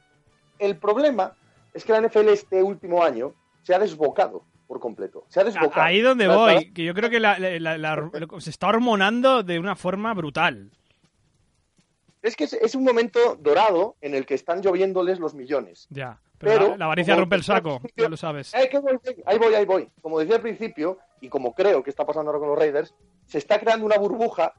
El 0.60 0.76
problema 0.78 1.34
es 1.74 1.86
que 1.86 1.94
la 1.94 2.02
NFL 2.02 2.28
este 2.30 2.62
último 2.62 3.04
año 3.04 3.34
se 3.64 3.74
ha 3.74 3.80
desbocado 3.80 4.44
por 4.68 4.80
completo. 4.82 5.24
Se 5.30 5.40
ha 5.40 5.44
desbocado. 5.46 5.82
Ahí 5.82 6.02
donde 6.02 6.28
voy, 6.28 6.74
que 6.74 6.84
yo 6.84 6.94
creo 6.94 7.10
que 7.10 7.20
la- 7.22 7.40
la- 7.40 7.78
la- 7.78 8.10
se 8.40 8.50
está 8.50 8.68
hormonando 8.68 9.44
de 9.44 9.60
una 9.60 9.76
forma 9.78 10.14
brutal. 10.14 10.72
Es 12.28 12.36
que 12.36 12.44
es, 12.44 12.54
es 12.54 12.76
un 12.76 12.84
momento 12.84 13.36
dorado 13.40 13.96
en 14.02 14.14
el 14.14 14.26
que 14.26 14.34
están 14.34 14.62
lloviéndoles 14.62 15.20
los 15.20 15.34
millones. 15.34 15.88
Ya. 15.90 16.20
Pero, 16.38 16.52
Pero, 16.54 16.70
la, 16.72 16.78
la 16.78 16.86
avaricia 16.86 17.16
rompe 17.16 17.36
el 17.38 17.44
saco, 17.44 17.82
ya 17.96 18.10
lo 18.10 18.18
sabes. 18.18 18.52
Que 18.70 18.78
voy, 18.80 19.00
ahí 19.26 19.38
voy, 19.40 19.56
ahí 19.56 19.66
voy. 19.66 19.90
Como 20.02 20.20
decía 20.20 20.36
al 20.36 20.42
principio, 20.42 21.00
y 21.22 21.30
como 21.30 21.54
creo 21.56 21.82
que 21.82 21.90
está 21.90 22.06
pasando 22.06 22.30
ahora 22.30 22.40
con 22.40 22.50
los 22.50 22.60
Raiders, 22.60 22.94
se 23.26 23.38
está 23.38 23.60
creando 23.60 23.86
una 23.86 23.98
burbuja, 23.98 24.54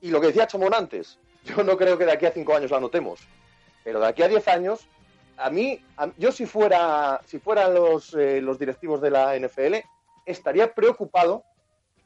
y 0.00 0.10
lo 0.10 0.20
que 0.20 0.28
decía 0.28 0.46
Chamón 0.46 0.74
antes, 0.74 1.18
yo 1.44 1.64
no 1.64 1.76
creo 1.76 1.96
que 1.98 2.04
de 2.04 2.12
aquí 2.12 2.26
a 2.26 2.30
cinco 2.30 2.54
años 2.54 2.70
la 2.70 2.78
notemos, 2.78 3.20
pero 3.82 3.98
de 4.00 4.06
aquí 4.06 4.22
a 4.22 4.28
diez 4.28 4.46
años, 4.48 4.86
a 5.36 5.50
mí, 5.50 5.82
a- 5.96 6.10
yo 6.18 6.30
si 6.30 6.46
fuera, 6.46 7.20
si 7.24 7.38
fueran 7.40 7.74
los, 7.74 8.14
eh, 8.14 8.40
los 8.40 8.58
directivos 8.58 9.00
de 9.00 9.10
la 9.10 9.34
NFL, 9.36 9.76
estaría 10.26 10.72
preocupado 10.72 11.42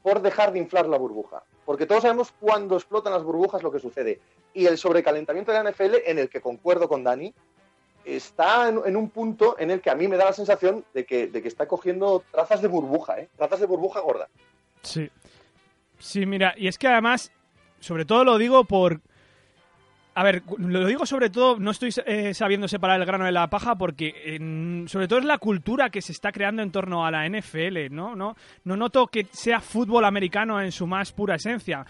por 0.01 0.21
dejar 0.21 0.51
de 0.51 0.59
inflar 0.59 0.87
la 0.87 0.97
burbuja. 0.97 1.43
Porque 1.65 1.85
todos 1.85 2.01
sabemos 2.01 2.33
cuando 2.39 2.75
explotan 2.75 3.13
las 3.13 3.23
burbujas 3.23 3.63
lo 3.63 3.71
que 3.71 3.79
sucede. 3.79 4.19
Y 4.53 4.65
el 4.65 4.77
sobrecalentamiento 4.77 5.51
de 5.51 5.63
la 5.63 5.71
NFL, 5.71 5.95
en 6.05 6.19
el 6.19 6.29
que 6.29 6.41
concuerdo 6.41 6.87
con 6.87 7.03
Dani, 7.03 7.33
está 8.05 8.69
en, 8.69 8.95
un 8.95 9.09
punto 9.09 9.55
en 9.59 9.71
el 9.71 9.81
que 9.81 9.89
a 9.89 9.95
mí 9.95 10.07
me 10.07 10.17
da 10.17 10.25
la 10.25 10.33
sensación 10.33 10.83
de 10.93 11.05
que, 11.05 11.27
de 11.27 11.41
que 11.41 11.47
está 11.47 11.67
cogiendo 11.67 12.23
trazas 12.31 12.61
de 12.61 12.67
burbuja, 12.67 13.19
¿eh? 13.19 13.29
Trazas 13.37 13.59
de 13.59 13.65
burbuja 13.67 13.99
gorda. 13.99 14.27
Sí. 14.81 15.09
Sí, 15.99 16.25
mira, 16.25 16.53
y 16.57 16.67
es 16.67 16.77
que 16.77 16.87
además, 16.87 17.31
sobre 17.79 18.05
todo 18.05 18.23
lo 18.23 18.37
digo 18.37 18.63
por... 18.63 19.01
A 20.19 20.23
ver, 20.23 20.43
lo 20.57 20.85
digo 20.85 21.05
sobre 21.05 21.29
todo, 21.29 21.57
no 21.59 21.71
estoy 21.71 21.93
eh, 22.05 22.33
sabiendo 22.33 22.67
separar 22.67 22.99
el 22.99 23.05
grano 23.05 23.23
de 23.23 23.31
la 23.31 23.49
paja 23.49 23.77
porque 23.77 24.37
sobre 24.85 25.07
todo 25.07 25.19
es 25.19 25.23
la 25.23 25.37
cultura 25.37 25.89
que 25.89 26.01
se 26.01 26.11
está 26.11 26.33
creando 26.33 26.61
en 26.61 26.73
torno 26.73 27.05
a 27.05 27.09
la 27.09 27.25
NFL, 27.25 27.89
¿no? 27.89 28.17
No, 28.17 28.35
no 28.65 28.75
noto 28.75 29.07
que 29.07 29.27
sea 29.31 29.61
fútbol 29.61 30.03
americano 30.03 30.61
en 30.61 30.73
su 30.73 30.85
más 30.85 31.13
pura 31.13 31.35
esencia. 31.35 31.85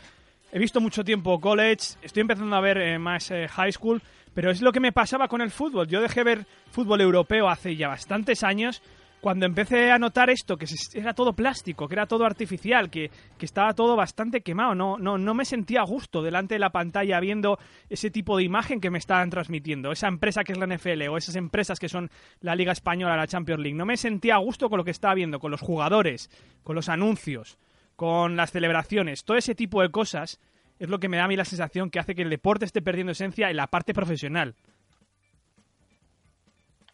He 0.51 0.59
visto 0.59 0.79
mucho 0.79 1.03
tiempo 1.03 1.39
college, 1.39 1.97
estoy 2.03 2.21
empezando 2.21 2.55
a 2.55 2.61
ver 2.61 2.77
eh, 2.77 2.99
más 2.99 3.31
eh, 3.31 3.47
high 3.47 3.71
school, 3.71 3.99
pero 4.35 4.51
es 4.51 4.61
lo 4.61 4.71
que 4.71 4.79
me 4.79 4.91
pasaba 4.91 5.27
con 5.27 5.41
el 5.41 5.49
fútbol. 5.49 5.87
Yo 5.87 5.99
dejé 5.99 6.23
ver 6.23 6.45
fútbol 6.69 7.01
europeo 7.01 7.49
hace 7.49 7.75
ya 7.75 7.87
bastantes 7.87 8.43
años 8.43 8.83
cuando 9.21 9.45
empecé 9.45 9.91
a 9.91 9.99
notar 9.99 10.29
esto, 10.29 10.57
que 10.57 10.65
era 10.93 11.13
todo 11.13 11.33
plástico, 11.33 11.87
que 11.87 11.95
era 11.95 12.05
todo 12.05 12.25
artificial, 12.25 12.89
que, 12.89 13.11
estaba 13.39 13.73
todo 13.73 13.95
bastante 13.95 14.41
quemado, 14.41 14.75
no, 14.75 14.97
no, 14.97 15.17
no 15.17 15.33
me 15.33 15.45
sentía 15.45 15.81
a 15.81 15.85
gusto 15.85 16.21
delante 16.21 16.55
de 16.55 16.59
la 16.59 16.69
pantalla 16.69 17.19
viendo 17.19 17.57
ese 17.89 18.11
tipo 18.11 18.37
de 18.37 18.43
imagen 18.43 18.79
que 18.79 18.89
me 18.89 18.97
estaban 18.97 19.29
transmitiendo, 19.29 19.91
esa 19.91 20.07
empresa 20.07 20.43
que 20.43 20.53
es 20.53 20.57
la 20.57 20.67
NFL 20.67 21.07
o 21.09 21.17
esas 21.17 21.35
empresas 21.35 21.79
que 21.79 21.89
son 21.89 22.09
la 22.41 22.55
Liga 22.55 22.71
Española, 22.71 23.17
la 23.17 23.27
Champions 23.27 23.61
League, 23.61 23.77
no 23.77 23.85
me 23.85 23.97
sentía 23.97 24.35
a 24.35 24.39
gusto 24.39 24.69
con 24.69 24.77
lo 24.77 24.83
que 24.83 24.91
estaba 24.91 25.15
viendo, 25.15 25.39
con 25.39 25.51
los 25.51 25.61
jugadores, 25.61 26.29
con 26.63 26.75
los 26.75 26.89
anuncios, 26.89 27.57
con 27.95 28.35
las 28.35 28.51
celebraciones, 28.51 29.23
todo 29.23 29.37
ese 29.37 29.55
tipo 29.55 29.81
de 29.81 29.89
cosas 29.89 30.39
es 30.79 30.89
lo 30.89 30.99
que 30.99 31.09
me 31.09 31.17
da 31.17 31.25
a 31.25 31.27
mí 31.27 31.35
la 31.35 31.45
sensación 31.45 31.89
que 31.89 31.99
hace 31.99 32.15
que 32.15 32.21
el 32.21 32.29
deporte 32.29 32.65
esté 32.65 32.81
perdiendo 32.81 33.11
esencia 33.11 33.49
en 33.49 33.57
la 33.57 33.67
parte 33.67 33.93
profesional. 33.93 34.55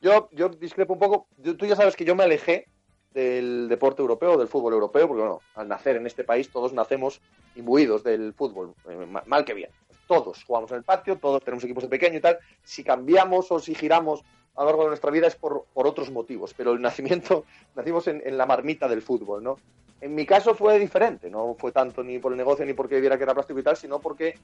Yo, 0.06 0.30
yo 0.34 0.50
discrepo 0.50 0.94
un 0.94 1.00
poco. 1.00 1.28
tú 1.58 1.66
ya 1.66 1.76
sabes 1.76 1.96
que 1.96 2.06
yo 2.06 2.14
me 2.14 2.24
alejé 2.24 2.68
del 3.12 3.68
deporte 3.68 4.04
europeo, 4.04 4.38
del 4.38 4.48
fútbol 4.48 4.74
europeo, 4.74 5.08
porque 5.08 5.22
bueno, 5.22 5.42
al 5.56 5.68
nacer 5.68 5.96
en 5.96 6.06
este 6.06 6.24
país 6.24 6.52
todos 6.52 6.74
nacemos 6.74 7.22
imbuidos 7.56 8.04
del 8.04 8.32
fútbol, 8.34 8.76
eh, 8.88 9.08
mal 9.26 9.44
que 9.44 9.56
bien. 9.56 9.72
Todos 10.08 10.44
jugamos 10.44 10.70
en 10.70 10.78
el 10.78 10.84
patio, 10.84 11.16
todos 11.16 11.44
tenemos 11.44 11.64
equipos 11.64 11.82
de 11.82 11.90
pequeño 11.90 12.20
y 12.20 12.22
tal. 12.22 12.38
Si 12.62 12.84
cambiamos 12.84 13.52
o 13.52 13.58
si 13.58 13.74
giramos 13.74 14.22
a 14.56 14.60
lo 14.60 14.68
largo 14.68 14.84
de 14.84 14.90
nuestra 14.90 15.10
vida 15.10 15.26
es 15.26 15.36
por, 15.36 15.66
por 15.74 15.88
otros 15.88 16.12
motivos, 16.12 16.54
pero 16.54 16.74
el 16.74 16.82
nacimiento, 16.82 17.44
nacimos 17.76 18.08
en, 18.08 18.22
en, 18.24 18.38
la 18.38 18.46
marmita 18.46 18.88
del 18.88 19.02
fútbol, 19.02 19.44
¿no? 19.44 19.58
En 20.02 20.14
mi 20.14 20.28
caso 20.28 20.54
fue 20.54 20.78
diferente, 20.78 21.32
no 21.32 21.56
fue 21.58 21.72
tanto 21.72 22.04
ni 22.04 22.20
por 22.20 22.32
el 22.32 22.38
negocio 22.38 22.64
ni 22.64 22.74
porque 22.74 23.02
viera 23.02 23.18
que 23.18 23.24
era 23.24 23.34
plástico 23.34 23.60
y 23.60 23.64
tal, 23.64 23.76
sino 23.76 24.00
porque 24.00 24.36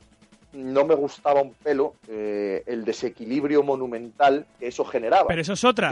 no 0.53 0.85
me 0.85 0.95
gustaba 0.95 1.41
un 1.41 1.53
pelo 1.53 1.95
eh, 2.07 2.63
el 2.65 2.83
desequilibrio 2.83 3.63
monumental 3.63 4.45
que 4.59 4.67
eso 4.67 4.83
generaba. 4.83 5.27
Pero 5.27 5.41
eso 5.41 5.53
es 5.53 5.63
otra. 5.63 5.91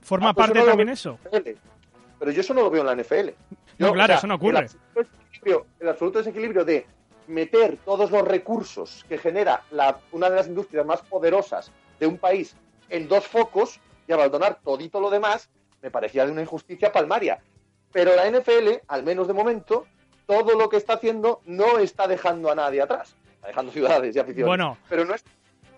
¿Forma 0.00 0.30
ah, 0.30 0.34
pues 0.34 0.48
parte 0.48 0.64
también 0.64 0.88
eso? 0.88 1.18
Pero 1.30 2.30
yo 2.30 2.40
eso 2.40 2.54
no 2.54 2.62
lo 2.62 2.70
veo 2.70 2.82
en 2.82 2.86
la 2.86 3.02
NFL. 3.02 3.30
no, 3.78 3.92
claro, 3.92 4.14
eso 4.14 4.26
no 4.26 4.34
ocurre. 4.34 4.66
El 5.80 5.88
absoluto, 5.88 6.18
desequilibrio, 6.18 6.64
de 6.64 6.86
meter 7.26 7.78
todos 7.84 8.10
los 8.10 8.22
recursos 8.22 9.04
que 9.08 9.18
genera 9.18 9.62
la, 9.70 9.98
una 10.12 10.28
de 10.28 10.36
las 10.36 10.48
industrias 10.48 10.84
más 10.84 11.02
poderosas 11.02 11.70
de 11.98 12.06
un 12.06 12.18
país 12.18 12.56
en 12.90 13.08
dos 13.08 13.26
focos 13.26 13.80
y 14.06 14.12
abandonar 14.12 14.58
todito 14.62 15.00
lo 15.00 15.08
demás, 15.08 15.48
me 15.80 15.90
parecía 15.90 16.26
de 16.26 16.32
una 16.32 16.42
injusticia 16.42 16.92
palmaria. 16.92 17.40
Pero 17.92 18.14
la 18.16 18.28
NFL, 18.28 18.82
al 18.88 19.02
menos 19.02 19.28
de 19.28 19.34
momento, 19.34 19.86
todo 20.26 20.58
lo 20.58 20.68
que 20.68 20.76
está 20.76 20.94
haciendo 20.94 21.40
no 21.44 21.78
está 21.78 22.06
dejando 22.06 22.50
a 22.50 22.54
nadie 22.54 22.82
atrás 22.82 23.16
dejando 23.48 23.72
ciudades 23.72 24.14
y 24.14 24.18
aficiones. 24.18 24.46
Bueno. 24.46 24.78
Pero 24.88 25.04
no, 25.04 25.14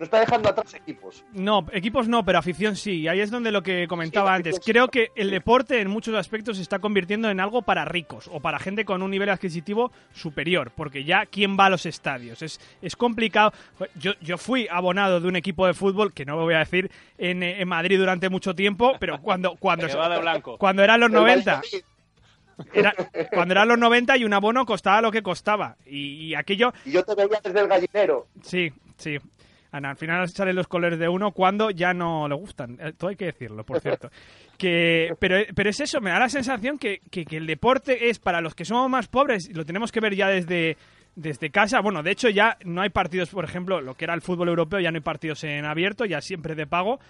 está 0.01 0.21
dejando 0.21 0.49
atrás 0.49 0.75
equipos. 0.75 1.25
No, 1.33 1.67
equipos 1.73 2.09
no, 2.09 2.25
pero 2.25 2.39
afición 2.39 2.77
sí. 2.77 3.01
Y 3.01 3.09
ahí 3.09 3.21
es 3.21 3.31
donde 3.31 3.51
lo 3.51 3.63
que 3.63 3.87
comentaba 3.89 4.35
antes. 4.35 4.61
Creo 4.65 4.89
que 4.89 5.09
el 5.15 5.31
deporte 5.31 5.81
en 5.81 5.89
muchos 5.89 6.15
aspectos 6.15 6.57
se 6.57 6.63
está 6.63 6.79
convirtiendo 6.79 7.31
en 7.31 7.41
algo 7.41 7.63
para 7.63 7.85
ricos 7.85 8.29
o 8.33 8.41
para 8.41 8.59
gente 8.59 8.85
con 8.85 9.03
un 9.03 9.11
nivel 9.11 9.29
adquisitivo 9.31 9.93
superior. 10.13 10.73
Porque 10.75 11.05
ya, 11.05 11.27
¿quién 11.27 11.57
va 11.59 11.67
a 11.67 11.71
los 11.71 11.87
estadios? 11.87 12.43
Es, 12.43 12.61
es 12.83 12.97
complicado. 12.97 13.53
Yo, 13.95 14.13
yo 14.21 14.39
fui 14.39 14.69
abonado 14.71 15.21
de 15.21 15.29
un 15.29 15.37
equipo 15.37 15.67
de 15.67 15.75
fútbol, 15.75 16.13
que 16.13 16.25
no 16.25 16.37
me 16.37 16.43
voy 16.43 16.55
a 16.55 16.59
decir, 16.59 16.91
en, 17.19 17.43
en 17.43 17.69
Madrid 17.69 17.99
durante 17.99 18.29
mucho 18.29 18.55
tiempo, 18.55 18.95
pero 18.99 19.21
cuando, 19.21 19.57
cuando, 19.57 19.87
cuando 20.59 20.83
eran 20.83 21.01
los 21.01 21.11
90 21.11 21.63
cuando 23.33 23.53
eran 23.53 23.69
los 23.69 23.79
90 23.79 24.17
y 24.17 24.25
un 24.25 24.33
abono 24.33 24.65
costaba 24.65 25.01
lo 25.01 25.11
que 25.11 25.23
costaba. 25.23 25.77
Y, 25.87 26.35
aquello. 26.35 26.73
Y 26.85 26.93
yo 26.93 27.03
te 27.05 27.15
veía 27.15 27.41
desde 27.43 27.61
el 27.61 27.69
gallinero. 27.69 28.27
Sí, 28.43 28.71
sí. 28.97 29.17
Ana, 29.73 29.91
al 29.91 29.97
final 29.97 30.29
salen 30.29 30.55
los 30.55 30.69
colores 30.69 31.01
de 31.01 31.09
uno 31.09 31.33
cuando 31.33 31.71
ya 31.71 31.93
no 31.93 32.29
le 32.29 32.37
gustan. 32.37 32.79
Eh, 32.81 32.93
todo 32.97 33.11
hay 33.11 33.17
que 33.17 33.27
decirlo, 33.27 33.65
por 33.65 33.81
cierto. 33.81 34.09
que, 34.57 35.15
pero, 35.19 35.37
pero 35.53 35.69
es 35.69 35.81
eso, 35.81 36.01
me 36.01 36.11
da 36.11 36.21
la 36.21 36.29
sensación 36.29 36.79
que, 36.79 37.01
que, 37.11 37.25
el 37.37 37.47
deporte 37.47 38.09
es 38.09 38.21
para 38.21 38.41
los 38.41 38.55
que 38.55 38.65
somos 38.65 38.89
más 38.89 39.09
pobres, 39.09 39.51
lo 39.53 39.65
tenemos 39.65 39.91
que 39.91 39.99
ver 39.99 40.15
ya 40.15 40.29
desde, 40.29 40.77
desde 41.17 41.51
casa. 41.51 41.81
Bueno, 41.81 42.05
de 42.05 42.13
hecho 42.13 42.29
ya 42.29 42.57
no 42.65 42.83
hay 42.83 42.91
partidos, 42.91 43.31
por 43.31 43.45
ejemplo, 43.45 43.81
lo 43.81 43.95
que 43.95 44.05
era 44.05 44.15
el 44.15 44.23
fútbol 44.23 44.49
europeo, 44.49 44.79
ya 44.79 44.93
no 44.93 44.99
hay 44.99 45.03
partidos 45.03 45.43
en 45.43 45.65
abierto, 45.65 46.05
ya 46.05 46.21
siempre 46.21 46.55
de 46.55 46.69
pago 46.69 47.01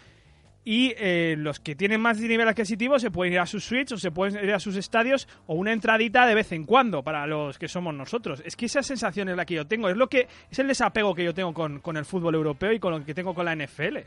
y 0.64 0.94
eh, 0.96 1.36
los 1.38 1.60
que 1.60 1.74
tienen 1.74 2.00
más 2.00 2.18
nivel 2.18 2.48
adquisitivo 2.48 2.98
se 2.98 3.10
pueden 3.10 3.34
ir 3.34 3.40
a 3.40 3.46
sus 3.46 3.64
suites 3.64 3.92
o 3.92 3.98
se 3.98 4.10
pueden 4.10 4.42
ir 4.44 4.54
a 4.54 4.60
sus 4.60 4.76
estadios 4.76 5.28
o 5.46 5.54
una 5.54 5.72
entradita 5.72 6.26
de 6.26 6.34
vez 6.34 6.52
en 6.52 6.64
cuando 6.64 7.02
para 7.02 7.26
los 7.26 7.58
que 7.58 7.68
somos 7.68 7.94
nosotros. 7.94 8.42
Es 8.44 8.56
que 8.56 8.66
esa 8.66 8.82
sensación 8.82 9.28
es 9.28 9.36
la 9.36 9.44
que 9.44 9.54
yo 9.54 9.66
tengo, 9.66 9.88
es 9.88 9.96
lo 9.96 10.08
que 10.08 10.28
es 10.50 10.58
el 10.58 10.68
desapego 10.68 11.14
que 11.14 11.24
yo 11.24 11.34
tengo 11.34 11.52
con, 11.52 11.80
con 11.80 11.96
el 11.96 12.04
fútbol 12.04 12.34
europeo 12.34 12.72
y 12.72 12.80
con 12.80 12.92
lo 12.92 13.04
que 13.04 13.14
tengo 13.14 13.34
con 13.34 13.44
la 13.44 13.54
NFL. 13.54 13.98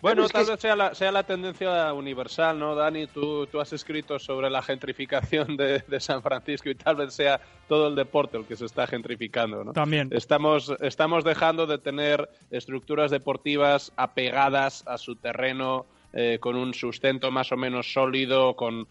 Bueno, 0.00 0.28
tal 0.28 0.46
vez 0.46 0.60
sea 0.60 0.76
la, 0.76 0.94
sea 0.94 1.10
la 1.10 1.24
tendencia 1.24 1.92
universal, 1.92 2.58
¿no, 2.58 2.74
Dani? 2.74 3.08
Tú, 3.08 3.46
tú 3.46 3.60
has 3.60 3.72
escrito 3.72 4.18
sobre 4.18 4.48
la 4.48 4.62
gentrificación 4.62 5.56
de, 5.56 5.80
de, 5.80 6.00
San 6.00 6.22
Francisco 6.22 6.70
y 6.70 6.76
tal 6.76 6.96
vez 6.96 7.14
sea 7.14 7.40
todo 7.66 7.88
el 7.88 7.96
deporte 7.96 8.36
el 8.36 8.44
que 8.44 8.56
se 8.56 8.66
está 8.66 8.86
gentrificando, 8.86 9.64
¿no? 9.64 9.72
También. 9.72 10.08
Estamos, 10.12 10.72
estamos 10.80 11.24
dejando 11.24 11.66
de 11.66 11.78
tener 11.78 12.28
estructuras 12.50 13.10
deportivas 13.10 13.92
apegadas 13.96 14.84
a 14.86 14.98
su 14.98 15.16
terreno, 15.16 15.86
eh, 16.12 16.38
con 16.40 16.56
un 16.56 16.72
sustento 16.72 17.30
más 17.30 17.52
o 17.52 17.56
menos 17.56 17.92
sólido, 17.92 18.56
con, 18.56 18.86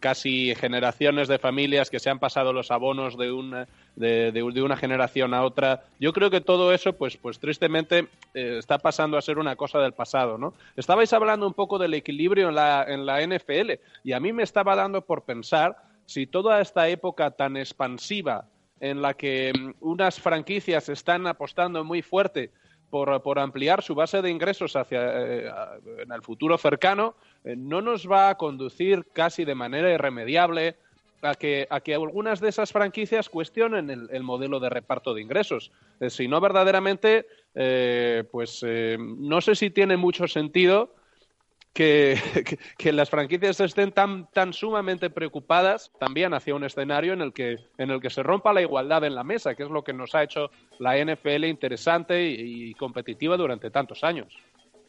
casi 0.00 0.54
generaciones 0.54 1.28
de 1.28 1.38
familias 1.38 1.90
que 1.90 1.98
se 1.98 2.10
han 2.10 2.18
pasado 2.18 2.52
los 2.52 2.70
abonos 2.70 3.16
de 3.16 3.32
una, 3.32 3.66
de, 3.96 4.42
una 4.42 4.76
generación 4.76 5.34
a 5.34 5.42
otra. 5.42 5.84
Yo 5.98 6.12
creo 6.12 6.30
que 6.30 6.40
todo 6.40 6.72
eso, 6.72 6.92
pues, 6.92 7.16
pues 7.16 7.38
tristemente, 7.38 8.08
eh, 8.34 8.56
está 8.58 8.78
pasando 8.78 9.16
a 9.16 9.22
ser 9.22 9.38
una 9.38 9.56
cosa 9.56 9.78
del 9.78 9.92
pasado, 9.92 10.38
¿no? 10.38 10.54
Estabais 10.76 11.12
hablando 11.12 11.46
un 11.46 11.54
poco 11.54 11.78
del 11.78 11.94
equilibrio 11.94 12.48
en 12.48 12.54
la, 12.54 12.84
en 12.86 13.04
la 13.04 13.20
NFL 13.20 13.72
y 14.04 14.12
a 14.12 14.20
mí 14.20 14.32
me 14.32 14.42
estaba 14.42 14.76
dando 14.76 15.02
por 15.02 15.24
pensar 15.24 15.76
si 16.06 16.26
toda 16.26 16.60
esta 16.60 16.88
época 16.88 17.30
tan 17.30 17.56
expansiva 17.56 18.46
en 18.80 19.02
la 19.02 19.14
que 19.14 19.52
mm, 19.52 19.74
unas 19.80 20.20
franquicias 20.20 20.88
están 20.88 21.26
apostando 21.26 21.84
muy 21.84 22.02
fuerte 22.02 22.50
por, 22.94 23.38
ampliar 23.40 23.82
su 23.82 23.96
base 23.96 24.22
de 24.22 24.30
ingresos 24.30 24.76
hacia 24.76 25.00
eh, 25.02 25.50
en 25.98 26.12
el 26.12 26.22
futuro 26.22 26.56
cercano, 26.56 27.16
eh, 27.42 27.56
no 27.56 27.82
nos 27.82 28.08
va 28.08 28.28
a 28.28 28.36
conducir 28.36 29.04
casi 29.12 29.44
de 29.44 29.56
manera 29.56 29.92
irremediable 29.92 30.76
a 31.20 31.34
que, 31.34 31.66
a 31.70 31.80
que 31.80 31.94
algunas 31.94 32.38
de 32.38 32.50
esas 32.50 32.70
franquicias 32.70 33.28
cuestionen 33.28 33.90
el, 33.90 34.22
modelo 34.22 34.60
de 34.60 34.68
reparto 34.70 35.12
de 35.12 35.22
ingresos. 35.22 35.72
Eh, 35.98 36.08
si 36.08 36.28
no, 36.28 36.40
verdaderamente, 36.40 37.26
pues 38.30 38.64
no 38.98 39.40
sé 39.40 39.56
si 39.56 39.70
tiene 39.70 39.96
mucho 39.96 40.28
sentido 40.28 40.94
que, 41.76 42.16
que, 42.78 42.92
las 42.92 43.10
franquicias 43.10 43.58
estén 43.58 43.90
tan, 43.90 44.30
tan 44.30 44.52
sumamente 44.52 45.10
preocupadas 45.10 45.90
también 45.98 46.32
hacia 46.32 46.54
un 46.54 46.62
escenario 46.62 47.12
en 47.12 47.20
el, 47.20 47.32
que, 47.32 47.58
en 47.78 47.90
el 47.90 48.00
que 48.00 48.10
se 48.10 48.22
rompa 48.22 48.52
la 48.52 48.62
igualdad 48.62 49.02
en 49.02 49.16
la 49.16 49.24
mesa, 49.24 49.56
que 49.56 49.64
es 49.64 49.70
lo 49.70 49.82
que 49.82 49.92
nos 49.92 50.14
ha 50.14 50.22
hecho 50.22 50.50
la 50.78 50.96
NFL 50.96 51.46
interesante 51.46 52.22
y, 52.22 52.74
competitiva 52.74 53.36
durante 53.36 53.70
tantos 53.70 54.04
años. 54.04 54.38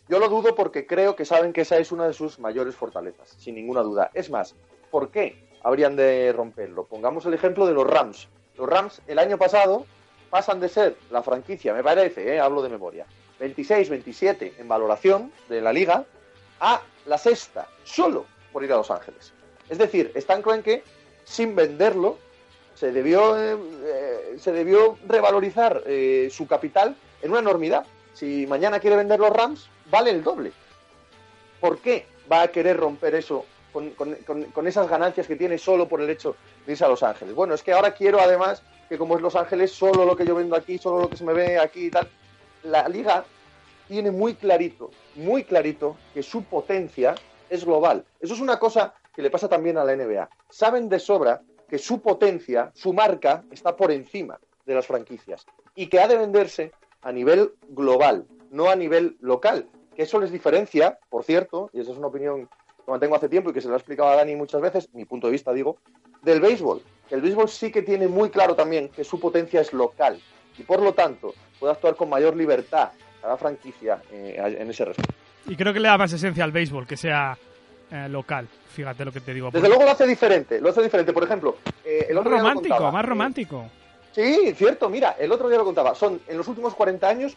Yo 0.08 0.20
lo 0.20 0.30
dudo 0.30 0.54
porque 0.54 0.86
creo 0.86 1.16
que 1.16 1.26
saben 1.26 1.54
que 1.54 1.62
esa 1.62 1.80
es 1.80 1.92
una 1.92 2.06
de 2.06 2.14
sus 2.14 2.38
mayores 2.38 2.76
fortalezas, 2.76 3.36
sin 3.40 3.56
ninguna 3.56 3.82
duda. 3.82 4.12
Es 4.14 4.30
más, 4.30 4.54
¿por 4.92 5.10
qué 5.10 5.36
habrían 5.64 5.96
de 5.96 6.32
romperlo? 6.34 6.86
Pongamos 6.86 7.26
el 7.26 7.34
ejemplo 7.34 7.66
de 7.66 7.74
los 7.74 7.88
Rams. 7.88 8.28
Los 8.58 8.70
Rams 8.70 9.02
el 9.08 9.18
año 9.18 9.40
pasado 9.40 9.88
pasan 10.30 10.60
de 10.60 10.70
ser 10.70 10.98
la 11.10 11.24
franquicia, 11.24 11.74
me 11.74 11.82
parece, 11.82 12.36
eh, 12.36 12.40
hablo 12.40 12.62
de 12.62 12.70
memoria, 12.70 13.08
26-27 13.40 14.54
en 14.60 14.68
valoración 14.68 15.32
de 15.50 15.62
la 15.62 15.74
liga, 15.74 16.06
a 16.60 16.82
la 17.06 17.18
sexta, 17.18 17.68
solo 17.84 18.26
por 18.52 18.64
ir 18.64 18.72
a 18.74 18.78
Los 18.78 18.92
Ángeles. 18.92 19.34
Es 19.70 19.78
decir, 19.78 20.12
Stan 20.16 20.42
Kroenke, 20.42 20.84
sin 21.24 21.56
venderlo, 21.56 22.18
se 22.76 22.92
debió, 22.92 23.36
eh, 23.38 24.36
se 24.40 24.52
debió 24.52 24.98
revalorizar 25.08 25.82
eh, 25.86 26.30
su 26.32 26.46
capital 26.48 26.96
en 27.22 27.32
una 27.32 27.40
enormidad. 27.40 27.86
Si 28.14 28.46
mañana 28.48 28.80
quiere 28.80 28.96
vender 28.96 29.20
los 29.20 29.32
Rams, 29.32 29.68
vale 29.90 30.12
el 30.12 30.24
doble. 30.24 30.52
¿Por 31.60 31.80
qué 31.80 32.06
va 32.32 32.44
a 32.44 32.48
querer 32.50 32.78
romper 32.78 33.16
eso 33.16 33.46
con- 33.72 33.90
con- 33.92 34.16
con 34.54 34.68
esas 34.68 34.88
ganancias 34.88 35.28
que 35.28 35.36
tiene 35.36 35.58
solo 35.58 35.88
por 35.88 36.00
el 36.02 36.10
hecho 36.10 36.36
de 36.66 36.72
irse 36.74 36.86
a 36.86 36.88
Los 36.88 37.04
Ángeles. 37.04 37.36
Bueno, 37.36 37.54
es 37.54 37.62
que 37.62 37.74
ahora 37.74 37.94
quiero 37.94 38.20
además 38.22 38.62
que 38.88 38.98
como 38.98 39.16
es 39.16 39.22
Los 39.22 39.36
Ángeles, 39.36 39.72
solo 39.72 40.06
lo 40.06 40.16
que 40.16 40.26
yo 40.26 40.36
vendo 40.36 40.56
aquí, 40.56 40.78
solo 40.78 41.02
lo 41.02 41.10
que 41.10 41.18
se 41.18 41.24
me 41.26 41.34
ve 41.34 41.60
aquí 41.60 41.88
y 41.88 41.92
tal. 41.92 42.08
La 42.64 42.88
liga 42.88 43.26
tiene 43.88 44.12
muy 44.12 44.36
clarito, 44.36 44.92
muy 45.16 45.44
clarito 45.44 45.98
que 46.14 46.24
su 46.24 46.44
potencia 46.44 47.16
es 47.50 47.66
global. 47.66 48.06
Eso 48.20 48.34
es 48.34 48.42
una 48.42 48.60
cosa 48.60 48.94
que 49.16 49.22
le 49.22 49.30
pasa 49.30 49.48
también 49.48 49.78
a 49.78 49.84
la 49.84 49.96
NBA. 49.96 50.30
Saben 50.50 50.90
de 50.90 51.00
sobra 51.00 51.42
que 51.68 51.78
su 51.78 52.02
potencia, 52.02 52.72
su 52.74 52.94
marca, 52.94 53.44
está 53.52 53.76
por 53.76 53.92
encima 53.92 54.40
de 54.66 54.76
las 54.76 54.88
franquicias 54.88 55.46
y 55.76 55.88
que 55.88 56.00
ha 56.00 56.08
de 56.08 56.18
venderse 56.18 56.72
a 57.02 57.12
nivel 57.12 57.54
global, 57.70 58.26
no 58.52 58.70
a 58.70 58.76
nivel 58.76 59.18
local. 59.20 59.68
Que 59.96 60.04
eso 60.04 60.20
les 60.20 60.32
diferencia, 60.32 61.00
por 61.10 61.24
cierto, 61.24 61.70
y 61.74 61.80
esa 61.80 61.92
es 61.92 61.98
una 61.98 62.08
opinión 62.08 62.50
que 62.84 62.92
mantengo 62.92 63.16
hace 63.16 63.30
tiempo 63.30 63.50
y 63.50 63.54
que 63.54 63.62
se 63.62 63.68
lo 63.68 63.76
ha 63.76 63.78
explicado 63.78 64.10
a 64.10 64.16
Dani 64.16 64.36
muchas 64.36 64.62
veces, 64.62 64.94
mi 64.94 65.06
punto 65.06 65.28
de 65.28 65.32
vista 65.32 65.54
digo, 65.54 65.78
del 66.22 66.42
béisbol. 66.42 66.82
El 67.10 67.22
béisbol 67.22 67.48
sí 67.50 67.72
que 67.72 67.84
tiene 67.84 68.08
muy 68.08 68.30
claro 68.30 68.56
también 68.56 68.90
que 68.90 69.04
su 69.04 69.20
potencia 69.20 69.62
es 69.62 69.74
local 69.74 70.20
y 70.58 70.64
por 70.64 70.82
lo 70.82 70.94
tanto 70.94 71.34
puede 71.60 71.74
actuar 71.74 71.96
con 71.96 72.10
mayor 72.10 72.36
libertad 72.36 72.90
cada 73.26 73.38
franquicia 73.38 74.00
eh, 74.12 74.56
en 74.60 74.70
ese 74.70 74.86
respecto. 74.86 75.12
Y 75.48 75.56
creo 75.56 75.74
que 75.74 75.80
le 75.80 75.88
da 75.88 75.98
más 75.98 76.14
esencia 76.14 76.44
al 76.44 76.52
béisbol, 76.52 76.86
que 76.86 76.96
sea 76.96 77.36
eh, 77.90 78.08
local. 78.08 78.48
Fíjate 78.70 79.04
lo 79.04 79.12
que 79.12 79.20
te 79.20 79.34
digo. 79.34 79.50
Desde 79.52 79.68
luego 79.68 79.84
lo 79.84 79.90
hace 79.90 80.06
diferente, 80.06 80.62
lo 80.62 80.70
hace 80.70 80.84
diferente. 80.84 81.12
Por 81.12 81.24
ejemplo, 81.24 81.58
eh, 81.84 82.06
el 82.10 82.16
más 82.16 82.22
otro 82.22 82.32
día 82.32 82.38
lo 82.38 82.48
romántico, 82.48 82.76
contaba, 82.76 82.92
más 82.92 83.06
romántico. 83.06 83.66
Sí, 84.12 84.54
cierto, 84.56 84.90
mira, 84.90 85.16
el 85.20 85.32
otro 85.32 85.50
día 85.50 85.58
lo 85.58 85.66
contaba. 85.66 85.96
Son 85.96 86.22
en 86.28 86.38
los 86.38 86.48
últimos 86.48 86.76
40 86.76 87.10
años 87.10 87.36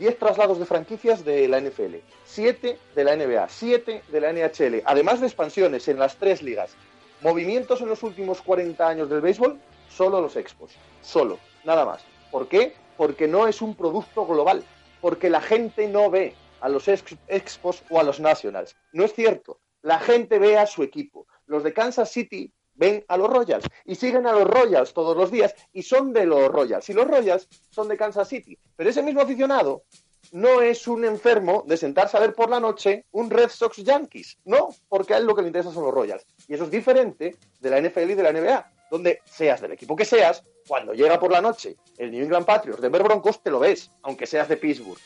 10 0.00 0.18
traslados 0.18 0.58
de 0.58 0.66
franquicias 0.66 1.24
de 1.24 1.46
la 1.46 1.60
NFL, 1.60 1.96
7 2.24 2.76
de 2.96 3.04
la 3.04 3.14
NBA, 3.14 3.48
7 3.48 4.02
de 4.08 4.20
la 4.20 4.32
NHL, 4.32 4.82
además 4.84 5.20
de 5.20 5.26
expansiones 5.28 5.86
en 5.86 6.00
las 6.00 6.16
tres 6.16 6.42
ligas. 6.42 6.72
Movimientos 7.20 7.80
en 7.80 7.88
los 7.88 8.02
últimos 8.02 8.42
40 8.42 8.88
años 8.88 9.08
del 9.08 9.20
béisbol, 9.20 9.56
solo 9.88 10.20
los 10.20 10.34
expos, 10.34 10.72
solo, 11.00 11.38
nada 11.64 11.84
más. 11.84 12.04
¿Por 12.32 12.48
qué? 12.48 12.74
Porque 12.96 13.28
no 13.28 13.46
es 13.46 13.62
un 13.62 13.74
producto 13.74 14.26
global, 14.26 14.64
porque 15.00 15.30
la 15.30 15.40
gente 15.40 15.88
no 15.88 16.10
ve 16.10 16.34
a 16.60 16.68
los 16.68 16.88
ex- 16.88 17.16
expos 17.28 17.82
o 17.90 18.00
a 18.00 18.02
los 18.02 18.20
nationals. 18.20 18.76
No 18.92 19.04
es 19.04 19.12
cierto, 19.14 19.60
la 19.82 19.98
gente 19.98 20.38
ve 20.38 20.58
a 20.58 20.66
su 20.66 20.82
equipo. 20.82 21.26
Los 21.46 21.62
de 21.62 21.72
Kansas 21.72 22.10
City 22.10 22.52
ven 22.74 23.04
a 23.08 23.16
los 23.16 23.28
Royals 23.30 23.64
y 23.84 23.94
siguen 23.94 24.26
a 24.26 24.32
los 24.32 24.44
Royals 24.46 24.92
todos 24.92 25.16
los 25.16 25.30
días 25.30 25.54
y 25.72 25.82
son 25.82 26.12
de 26.12 26.26
los 26.26 26.48
Royals. 26.48 26.88
Y 26.88 26.92
los 26.92 27.06
Royals 27.06 27.48
son 27.70 27.88
de 27.88 27.96
Kansas 27.96 28.28
City. 28.28 28.58
Pero 28.76 28.90
ese 28.90 29.02
mismo 29.02 29.20
aficionado 29.20 29.84
no 30.32 30.60
es 30.60 30.86
un 30.86 31.04
enfermo 31.04 31.64
de 31.66 31.76
sentarse 31.76 32.16
a 32.16 32.20
ver 32.20 32.34
por 32.34 32.50
la 32.50 32.60
noche 32.60 33.06
un 33.12 33.30
Red 33.30 33.48
Sox 33.48 33.78
Yankees. 33.78 34.38
No, 34.44 34.68
porque 34.88 35.14
a 35.14 35.18
él 35.18 35.24
lo 35.24 35.34
que 35.34 35.42
le 35.42 35.48
interesa 35.48 35.72
son 35.72 35.84
los 35.84 35.94
Royals. 35.94 36.26
Y 36.46 36.54
eso 36.54 36.64
es 36.64 36.70
diferente 36.70 37.36
de 37.60 37.70
la 37.70 37.80
NFL 37.80 38.10
y 38.10 38.14
de 38.14 38.22
la 38.22 38.32
NBA, 38.32 38.72
donde 38.90 39.20
seas 39.24 39.60
del 39.60 39.72
equipo 39.72 39.96
que 39.96 40.04
seas, 40.04 40.42
cuando 40.66 40.92
llega 40.92 41.18
por 41.18 41.30
la 41.32 41.40
noche 41.40 41.76
el 41.96 42.10
New 42.10 42.22
England 42.24 42.46
Patriots, 42.46 42.80
Denver 42.80 43.02
Broncos, 43.02 43.42
te 43.42 43.50
lo 43.50 43.58
ves, 43.58 43.90
aunque 44.02 44.26
seas 44.26 44.48
de 44.48 44.56
Pittsburgh. 44.56 44.98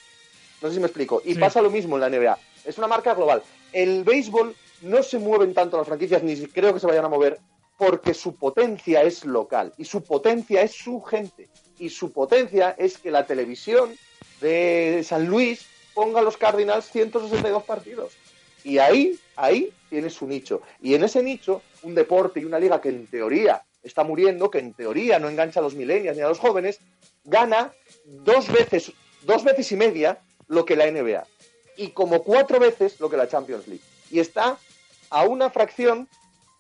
No 0.61 0.69
sé 0.69 0.75
si 0.75 0.81
me 0.81 0.87
explico. 0.87 1.23
Y 1.25 1.35
Sí. 1.35 1.41
pasa 1.41 1.61
lo 1.63 1.71
mismo 1.71 1.97
en 1.97 2.01
la 2.01 2.09
NBA. 2.09 2.39
Es 2.65 2.79
una 2.79 2.87
marca 2.87 3.15
global. 3.15 3.43
El 3.73 4.05
béisbol 4.05 4.55
no 4.83 5.03
se 5.03 5.19
mueven 5.19 5.55
tanto 5.55 5.77
las 5.79 5.87
franquicias, 5.87 6.23
ni 6.23 6.37
creo 6.47 6.73
que 6.75 6.81
se 6.81 6.87
vayan 6.87 7.05
a 7.05 7.09
mover, 7.09 7.39
porque 7.79 8.15
su 8.15 8.37
potencia 8.37 9.03
es 9.03 9.25
local 9.25 9.73
y 9.77 9.85
su 9.85 10.03
potencia 10.05 10.63
es 10.63 10.73
su 10.73 11.01
gente. 11.03 11.49
Y 11.79 11.89
su 11.91 12.13
potencia 12.13 12.77
es 12.79 12.99
que 12.99 13.11
la 13.11 13.27
televisión 13.27 13.97
de 14.41 15.03
San 15.05 15.27
Luis 15.27 15.67
ponga 15.95 16.21
a 16.21 16.23
los 16.23 16.37
Cardinals 16.37 16.91
162 16.91 17.63
partidos. 17.65 18.13
Y 18.65 18.79
ahí, 18.79 19.19
ahí 19.37 19.73
tiene 19.91 20.11
su 20.11 20.27
nicho. 20.29 20.63
Y 20.81 20.95
en 20.95 21.03
ese 21.03 21.23
nicho, 21.23 21.63
un 21.83 21.95
deporte 21.95 22.39
y 22.41 22.45
una 22.45 22.61
liga 22.61 22.81
que 22.81 22.91
en 22.91 23.07
teoría 23.09 23.63
está 23.83 24.05
muriendo, 24.05 24.51
que 24.51 24.59
en 24.59 24.75
teoría 24.75 25.19
no 25.19 25.29
engancha 25.29 25.61
a 25.61 25.63
los 25.63 25.75
millennials 25.75 26.17
ni 26.17 26.23
a 26.23 26.29
los 26.29 26.39
jóvenes, 26.39 26.81
gana 27.25 27.73
dos 28.05 28.51
veces, 28.51 28.93
dos 29.23 29.45
veces 29.45 29.71
y 29.73 29.77
media 29.77 30.19
lo 30.49 30.65
que 30.65 30.77
la 30.77 30.91
NBA. 30.91 31.25
Y 31.77 31.89
como 31.89 32.23
cuatro 32.23 32.61
veces 32.61 33.01
lo 33.01 33.09
que 33.09 33.17
la 33.17 33.29
Champions 33.29 33.67
League. 33.67 33.83
Y 34.11 34.21
está 34.21 34.59
a 35.11 35.25
una 35.25 35.51
fracción, 35.51 36.09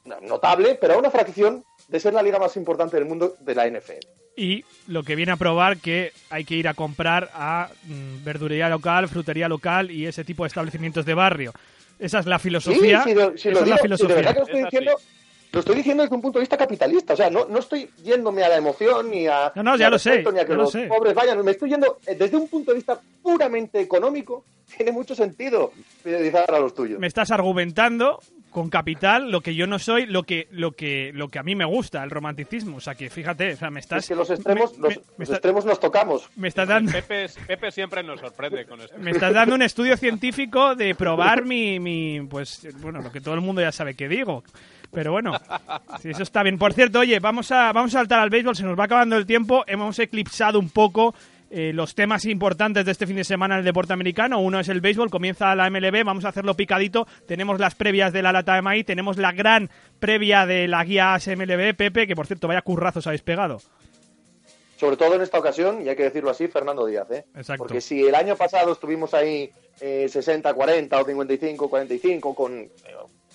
no, 0.04 0.20
notable, 0.20 0.76
pero 0.80 0.94
a 0.94 0.98
una 0.98 1.10
fracción 1.10 1.64
de 1.88 2.00
ser 2.00 2.14
la 2.14 2.22
liga 2.22 2.38
más 2.38 2.56
importante 2.56 2.96
del 2.96 3.04
mundo 3.04 3.36
de 3.40 3.54
la 3.54 3.68
NFL. 3.68 4.06
Y 4.34 4.64
lo 4.86 5.02
que 5.02 5.14
viene 5.14 5.32
a 5.32 5.36
probar 5.36 5.76
que 5.76 6.12
hay 6.30 6.44
que 6.44 6.54
ir 6.54 6.66
a 6.66 6.74
comprar 6.74 7.30
a 7.34 7.68
mm, 7.84 8.24
verdulería 8.24 8.68
local, 8.70 9.08
frutería 9.08 9.48
local 9.48 9.90
y 9.90 10.06
ese 10.06 10.24
tipo 10.24 10.44
de 10.44 10.48
establecimientos 10.48 11.04
de 11.04 11.14
barrio. 11.14 11.52
Esa 11.98 12.18
es 12.18 12.26
la 12.26 12.38
filosofía. 12.38 13.02
Sí, 13.04 13.10
si 13.10 13.14
lo, 13.14 13.36
si 13.36 13.50
lo 13.50 13.60
esa 13.60 13.60
es 13.60 13.64
digo, 13.64 13.70
la 13.70 13.76
si 13.76 13.82
de 13.82 13.82
filosofía. 13.82 14.16
verdad 14.16 14.32
que 14.32 14.38
lo 14.38 14.46
estoy 14.46 14.64
diciendo, 14.64 15.00
lo 15.52 15.60
estoy 15.60 15.76
diciendo 15.76 16.02
desde 16.02 16.14
un 16.16 16.22
punto 16.22 16.38
de 16.38 16.42
vista 16.42 16.56
capitalista. 16.56 17.12
O 17.12 17.16
sea, 17.16 17.28
no, 17.30 17.44
no 17.46 17.58
estoy 17.58 17.88
yéndome 18.02 18.42
a 18.42 18.48
la 18.48 18.56
emoción 18.56 19.10
ni 19.10 19.26
a. 19.26 19.52
No, 19.54 19.62
no, 19.62 19.72
ni 19.74 19.78
ya 19.80 19.86
a 19.88 19.90
lo 19.90 19.98
sé, 19.98 20.24
Ni 20.32 20.38
a 20.40 20.46
que 20.46 20.54
lo 20.54 20.62
los 20.62 20.72
sé. 20.72 20.86
pobres 20.86 21.14
vayan. 21.14 21.44
Me 21.44 21.50
estoy 21.52 21.70
yendo 21.70 21.98
eh, 22.06 22.14
desde 22.14 22.36
un 22.36 22.48
punto 22.48 22.70
de 22.70 22.76
vista 22.76 22.98
puramente 23.22 23.78
económico. 23.80 24.44
Tiene 24.76 24.92
mucho 24.92 25.14
sentido 25.14 25.72
fidelizar 26.02 26.50
a 26.54 26.58
los 26.58 26.74
tuyos. 26.74 26.98
Me 26.98 27.06
estás 27.06 27.30
argumentando 27.30 28.18
con 28.52 28.68
capital 28.70 29.30
lo 29.32 29.40
que 29.40 29.54
yo 29.54 29.66
no 29.66 29.78
soy, 29.78 30.06
lo 30.06 30.22
que 30.22 30.46
lo 30.52 30.72
que 30.72 31.10
lo 31.14 31.28
que 31.28 31.38
a 31.38 31.42
mí 31.42 31.54
me 31.56 31.64
gusta, 31.64 32.04
el 32.04 32.10
romanticismo. 32.10 32.76
O 32.76 32.80
sea, 32.80 32.94
que 32.94 33.10
fíjate, 33.10 33.54
o 33.54 33.56
sea, 33.56 33.70
me 33.70 33.80
estás 33.80 34.04
Es 34.04 34.08
que 34.08 34.14
los 34.14 34.30
extremos, 34.30 34.78
me- 34.78 34.88
los, 34.88 34.88
me- 34.90 34.96
me 34.96 35.02
los 35.18 35.20
está- 35.22 35.34
extremos 35.36 35.64
nos 35.64 35.80
tocamos. 35.80 36.28
me 36.36 36.48
estás 36.48 36.68
dando 36.68 36.92
Pepe, 36.92 37.26
Pepe 37.46 37.72
siempre 37.72 38.02
nos 38.02 38.20
sorprende 38.20 38.64
con 38.66 38.80
esto. 38.80 38.96
me 38.98 39.10
estás 39.10 39.32
dando 39.34 39.54
un 39.54 39.62
estudio 39.62 39.96
científico 39.96 40.74
de 40.76 40.94
probar 40.94 41.44
mi, 41.44 41.80
mi 41.80 42.20
pues 42.28 42.66
bueno, 42.80 43.00
lo 43.02 43.10
que 43.10 43.20
todo 43.20 43.34
el 43.34 43.40
mundo 43.40 43.60
ya 43.62 43.72
sabe 43.72 43.94
que 43.94 44.08
digo. 44.08 44.44
Pero 44.94 45.10
bueno, 45.12 45.32
sí, 46.02 46.10
eso 46.10 46.22
está 46.22 46.42
bien. 46.42 46.58
Por 46.58 46.74
cierto, 46.74 46.98
oye, 46.98 47.18
vamos 47.18 47.50
a, 47.50 47.72
vamos 47.72 47.94
a 47.94 48.00
saltar 48.00 48.18
al 48.18 48.28
béisbol, 48.28 48.54
se 48.54 48.62
nos 48.64 48.78
va 48.78 48.84
acabando 48.84 49.16
el 49.16 49.24
tiempo. 49.24 49.64
Hemos 49.66 49.98
eclipsado 49.98 50.58
un 50.58 50.68
poco 50.68 51.14
eh, 51.54 51.72
los 51.74 51.94
temas 51.94 52.24
importantes 52.24 52.86
de 52.86 52.92
este 52.92 53.06
fin 53.06 53.16
de 53.16 53.24
semana 53.24 53.56
en 53.56 53.58
el 53.58 53.64
deporte 53.66 53.92
americano. 53.92 54.40
Uno 54.40 54.58
es 54.58 54.68
el 54.70 54.80
béisbol, 54.80 55.10
comienza 55.10 55.54
la 55.54 55.68
MLB, 55.68 56.02
vamos 56.02 56.24
a 56.24 56.30
hacerlo 56.30 56.54
picadito. 56.54 57.06
Tenemos 57.26 57.60
las 57.60 57.74
previas 57.74 58.10
de 58.14 58.22
la 58.22 58.32
lata 58.32 58.54
de 58.54 58.62
maíz, 58.62 58.86
tenemos 58.86 59.18
la 59.18 59.32
gran 59.32 59.68
previa 60.00 60.46
de 60.46 60.66
la 60.66 60.82
guía 60.82 61.18
MLB, 61.18 61.74
Pepe, 61.76 62.06
que 62.06 62.16
por 62.16 62.26
cierto, 62.26 62.48
vaya 62.48 62.62
currazos 62.62 63.06
habéis 63.06 63.20
pegado. 63.20 63.60
Sobre 64.78 64.96
todo 64.96 65.14
en 65.14 65.20
esta 65.20 65.38
ocasión, 65.38 65.82
y 65.82 65.90
hay 65.90 65.94
que 65.94 66.04
decirlo 66.04 66.30
así, 66.30 66.48
Fernando 66.48 66.86
Díaz. 66.86 67.10
¿eh? 67.10 67.26
Exacto. 67.36 67.64
Porque 67.64 67.82
si 67.82 68.04
el 68.04 68.14
año 68.14 68.34
pasado 68.34 68.72
estuvimos 68.72 69.12
ahí 69.12 69.50
eh, 69.80 70.06
60-40 70.08 70.92
o 71.00 71.06
55-45 71.06 72.34
con, 72.34 72.58
eh, 72.60 72.70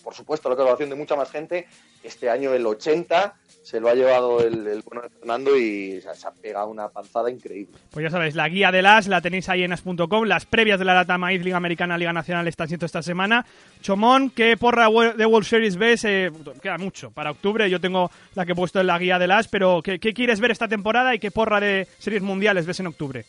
por 0.08 0.16
supuesto, 0.16 0.48
la 0.48 0.56
colaboración 0.56 0.90
de 0.90 0.96
mucha 0.96 1.18
más 1.18 1.30
gente, 1.30 1.68
este 2.02 2.30
año 2.30 2.54
el 2.54 2.66
80 2.66 3.36
se 3.62 3.82
lo 3.82 3.90
ha 3.90 3.94
llevado 3.94 4.40
el, 4.40 4.66
el 4.66 4.82
bueno 4.82 5.02
de 5.02 5.10
Fernando 5.10 5.58
y 5.58 6.00
se, 6.00 6.08
ha 6.26 6.32
pegado 6.32 6.70
una 6.70 6.88
panzada 6.88 7.30
increíble. 7.30 7.76
Pues 7.92 8.06
ya 8.06 8.10
sabéis, 8.10 8.34
la 8.34 8.48
guía 8.48 8.72
del 8.72 8.86
AS 8.86 9.10
la 9.10 9.20
tenéis 9.20 9.50
ahí 9.50 9.64
en 9.64 9.74
as.com. 9.74 10.24
Las 10.24 10.46
previas 10.46 10.80
de 10.80 10.86
la 10.86 10.94
Lata 10.94 11.18
Maíz, 11.18 11.44
Liga 11.44 11.58
Americana, 11.58 11.98
Liga 11.98 12.14
Nacional 12.14 12.48
están 12.48 12.70
siendo 12.70 12.86
esta 12.86 13.02
semana. 13.02 13.46
Chomón, 13.82 14.30
¿qué 14.30 14.56
porra 14.56 14.88
de 14.88 15.26
World 15.26 15.46
Series 15.46 15.76
ves? 15.76 16.06
Eh, 16.06 16.32
queda 16.62 16.78
mucho 16.78 17.12
para 17.12 17.32
octubre. 17.32 17.70
Yo 17.70 17.82
tengo 17.82 18.10
la 18.34 18.46
que 18.46 18.54
he 18.54 18.56
puesto 18.56 18.80
en 18.80 18.88
la 18.88 18.98
guía 18.98 19.20
del 19.20 19.32
AS, 19.32 19.50
pero 19.50 19.82
¿qué, 19.84 20.00
qué 20.00 20.14
quieres 20.14 20.40
ver 20.40 20.52
esta 20.52 20.70
temporada 20.70 21.14
y 21.14 21.20
qué 21.20 21.32
porra 21.32 21.60
de 21.60 21.86
series 22.00 22.22
mundiales 22.22 22.66
ves 22.66 22.80
en 22.80 22.88
octubre? 22.88 23.26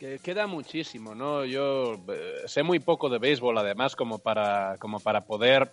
Que 0.00 0.18
queda 0.18 0.46
muchísimo, 0.46 1.14
¿no? 1.14 1.44
Yo 1.44 2.00
eh, 2.08 2.36
sé 2.46 2.62
muy 2.62 2.78
poco 2.78 3.10
de 3.10 3.18
béisbol, 3.18 3.58
además, 3.58 3.94
como 3.94 4.18
para, 4.18 4.76
como 4.78 4.98
para 4.98 5.20
poder, 5.26 5.70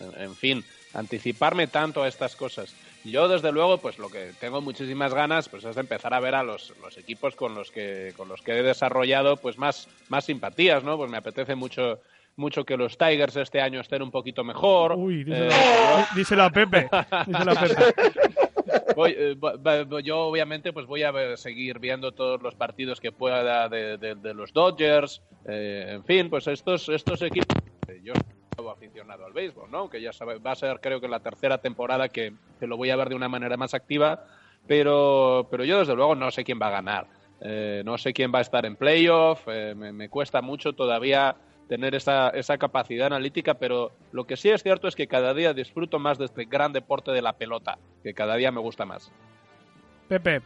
en, 0.00 0.22
en 0.22 0.36
fin, 0.36 0.64
anticiparme 0.94 1.66
tanto 1.66 2.04
a 2.04 2.06
estas 2.06 2.36
cosas. 2.36 2.72
Yo, 3.02 3.26
desde 3.26 3.50
luego, 3.50 3.78
pues 3.78 3.98
lo 3.98 4.08
que 4.08 4.30
tengo 4.38 4.60
muchísimas 4.60 5.12
ganas, 5.12 5.48
pues 5.48 5.64
es 5.64 5.74
de 5.74 5.80
empezar 5.80 6.14
a 6.14 6.20
ver 6.20 6.36
a 6.36 6.44
los, 6.44 6.72
los 6.80 6.96
equipos 6.98 7.34
con 7.34 7.56
los 7.56 7.72
que, 7.72 8.14
con 8.16 8.28
los 8.28 8.42
que 8.42 8.52
he 8.52 8.62
desarrollado, 8.62 9.36
pues 9.38 9.58
más, 9.58 9.88
más 10.08 10.24
simpatías, 10.24 10.84
¿no? 10.84 10.96
Pues 10.96 11.10
me 11.10 11.16
apetece 11.18 11.56
mucho, 11.56 11.98
mucho 12.36 12.64
que 12.64 12.76
los 12.76 12.96
Tigers 12.96 13.34
este 13.34 13.60
año 13.60 13.80
estén 13.80 14.02
un 14.02 14.12
poquito 14.12 14.44
mejor. 14.44 14.92
Uy, 14.92 15.24
díselo, 15.24 15.50
Eh, 15.50 16.06
díselo 16.14 16.44
a 16.44 16.50
Pepe. 16.50 16.88
Díselo 17.26 17.52
a 17.52 17.54
Pepe. 17.56 17.84
Voy, 18.96 19.14
eh, 19.16 19.36
yo 20.02 20.20
obviamente 20.20 20.72
pues 20.72 20.86
voy 20.86 21.02
a 21.02 21.36
seguir 21.36 21.78
viendo 21.78 22.12
todos 22.12 22.42
los 22.42 22.54
partidos 22.54 23.00
que 23.00 23.12
pueda 23.12 23.68
de, 23.68 24.34
los 24.34 24.52
Dodgers, 24.52 25.22
eh, 25.46 25.86
en 25.90 26.04
fin, 26.04 26.30
pues 26.30 26.46
estos 26.46 26.88
estos 26.88 27.22
equipos. 27.22 27.56
Yo 28.02 28.12
soy 28.56 28.68
aficionado 28.68 29.26
al 29.26 29.32
béisbol, 29.32 29.70
¿no? 29.70 29.88
Que 29.88 30.00
ya 30.00 30.12
sabe, 30.12 30.38
va 30.38 30.52
a 30.52 30.56
ser 30.56 30.80
creo 30.80 31.00
que 31.00 31.08
la 31.08 31.20
tercera 31.20 31.58
temporada 31.58 32.08
que, 32.08 32.32
que 32.58 32.66
lo 32.66 32.76
voy 32.76 32.90
a 32.90 32.96
ver 32.96 33.08
de 33.08 33.14
una 33.14 33.28
manera 33.28 33.56
más 33.56 33.74
activa, 33.74 34.24
pero 34.66 35.46
pero 35.50 35.64
yo 35.64 35.78
desde 35.78 35.94
luego 35.94 36.14
no 36.14 36.30
sé 36.30 36.44
quién 36.44 36.58
va 36.60 36.68
a 36.68 36.80
ganar, 36.80 37.06
Eh, 37.40 37.82
no 37.84 37.98
sé 37.98 38.12
quién 38.12 38.30
va 38.32 38.38
a 38.38 38.42
estar 38.42 38.64
en 38.64 38.76
playoff, 38.76 39.46
eh, 39.48 39.74
me, 39.76 39.92
me 39.92 40.08
cuesta 40.08 40.40
mucho 40.40 40.72
todavía 40.72 41.36
tener 41.68 41.94
esa, 41.94 42.30
esa 42.30 42.58
capacidad 42.58 43.06
analítica, 43.06 43.54
pero 43.54 43.92
lo 44.12 44.24
que 44.26 44.36
sí 44.36 44.50
es 44.50 44.62
cierto 44.62 44.88
es 44.88 44.94
que 44.94 45.06
cada 45.06 45.34
día 45.34 45.52
disfruto 45.54 45.98
más 45.98 46.18
de 46.18 46.26
este 46.26 46.44
gran 46.44 46.72
deporte 46.72 47.10
de 47.10 47.22
la 47.22 47.34
pelota, 47.34 47.78
que 48.02 48.14
cada 48.14 48.36
día 48.36 48.52
me 48.52 48.60
gusta 48.60 48.84
más. 48.84 49.10
Pepe, 50.08 50.42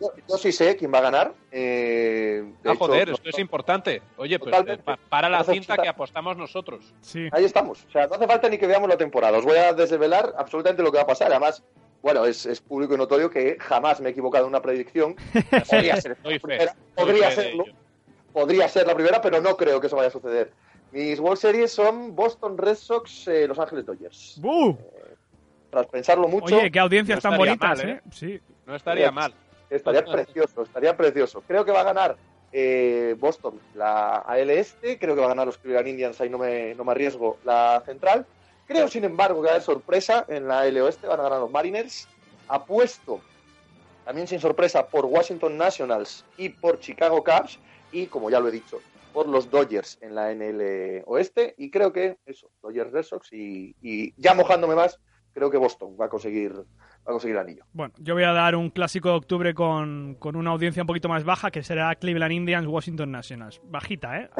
yo, 0.00 0.36
sí 0.38 0.52
sé 0.52 0.76
quién 0.76 0.92
va 0.92 0.98
a 0.98 1.02
ganar. 1.02 1.34
Eh, 1.52 2.44
ah, 2.64 2.74
joder, 2.78 3.10
esto 3.10 3.28
es 3.28 3.38
importante. 3.38 4.02
Oye, 4.16 4.38
pues 4.38 4.54
eh, 4.66 4.78
para 5.08 5.28
la 5.28 5.44
cinta 5.44 5.76
que 5.76 5.88
apostamos 5.88 6.36
nosotros. 6.36 6.92
Sí. 7.00 7.28
Ahí 7.32 7.44
estamos. 7.44 7.84
O 7.88 7.90
sea, 7.90 8.06
no 8.06 8.14
hace 8.14 8.26
falta 8.26 8.48
ni 8.48 8.58
que 8.58 8.66
veamos 8.66 8.88
la 8.88 8.96
temporada. 8.96 9.38
Os 9.38 9.44
voy 9.44 9.56
a 9.56 9.72
desvelar 9.72 10.34
absolutamente 10.36 10.82
lo 10.82 10.90
que 10.90 10.98
va 10.98 11.04
a 11.04 11.06
pasar. 11.06 11.30
Además, 11.30 11.62
bueno, 12.02 12.24
es, 12.24 12.44
es 12.44 12.60
público 12.60 12.94
y 12.94 12.98
notorio 12.98 13.30
que 13.30 13.56
jamás 13.60 14.00
me 14.00 14.08
he 14.08 14.12
equivocado 14.12 14.44
en 14.44 14.50
una 14.50 14.62
predicción. 14.62 15.16
Podría 15.70 16.00
ser, 16.00 16.16
podría 16.94 17.30
serlo. 17.30 17.64
Podría 18.34 18.68
ser 18.68 18.86
la 18.86 18.94
primera, 18.94 19.22
pero 19.22 19.40
no 19.40 19.56
creo 19.56 19.80
que 19.80 19.86
eso 19.86 19.96
vaya 19.96 20.08
a 20.08 20.12
suceder. 20.12 20.52
Mis 20.92 21.18
World 21.18 21.38
Series 21.38 21.72
son 21.72 22.14
Boston 22.14 22.58
Red 22.58 22.74
Sox, 22.74 23.26
eh, 23.28 23.48
Los 23.48 23.58
Ángeles 23.58 23.86
Dodgers. 23.86 24.36
¡Buh! 24.42 24.76
tras 25.74 25.86
pensarlo 25.88 26.28
mucho. 26.28 26.56
Oye, 26.56 26.70
qué 26.70 26.78
audiencias 26.78 27.20
tan 27.20 27.36
bonitas, 27.36 27.82
¿eh? 27.82 27.90
¿eh? 27.90 28.00
Sí. 28.12 28.40
No 28.64 28.76
estaría 28.76 29.10
mal. 29.10 29.34
Estaría 29.68 30.04
precioso, 30.04 30.62
estaría 30.62 30.96
precioso. 30.96 31.42
Creo 31.46 31.64
que 31.64 31.72
va 31.72 31.80
a 31.80 31.84
ganar 31.84 32.16
eh, 32.52 33.16
Boston 33.18 33.58
la 33.74 34.18
AL 34.18 34.50
Este, 34.50 34.98
creo 34.98 35.14
que 35.16 35.20
va 35.20 35.26
a 35.26 35.30
ganar 35.30 35.46
los 35.46 35.58
Cleveland 35.58 35.88
Indians, 35.88 36.20
ahí 36.20 36.30
no 36.30 36.38
me, 36.38 36.74
no 36.76 36.84
me 36.84 36.92
arriesgo, 36.92 37.38
la 37.44 37.82
Central. 37.84 38.24
Creo, 38.68 38.86
sin 38.86 39.04
embargo, 39.04 39.40
que 39.40 39.46
va 39.46 39.50
a 39.50 39.54
haber 39.54 39.64
sorpresa 39.64 40.24
en 40.28 40.46
la 40.46 40.60
AL 40.60 40.80
Oeste, 40.80 41.08
van 41.08 41.18
a 41.18 41.24
ganar 41.24 41.40
los 41.40 41.50
Mariners. 41.50 42.08
Apuesto, 42.46 43.20
también 44.04 44.28
sin 44.28 44.38
sorpresa, 44.38 44.86
por 44.86 45.06
Washington 45.06 45.58
Nationals 45.58 46.24
y 46.36 46.50
por 46.50 46.78
Chicago 46.78 47.24
Cubs. 47.24 47.58
Y, 47.94 48.06
como 48.06 48.30
ya 48.30 48.40
lo 48.40 48.48
he 48.48 48.52
dicho, 48.52 48.80
por 49.12 49.28
los 49.28 49.50
Dodgers 49.50 49.98
en 50.02 50.14
la 50.14 50.34
NL 50.34 51.02
Oeste. 51.06 51.54
Y 51.56 51.70
creo 51.70 51.92
que 51.92 52.18
eso, 52.26 52.50
Dodgers 52.62 52.90
Red 52.90 53.02
Sox. 53.04 53.32
Y, 53.32 53.74
y 53.80 54.12
ya 54.20 54.34
mojándome 54.34 54.74
más, 54.74 54.98
creo 55.32 55.50
que 55.50 55.56
Boston 55.56 55.96
va 55.98 56.06
a 56.06 56.08
conseguir 56.08 56.52
va 57.06 57.10
a 57.10 57.12
conseguir 57.12 57.36
el 57.36 57.42
anillo. 57.42 57.64
Bueno, 57.72 57.92
yo 57.98 58.14
voy 58.14 58.24
a 58.24 58.32
dar 58.32 58.56
un 58.56 58.70
clásico 58.70 59.10
de 59.10 59.16
octubre 59.16 59.54
con, 59.54 60.16
con, 60.18 60.36
una 60.36 60.50
audiencia 60.50 60.82
un 60.82 60.86
poquito 60.86 61.08
más 61.08 61.24
baja, 61.24 61.50
que 61.50 61.62
será 61.62 61.94
Cleveland 61.96 62.32
Indians, 62.32 62.66
Washington 62.66 63.10
Nationals. 63.10 63.60
Bajita, 63.64 64.20
¿eh? 64.20 64.30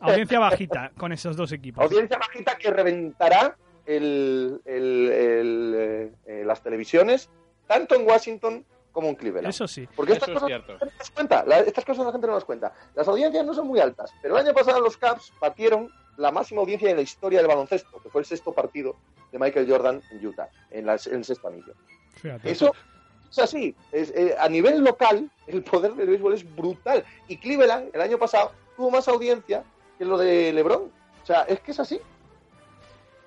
Audiencia, 0.00 0.38
bajita 0.40 0.92
con 0.96 1.12
esos 1.12 1.36
dos 1.36 1.52
equipos. 1.52 1.84
Audiencia 1.84 2.18
bajita 2.18 2.56
que 2.56 2.70
reventará 2.70 3.56
el, 3.86 4.60
el, 4.64 6.12
eh, 6.26 6.42
las 6.44 6.62
televisiones, 6.62 7.30
tanto 7.66 7.94
en 7.94 8.06
Washington 8.06 8.64
como 8.92 9.08
en 9.08 9.14
Cleveland. 9.14 9.48
Eso 9.48 9.66
sí. 9.66 9.88
Porque 9.96 10.12
estas, 10.12 10.30
cosas, 10.30 10.50
No 10.50 10.90
cuenta, 11.14 11.44
estas 11.66 11.84
cosas 11.84 12.06
la 12.06 12.12
gente 12.12 12.26
no 12.26 12.34
nos 12.34 12.44
cuenta. 12.44 12.72
Las 12.94 13.08
audiencias 13.08 13.44
no 13.44 13.54
son 13.54 13.66
muy 13.66 13.80
altas, 13.80 14.12
pero 14.20 14.36
el 14.36 14.46
año 14.46 14.54
pasado 14.54 14.80
los 14.80 14.96
Caps 14.96 15.32
batieron 15.40 15.90
la 16.16 16.30
máxima 16.30 16.60
audiencia 16.60 16.90
en 16.90 16.96
la 16.96 17.02
historia 17.02 17.38
del 17.38 17.48
baloncesto, 17.48 18.00
que 18.02 18.10
fue 18.10 18.20
el 18.20 18.26
sexto 18.26 18.52
partido 18.52 18.96
de 19.32 19.38
Michael 19.38 19.68
Jordan 19.68 20.02
en 20.10 20.26
Utah, 20.26 20.48
en, 20.70 20.88
el 20.88 21.24
sexto 21.24 21.48
anillo. 21.48 21.74
Eso 22.44 22.72
es 23.30 23.38
así. 23.38 23.74
Eh, 23.92 24.36
a 24.38 24.48
nivel 24.48 24.84
local, 24.84 25.30
el 25.46 25.62
poder 25.62 25.94
del 25.94 26.08
béisbol 26.08 26.34
es 26.34 26.56
brutal. 26.56 27.04
Y 27.28 27.38
Cleveland, 27.38 27.90
el 27.94 28.00
año 28.02 28.18
pasado, 28.18 28.52
tuvo 28.76 28.90
más 28.90 29.08
audiencia 29.08 29.64
que 29.98 30.04
lo 30.04 30.18
de 30.18 30.52
LeBron. 30.52 30.82
O 31.22 31.26
sea, 31.26 31.42
es 31.42 31.60
que 31.60 31.70
es 31.70 31.80
así. 31.80 31.98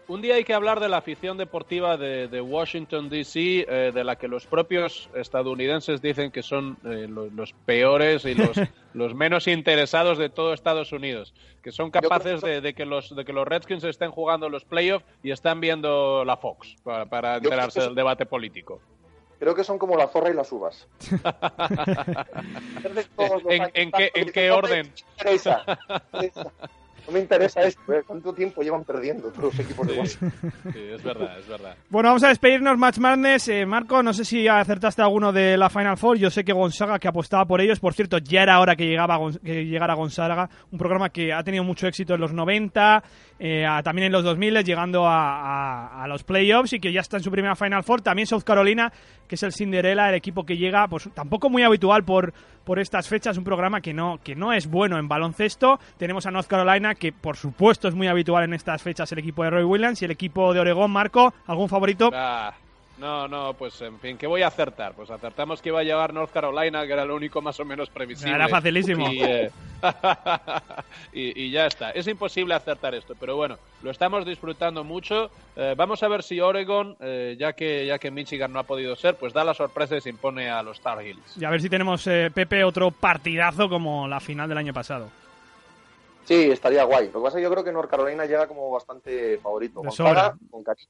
Un 0.07 0.21
día 0.21 0.35
hay 0.35 0.43
que 0.43 0.53
hablar 0.53 0.79
de 0.79 0.87
la 0.87 0.97
afición 0.97 1.35
deportiva 1.35 1.97
de, 1.97 2.41
Washington, 2.41 3.09
D.C., 3.09 3.65
eh, 3.67 3.91
de 3.91 4.03
la 4.03 4.17
que 4.17 4.27
los 4.27 4.45
propios 4.45 5.09
estadounidenses 5.15 5.99
dicen 5.99 6.29
que 6.29 6.43
son 6.43 6.77
eh, 6.85 7.07
los, 7.09 7.53
peores 7.65 8.23
y 8.25 8.35
los, 8.35 8.51
los, 8.93 9.15
menos 9.15 9.47
interesados 9.47 10.19
de 10.19 10.29
todo 10.29 10.53
Estados 10.53 10.91
Unidos, 10.91 11.33
que 11.63 11.71
son 11.71 11.89
capaces 11.89 12.41
de, 12.41 12.75
que 12.75 12.85
los, 12.85 13.15
de 13.15 13.25
que 13.25 13.33
los 13.33 13.47
Redskins 13.47 13.83
estén 13.83 14.11
jugando 14.11 14.47
los 14.47 14.63
playoffs 14.63 15.05
y 15.23 15.31
están 15.31 15.59
viendo 15.59 16.23
la 16.23 16.37
Fox 16.37 16.75
para, 16.83 17.37
enterarse 17.37 17.81
del 17.81 17.95
debate 17.95 18.27
político. 18.27 18.79
Creo 19.39 19.55
que 19.55 19.63
son 19.63 19.79
como 19.79 19.97
la 19.97 20.07
zorra 20.07 20.29
y 20.29 20.33
las 20.33 20.51
uvas. 20.51 20.87
¿En, 23.49 23.91
qué, 23.91 24.11
¿En, 24.13 24.31
qué, 24.31 24.51
orden? 24.51 24.93
No 27.07 27.13
me 27.13 27.19
interesa 27.19 27.61
esto, 27.61 27.93
¿eh? 27.93 28.03
¿Cuánto 28.05 28.33
tiempo 28.33 28.61
llevan 28.61 28.83
perdiendo 28.83 29.29
todos 29.29 29.55
los 29.55 29.59
equipos 29.59 29.87
de 29.87 29.99
Washington? 29.99 30.33
Sí, 30.73 30.79
es 30.93 31.03
verdad, 31.03 31.39
es 31.39 31.47
verdad. 31.47 31.75
Bueno, 31.89 32.09
vamos 32.09 32.23
a 32.23 32.29
despedirnos, 32.29 32.77
Match 32.77 32.97
Madness. 32.97 33.47
Eh, 33.49 33.65
Marco, 33.65 34.01
no 34.01 34.13
sé 34.13 34.25
si 34.25 34.47
acertaste 34.47 35.01
alguno 35.01 35.31
de 35.31 35.57
la 35.57 35.69
Final 35.69 35.97
Four. 35.97 36.17
Yo 36.17 36.29
sé 36.29 36.43
que 36.43 36.53
Gonzaga, 36.53 36.97
que 36.97 37.07
apostaba 37.07 37.45
por 37.45 37.61
ellos. 37.61 37.79
Por 37.79 37.93
cierto, 37.93 38.17
ya 38.17 38.41
era 38.41 38.59
hora 38.59 38.75
que, 38.75 38.85
llegaba, 38.85 39.19
que 39.43 39.65
llegara 39.65 39.93
Gonzaga, 39.93 40.49
un 40.71 40.79
programa 40.79 41.09
que 41.09 41.31
ha 41.31 41.43
tenido 41.43 41.63
mucho 41.63 41.87
éxito 41.87 42.15
en 42.15 42.21
los 42.21 42.33
90, 42.33 43.03
eh, 43.39 43.65
también 43.83 44.07
en 44.07 44.11
los 44.11 44.23
2000, 44.23 44.63
llegando 44.63 45.05
a, 45.05 46.03
a, 46.03 46.07
los 46.07 46.23
playoffs 46.23 46.73
y 46.73 46.79
que 46.79 46.91
ya 46.91 47.01
está 47.01 47.17
en 47.17 47.23
su 47.23 47.31
primera 47.31 47.55
Final 47.55 47.83
Four. 47.83 48.01
También 48.01 48.25
South 48.25 48.43
Carolina, 48.43 48.91
que 49.27 49.35
es 49.35 49.43
el 49.43 49.53
Cinderella, 49.53 50.09
el 50.09 50.15
equipo 50.15 50.43
que 50.43 50.57
llega, 50.57 50.87
pues 50.87 51.09
tampoco 51.13 51.49
muy 51.49 51.63
habitual 51.63 52.03
por, 52.03 52.33
por 52.65 52.79
estas 52.79 53.07
fechas, 53.07 53.37
un 53.37 53.43
programa 53.43 53.79
que 53.79 53.93
no, 53.93 54.19
que 54.23 54.35
no 54.35 54.51
es 54.51 54.67
bueno 54.67 54.97
en 54.97 55.07
baloncesto. 55.07 55.79
Tenemos 55.97 56.25
a 56.25 56.31
North 56.31 56.47
Carolina, 56.47 56.94
que 56.95 57.11
por 57.11 57.37
supuesto 57.37 57.87
es 57.87 57.95
muy 57.95 58.07
habitual 58.07 58.43
en 58.43 58.53
estas 58.53 58.81
fechas 58.81 59.11
el 59.11 59.19
equipo 59.19 59.43
de 59.43 59.49
Roy 59.49 59.63
Williams 59.63 60.01
y 60.01 60.05
el 60.05 60.11
equipo 60.11 60.53
de 60.53 60.59
Oregón. 60.59 60.91
Marco, 60.91 61.33
¿algún 61.47 61.69
favorito? 61.69 62.09
Ah, 62.13 62.53
no, 62.97 63.27
no, 63.27 63.53
pues 63.53 63.81
en 63.81 63.99
fin, 63.99 64.17
¿qué 64.17 64.25
voy 64.25 64.41
a 64.41 64.47
acertar? 64.47 64.93
Pues 64.93 65.09
acertamos 65.11 65.61
que 65.61 65.69
iba 65.69 65.81
a 65.81 65.83
llevar 65.83 66.13
North 66.13 66.31
Carolina, 66.31 66.85
que 66.85 66.93
era 66.93 67.03
lo 67.03 67.15
único 67.15 67.41
más 67.41 67.59
o 67.59 67.65
menos 67.65 67.89
previsible. 67.89 68.35
Era 68.35 68.47
facilísimo. 68.47 69.07
Eh, 69.11 69.51
y, 71.13 71.51
ya 71.51 71.65
está. 71.65 71.91
Es 71.91 72.07
imposible 72.07 72.53
acertar 72.53 72.95
esto, 72.95 73.13
pero 73.19 73.35
bueno, 73.35 73.57
lo 73.83 73.91
estamos 73.91 74.25
disfrutando 74.25 74.85
mucho. 74.85 75.29
Eh, 75.57 75.73
vamos 75.75 76.03
a 76.03 76.07
ver 76.07 76.23
si 76.23 76.39
Oregon, 76.39 76.95
eh, 77.01 77.35
ya, 77.37 77.51
que, 77.51 77.85
ya 77.85 77.99
que 77.99 78.11
Michigan 78.11 78.53
no 78.53 78.59
ha 78.59 78.63
podido 78.63 78.95
ser, 78.95 79.15
pues 79.15 79.33
da 79.33 79.43
la 79.43 79.53
sorpresa 79.53 79.97
y 79.97 80.01
se 80.01 80.09
impone 80.09 80.49
a 80.49 80.63
los 80.63 80.79
Tar 80.79 81.01
Heels. 81.01 81.37
Y 81.37 81.43
a 81.43 81.49
ver 81.49 81.61
si 81.61 81.69
tenemos, 81.69 82.03
Pepe, 82.33 82.63
otro 82.63 82.91
partidazo 82.91 83.67
como 83.67 84.07
la 84.07 84.21
final 84.21 84.47
del 84.47 84.57
año 84.57 84.73
pasado. 84.73 85.09
Sí, 86.25 86.51
estaría 86.51 86.83
guay. 86.83 87.07
Lo 87.07 87.19
que 87.19 87.23
pasa 87.23 87.29
es 87.29 87.35
que 87.35 87.43
yo 87.43 87.51
creo 87.51 87.63
que 87.63 87.71
North 87.71 87.89
Carolina 87.89 88.25
llega 88.25 88.47
como 88.47 88.69
bastante 88.71 89.37
favorito. 89.37 89.81
con 90.49 90.63
cariño, 90.63 90.89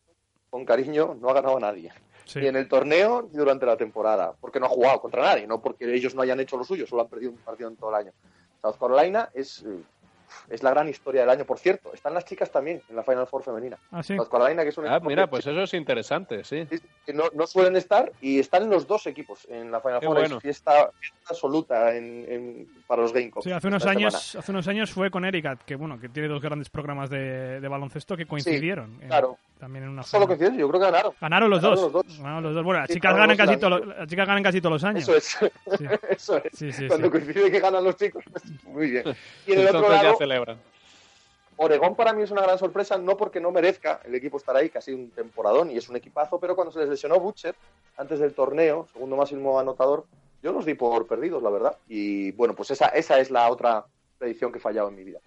con 0.49 0.65
cariño, 0.65 1.17
no 1.19 1.29
ha 1.29 1.33
ganado 1.33 1.57
a 1.57 1.59
nadie. 1.59 1.91
Ni 2.35 2.47
en 2.47 2.55
el 2.55 2.67
torneo 2.67 3.29
ni 3.31 3.37
durante 3.37 3.65
la 3.65 3.77
temporada. 3.77 4.33
Porque 4.39 4.59
no 4.59 4.65
ha 4.65 4.69
jugado 4.69 4.99
contra 5.01 5.21
nadie, 5.21 5.45
no 5.45 5.61
porque 5.61 5.93
ellos 5.93 6.15
no 6.15 6.21
hayan 6.21 6.39
hecho 6.39 6.57
lo 6.57 6.63
suyo, 6.63 6.87
solo 6.87 7.03
han 7.03 7.09
perdido 7.09 7.31
un 7.31 7.37
partido 7.37 7.69
en 7.69 7.75
todo 7.75 7.89
el 7.91 7.95
año. 7.97 8.11
South 8.61 8.77
Carolina 8.79 9.29
es 9.33 9.63
eh, 9.63 9.83
es 10.49 10.63
la 10.63 10.71
gran 10.71 10.87
historia 10.87 11.21
del 11.21 11.29
año. 11.29 11.45
Por 11.45 11.59
cierto, 11.59 11.93
están 11.93 12.13
las 12.13 12.25
chicas 12.25 12.51
también 12.51 12.81
en 12.89 12.95
la 12.95 13.03
Final 13.03 13.27
Four 13.27 13.43
femenina. 13.43 13.77
Ah, 13.91 14.03
sí. 14.03 14.15
Carolina, 14.29 14.63
que 14.63 14.69
es 14.69 14.77
un 14.77 14.87
ah, 14.87 14.99
mira, 14.99 15.27
pues 15.27 15.45
eso 15.45 15.61
es 15.61 15.73
interesante, 15.73 16.43
sí. 16.43 16.67
No, 17.13 17.25
no, 17.33 17.47
suelen 17.47 17.75
estar 17.75 18.11
y 18.21 18.39
están 18.39 18.69
los 18.69 18.87
dos 18.87 19.07
equipos 19.07 19.47
en 19.49 19.71
la 19.71 19.79
Final 19.79 20.01
Four. 20.01 20.19
Es 20.19 20.37
fiesta, 20.39 20.91
absoluta 21.29 21.95
en, 21.95 22.67
para 22.87 23.01
los 23.01 23.13
Gamecocks. 23.13 23.43
Sí, 23.43 23.51
hace 23.51 23.67
unos, 23.67 23.85
años, 23.85 24.35
hace 24.35 24.51
unos 24.51 24.67
años 24.67 24.91
fue 24.91 25.09
con 25.11 25.25
Erika, 25.25 25.55
que 25.55 25.75
bueno, 25.75 25.99
que 25.99 26.09
tiene 26.09 26.27
dos 26.27 26.41
grandes 26.41 26.69
programas 26.69 27.09
de, 27.09 27.65
baloncesto 27.67 28.15
que 28.15 28.25
coincidieron. 28.25 28.99
claro. 29.07 29.37
también 29.59 29.85
en 29.85 29.91
una 29.91 30.03
Solo 30.03 30.27
coincidieron, 30.27 30.57
yo 30.57 30.69
creo 30.69 30.79
que 30.79 30.85
ganaron. 30.85 31.13
Ganaron 31.19 31.49
los, 31.49 31.61
dos. 31.61 32.17
Ganaron 32.17 32.43
los 32.43 32.53
dos. 32.53 32.63
Bueno, 32.63 32.81
las, 32.81 32.89
chicas 32.89 33.15
ganan 33.15 33.37
casi 33.37 33.55
las 33.55 34.07
chicas 34.07 34.27
ganan 34.27 34.43
casi 34.43 34.61
todos 34.61 34.73
los 34.73 34.83
años. 34.83 35.07
Eso 35.07 35.15
es. 35.15 35.51
Eso 36.09 36.37
es. 36.37 36.87
Cuando 36.87 37.09
coincide 37.09 37.51
que 37.51 37.59
ganan 37.59 37.83
los 37.83 37.95
chicos, 37.95 38.23
pues, 38.31 38.43
muy 38.65 38.91
bien. 38.91 39.03
Y 39.47 39.53
en 39.53 39.59
el 39.59 39.67
otro 39.67 39.89
lado, 39.89 40.17
celebran. 40.25 40.57
Oregón 41.57 41.95
para 41.95 42.13
mí 42.13 42.23
es 42.23 42.31
una 42.31 42.41
gran 42.41 42.57
sorpresa, 42.57 42.97
no 42.97 43.15
porque 43.15 43.39
no 43.39 43.51
merezca 43.51 44.01
el 44.03 44.13
equipo 44.15 44.37
estar 44.37 44.55
ahí, 44.55 44.69
que 44.69 44.77
ha 44.77 44.81
sido 44.81 44.97
un 44.97 45.11
temporadón 45.11 45.71
y 45.71 45.77
es 45.77 45.87
un 45.87 45.95
equipazo, 45.95 46.39
pero 46.39 46.55
cuando 46.55 46.71
se 46.71 46.79
les 46.79 46.89
lesionó 46.89 47.19
Butcher 47.19 47.55
antes 47.97 48.19
del 48.19 48.33
torneo, 48.33 48.87
segundo 48.91 49.15
máximo 49.15 49.57
anotador, 49.57 50.05
yo 50.43 50.51
los 50.51 50.65
di 50.65 50.73
por 50.73 51.07
perdidos, 51.07 51.41
la 51.41 51.49
verdad. 51.49 51.77
Y 51.87 52.31
bueno, 52.33 52.53
pues 52.55 52.71
esa, 52.71 52.87
esa 52.87 53.19
es 53.19 53.31
la 53.31 53.49
otra 53.49 53.85
predicción 54.17 54.51
que 54.51 54.57
he 54.57 54.61
fallado 54.61 54.89
en 54.89 54.95
mi 54.95 55.03
vida. 55.03 55.19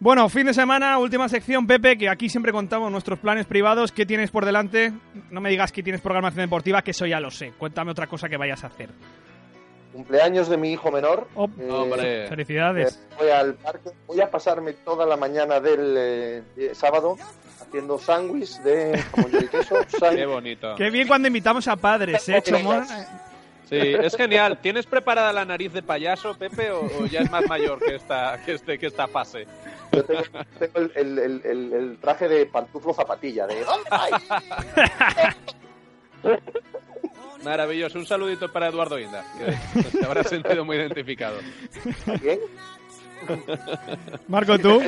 Bueno, 0.00 0.28
fin 0.28 0.46
de 0.46 0.54
semana, 0.54 0.96
última 0.98 1.28
sección, 1.28 1.66
Pepe, 1.66 1.98
que 1.98 2.08
aquí 2.08 2.28
siempre 2.28 2.52
contamos 2.52 2.92
nuestros 2.92 3.18
planes 3.18 3.46
privados. 3.46 3.90
¿Qué 3.90 4.06
tienes 4.06 4.30
por 4.30 4.44
delante? 4.44 4.92
No 5.30 5.40
me 5.40 5.50
digas 5.50 5.72
que 5.72 5.82
tienes 5.82 6.00
programación 6.00 6.44
deportiva, 6.44 6.82
que 6.82 6.92
eso 6.92 7.04
ya 7.04 7.18
lo 7.18 7.32
sé. 7.32 7.52
Cuéntame 7.58 7.90
otra 7.90 8.06
cosa 8.06 8.28
que 8.28 8.36
vayas 8.36 8.62
a 8.62 8.68
hacer 8.68 8.90
cumpleaños 9.98 10.48
de 10.48 10.56
mi 10.56 10.70
hijo 10.70 10.92
menor. 10.92 11.26
Oh, 11.34 11.48
eh, 11.58 12.26
felicidades. 12.28 12.94
Eh, 12.94 13.14
voy 13.18 13.30
al 13.30 13.54
parque, 13.54 13.90
voy 14.06 14.20
a 14.20 14.30
pasarme 14.30 14.74
toda 14.74 15.04
la 15.04 15.16
mañana 15.16 15.58
del 15.58 15.96
eh, 15.98 16.70
sábado 16.72 17.16
haciendo 17.60 17.98
sándwich 17.98 18.58
de 18.60 18.96
jamón 18.96 19.32
y 19.42 19.48
queso. 19.48 19.74
Qué 20.14 20.24
bonito. 20.24 20.76
Qué 20.76 20.90
bien 20.90 21.08
cuando 21.08 21.26
invitamos 21.26 21.66
a 21.66 21.74
padres, 21.74 22.28
¿eh, 22.28 22.40
Sí, 23.68 23.76
es 23.76 24.16
genial. 24.16 24.60
¿Tienes 24.62 24.86
preparada 24.86 25.32
la 25.32 25.44
nariz 25.44 25.72
de 25.72 25.82
payaso, 25.82 26.38
Pepe, 26.38 26.70
o, 26.70 27.04
ya 27.06 27.22
es 27.22 27.30
más 27.32 27.44
mayor 27.48 27.80
que 27.80 27.96
esta, 27.96 28.40
que 28.46 28.52
este, 28.52 28.78
que 28.78 28.86
esta 28.86 29.08
fase? 29.08 29.48
Yo 29.92 30.04
tengo, 30.04 30.22
el, 30.74 30.92
el, 30.94 31.18
el, 31.18 31.72
el, 31.72 31.98
traje 32.00 32.28
de 32.28 32.46
pantuflo 32.46 32.94
zapatilla, 32.94 33.48
de 33.48 33.64
¿dónde 33.64 33.90
Maravilloso. 37.44 37.98
Un 37.98 38.06
saludito 38.06 38.50
para 38.50 38.68
Eduardo 38.68 38.98
Inda, 38.98 39.24
que 39.36 39.82
se 39.82 40.04
habrá 40.04 40.24
sentido 40.24 40.64
muy 40.64 40.76
identificado. 40.76 41.38
¿Bien? 42.20 42.38
Marco, 44.28 44.58
¿tú? 44.58 44.80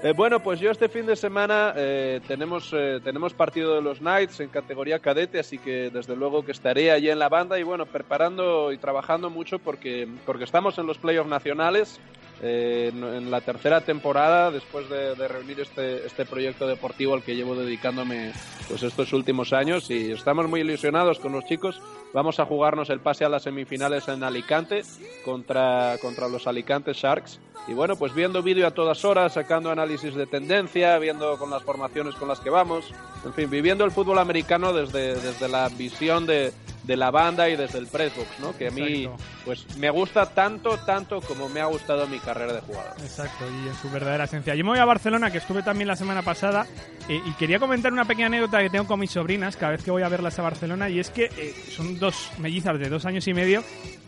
Eh, 0.00 0.12
bueno, 0.12 0.40
pues 0.40 0.60
yo 0.60 0.70
este 0.70 0.88
fin 0.88 1.06
de 1.06 1.16
semana 1.16 1.72
eh, 1.76 2.20
tenemos, 2.28 2.72
eh, 2.72 3.00
tenemos 3.02 3.34
partido 3.34 3.74
de 3.74 3.82
los 3.82 3.98
Knights 3.98 4.38
en 4.38 4.48
categoría 4.48 5.00
cadete, 5.00 5.40
así 5.40 5.58
que 5.58 5.90
desde 5.90 6.14
luego 6.14 6.44
que 6.44 6.52
estaré 6.52 6.92
allí 6.92 7.10
en 7.10 7.18
la 7.18 7.28
banda 7.28 7.58
y 7.58 7.64
bueno, 7.64 7.84
preparando 7.84 8.72
y 8.72 8.78
trabajando 8.78 9.28
mucho 9.28 9.58
porque, 9.58 10.06
porque 10.24 10.44
estamos 10.44 10.78
en 10.78 10.86
los 10.86 10.98
playoffs 10.98 11.28
nacionales 11.28 11.98
eh, 12.40 12.92
en, 12.94 13.30
la 13.30 13.40
tercera 13.40 13.80
temporada, 13.80 14.50
después 14.50 14.88
de, 14.88 15.14
de 15.14 15.28
reunir 15.28 15.60
este, 15.60 16.06
este 16.06 16.24
proyecto 16.24 16.68
deportivo 16.68 17.14
al 17.14 17.22
que 17.22 17.34
llevo 17.34 17.56
dedicándome 17.56 18.32
pues 18.68 18.82
estos 18.82 19.12
últimos 19.12 19.52
años 19.52 19.90
y 19.90 20.12
estamos 20.12 20.48
muy 20.48 20.60
ilusionados 20.60 21.18
con 21.18 21.32
los 21.32 21.44
chicos. 21.46 21.80
Vamos 22.14 22.38
a 22.38 22.46
jugarnos 22.46 22.90
el 22.90 23.00
pase 23.00 23.24
a 23.24 23.28
las 23.28 23.42
semifinales 23.42 24.08
en 24.08 24.22
Alicante 24.22 24.82
contra, 25.24 25.96
contra 26.00 26.28
los 26.28 26.46
Alicante 26.46 26.92
Sharks. 26.92 27.40
Y 27.66 27.74
bueno, 27.74 27.96
pues 27.96 28.14
viendo 28.14 28.42
vídeo 28.42 28.66
a 28.66 28.70
todas 28.70 29.04
horas, 29.04 29.34
sacando 29.34 29.70
análisis 29.70 30.14
de 30.14 30.26
tendencia, 30.26 30.98
viendo 30.98 31.36
con 31.38 31.50
las 31.50 31.62
formaciones 31.62 32.14
con 32.14 32.28
las 32.28 32.40
que 32.40 32.50
vamos, 32.50 32.94
en 33.24 33.34
fin, 33.34 33.50
viviendo 33.50 33.84
el 33.84 33.90
fútbol 33.90 34.18
americano 34.18 34.72
desde, 34.72 35.16
desde 35.16 35.48
la 35.48 35.68
visión 35.68 36.24
de, 36.24 36.52
de 36.88 36.96
la 36.96 37.10
banda 37.10 37.48
y 37.50 37.54
desde 37.54 37.78
el 37.78 37.86
pressbox, 37.86 38.40
¿no? 38.40 38.56
Que 38.56 38.68
a 38.68 38.70
mí, 38.70 39.04
Exacto. 39.04 39.22
pues 39.44 39.76
me 39.76 39.90
gusta 39.90 40.26
tanto, 40.30 40.78
tanto 40.78 41.20
como 41.20 41.48
me 41.50 41.60
ha 41.60 41.66
gustado 41.66 42.06
mi 42.08 42.18
carrera 42.18 42.54
de 42.54 42.60
jugador. 42.62 42.94
Exacto, 43.02 43.44
y 43.46 43.68
en 43.68 43.74
su 43.76 43.90
verdadera 43.90 44.24
esencia. 44.24 44.54
Yo 44.54 44.64
me 44.64 44.70
voy 44.70 44.78
a 44.78 44.86
Barcelona, 44.86 45.30
que 45.30 45.36
estuve 45.36 45.62
también 45.62 45.86
la 45.86 45.96
semana 45.96 46.22
pasada, 46.22 46.66
eh, 47.06 47.20
y 47.26 47.32
quería 47.32 47.58
comentar 47.60 47.92
una 47.92 48.06
pequeña 48.06 48.28
anécdota 48.28 48.60
que 48.62 48.70
tengo 48.70 48.86
con 48.86 48.98
mis 48.98 49.10
sobrinas 49.10 49.54
cada 49.56 49.72
vez 49.72 49.84
que 49.84 49.90
voy 49.90 50.02
a 50.02 50.08
verlas 50.08 50.38
a 50.38 50.42
Barcelona, 50.42 50.88
y 50.88 50.98
es 50.98 51.10
que 51.10 51.24
eh, 51.26 51.54
son 51.70 51.98
dos 51.98 52.30
mellizas 52.38 52.78
de 52.78 52.88
dos 52.88 53.04
años 53.04 53.28
y 53.28 53.34
medio 53.34 53.62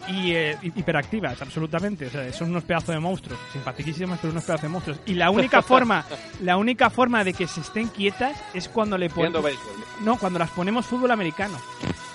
y 0.08 0.32
eh, 0.32 0.56
hi- 0.62 0.72
hiperactivas, 0.74 1.42
absolutamente. 1.42 2.06
O 2.06 2.10
sea, 2.10 2.32
son 2.32 2.48
unos 2.48 2.64
pedazos 2.64 2.94
de 2.94 2.98
monstruos, 3.00 3.38
simpaticísimas, 3.52 4.18
pero 4.22 4.32
unos 4.32 4.44
pedazos 4.44 4.62
de 4.62 4.68
monstruos. 4.70 5.00
Y 5.04 5.12
la 5.16 5.28
única 5.30 5.60
forma, 5.70 6.02
la 6.40 6.56
única 6.56 6.88
forma 6.88 7.24
de 7.24 7.34
que 7.34 7.46
se 7.46 7.60
estén 7.60 7.88
quietas 7.88 8.40
es 8.54 8.70
cuando 8.70 8.96
le 8.96 9.10
ponemos... 9.10 9.44
No, 10.00 10.16
cuando 10.18 10.38
las 10.38 10.48
ponemos 10.50 10.86
fútbol 10.86 11.10
americano. 11.10 11.58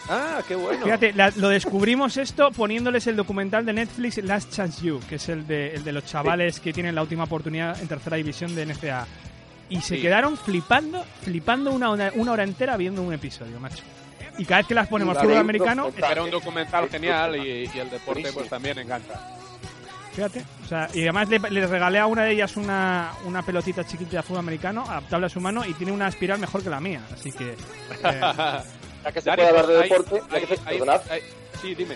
Ah, 0.09 0.41
qué 0.47 0.55
bueno. 0.55 0.83
Fíjate, 0.85 1.13
la- 1.13 1.31
lo 1.35 1.49
descubrimos 1.49 2.17
esto 2.17 2.51
poniéndoles 2.51 3.07
el 3.07 3.15
documental 3.15 3.65
de 3.65 3.73
Netflix 3.73 4.17
Last 4.19 4.53
Chance 4.53 4.85
You, 4.85 4.99
que 5.09 5.15
es 5.15 5.29
el 5.29 5.47
de, 5.47 5.73
el 5.75 5.83
de 5.83 5.91
los 5.91 6.05
chavales 6.05 6.59
que 6.59 6.71
tienen 6.73 6.93
la 6.95 7.01
última 7.01 7.23
oportunidad 7.23 7.79
en 7.81 7.87
tercera 7.87 8.17
división 8.17 8.53
de 8.55 8.65
NCAA. 8.65 9.07
Y 9.69 9.81
se 9.81 9.95
Sí. 9.95 10.01
quedaron 10.01 10.37
flipando, 10.37 11.03
flipando 11.23 11.71
una 11.71 11.89
hora, 11.89 12.11
una 12.15 12.33
hora 12.33 12.43
entera 12.43 12.77
viendo 12.77 13.01
un 13.01 13.13
episodio, 13.13 13.59
macho. 13.59 13.83
Y 14.37 14.45
cada 14.45 14.59
vez 14.59 14.67
que 14.67 14.75
las 14.75 14.87
ponemos 14.87 15.17
fútbol 15.17 15.37
americano. 15.37 15.91
Era 15.97 16.21
un 16.21 16.29
documental 16.29 16.87
genial 16.89 17.35
y, 17.37 17.69
y 17.73 17.79
el 17.79 17.89
deporte 17.89 18.29
pues 18.33 18.47
también 18.49 18.77
encanta. 18.77 19.19
fíjate. 20.13 20.43
O 20.63 20.67
sea, 20.67 20.87
y 20.93 21.01
además 21.01 21.29
le, 21.29 21.39
les 21.49 21.69
regalé 21.69 21.97
a 21.99 22.05
una 22.05 22.23
de 22.23 22.31
ellas 22.33 22.57
una, 22.57 23.11
una 23.25 23.41
pelotita 23.41 23.83
chiquita 23.85 24.17
de 24.17 24.23
fútbol 24.23 24.39
americano, 24.39 24.83
adaptable 24.87 25.25
a 25.25 25.29
su 25.29 25.39
mano, 25.41 25.65
y 25.65 25.73
tiene 25.73 25.91
una 25.93 26.07
espiral 26.09 26.37
mejor 26.39 26.61
que 26.63 26.69
la 26.69 26.79
mía. 26.79 27.01
Así 27.11 27.31
que... 27.31 27.51
eh, 28.03 28.21
Ya 29.05 29.11
que 29.11 29.21
se 29.21 29.29
Dani, 29.29 29.37
puede 29.37 29.49
hablar 29.49 29.67
de 29.67 29.75
hay- 29.77 29.89
deporte, 29.89 30.15
ya 30.29 30.35
hay- 30.35 30.41
que 30.45 30.47
se- 30.55 30.61
hay- 30.65 30.77
perdonad, 30.79 31.01
hay- 31.11 31.21
sí, 31.61 31.75
dime. 31.75 31.95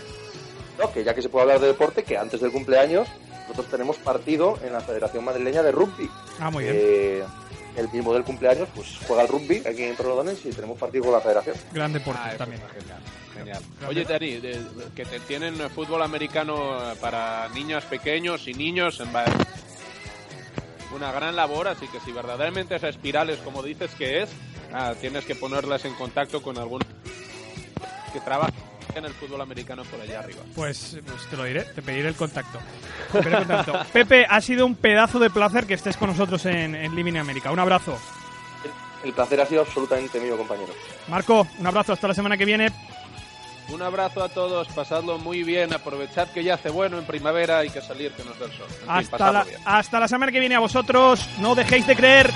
no, 0.77 0.91
que 0.93 1.03
ya 1.03 1.13
que 1.15 1.21
se 1.21 1.29
puede 1.29 1.43
hablar 1.43 1.59
de 1.59 1.67
deporte, 1.67 2.03
que 2.03 2.17
antes 2.17 2.39
del 2.39 2.51
cumpleaños 2.51 3.07
nosotros 3.47 3.67
tenemos 3.71 3.97
partido 3.97 4.59
en 4.63 4.73
la 4.73 4.81
Federación 4.81 5.23
Madrileña 5.25 5.63
de 5.63 5.71
Rugby. 5.71 6.09
ah, 6.39 6.51
muy 6.51 6.63
bien. 6.65 6.75
Eh, 6.77 7.23
el 7.77 7.89
mismo 7.89 8.13
del 8.13 8.23
cumpleaños, 8.23 8.67
pues 8.75 8.97
juega 9.07 9.21
al 9.23 9.27
rugby 9.27 9.63
aquí 9.65 9.83
en 9.83 9.95
Torrelodones 9.95 10.45
y 10.45 10.49
tenemos 10.51 10.77
partido 10.77 11.05
con 11.05 11.13
la 11.13 11.21
Federación. 11.21 11.55
Gran 11.71 11.93
deporte 11.93 12.19
Ah, 12.23 12.33
también. 12.37 12.61
genial, 12.77 12.99
genial. 13.33 13.63
Oye, 13.87 14.03
Dani, 14.05 14.39
que 14.95 15.05
te 15.05 15.19
tienen 15.21 15.55
fútbol 15.71 16.01
americano 16.03 16.91
eh, 16.91 16.95
para 17.01 17.47
niños 17.55 17.85
pequeños 17.85 18.47
y 18.47 18.53
niños 18.53 18.99
en 18.99 19.11
una 20.93 21.11
gran 21.11 21.35
labor, 21.35 21.67
así 21.67 21.87
que 21.87 21.99
si 21.99 22.11
verdaderamente 22.11 22.75
esa 22.75 22.89
espiral 22.89 23.29
es 23.29 23.39
como 23.39 23.63
dices 23.63 23.91
que 23.95 24.23
es, 24.23 24.29
ah, 24.73 24.93
tienes 24.99 25.25
que 25.25 25.35
ponerlas 25.35 25.85
en 25.85 25.93
contacto 25.95 26.41
con 26.41 26.57
algún 26.57 26.81
que 28.13 28.19
trabaja 28.21 28.51
en 28.95 29.05
el 29.05 29.13
fútbol 29.13 29.41
americano 29.41 29.83
por 29.83 30.01
allá 30.01 30.19
arriba. 30.19 30.41
Pues, 30.55 30.97
pues 31.05 31.27
te 31.29 31.37
lo 31.37 31.43
diré, 31.43 31.61
te 31.61 31.81
pediré 31.81 32.09
el 32.09 32.15
contacto. 32.15 32.59
Te 33.11 33.19
pediré 33.19 33.37
el 33.37 33.47
contacto. 33.47 33.79
Pepe, 33.93 34.25
ha 34.27 34.41
sido 34.41 34.65
un 34.65 34.75
pedazo 34.75 35.19
de 35.19 35.29
placer 35.29 35.65
que 35.65 35.75
estés 35.75 35.95
con 35.95 36.09
nosotros 36.09 36.45
en, 36.45 36.75
en 36.75 36.95
Living 36.95 37.17
América. 37.17 37.51
Un 37.51 37.59
abrazo. 37.59 37.99
El 39.03 39.13
placer 39.13 39.39
ha 39.39 39.45
sido 39.45 39.61
absolutamente 39.61 40.19
mío, 40.19 40.37
compañero. 40.37 40.73
Marco, 41.07 41.47
un 41.57 41.67
abrazo 41.67 41.93
hasta 41.93 42.07
la 42.07 42.13
semana 42.13 42.35
que 42.35 42.45
viene. 42.45 42.69
Un 43.71 43.81
abrazo 43.83 44.23
a 44.23 44.29
todos, 44.29 44.67
pasadlo 44.69 45.19
muy 45.19 45.43
bien, 45.43 45.73
aprovechad 45.73 46.27
que 46.29 46.43
ya 46.43 46.55
hace 46.55 46.69
bueno 46.69 46.97
en 46.97 47.05
primavera, 47.05 47.59
hay 47.59 47.69
que 47.69 47.81
salir 47.81 48.11
que 48.13 48.23
nos 48.23 48.37
da 48.39 48.45
el 48.45 48.51
sol. 48.51 48.65
En 48.83 48.89
Hasta 48.89 49.31
la, 49.31 49.43
bien. 49.43 49.57
hasta 49.63 49.99
la 49.99 50.07
semana 50.07 50.31
que 50.31 50.39
viene 50.39 50.55
a 50.55 50.59
vosotros. 50.59 51.27
No 51.39 51.53
dejéis 51.55 51.85
de 51.85 51.95
creer. 51.95 52.31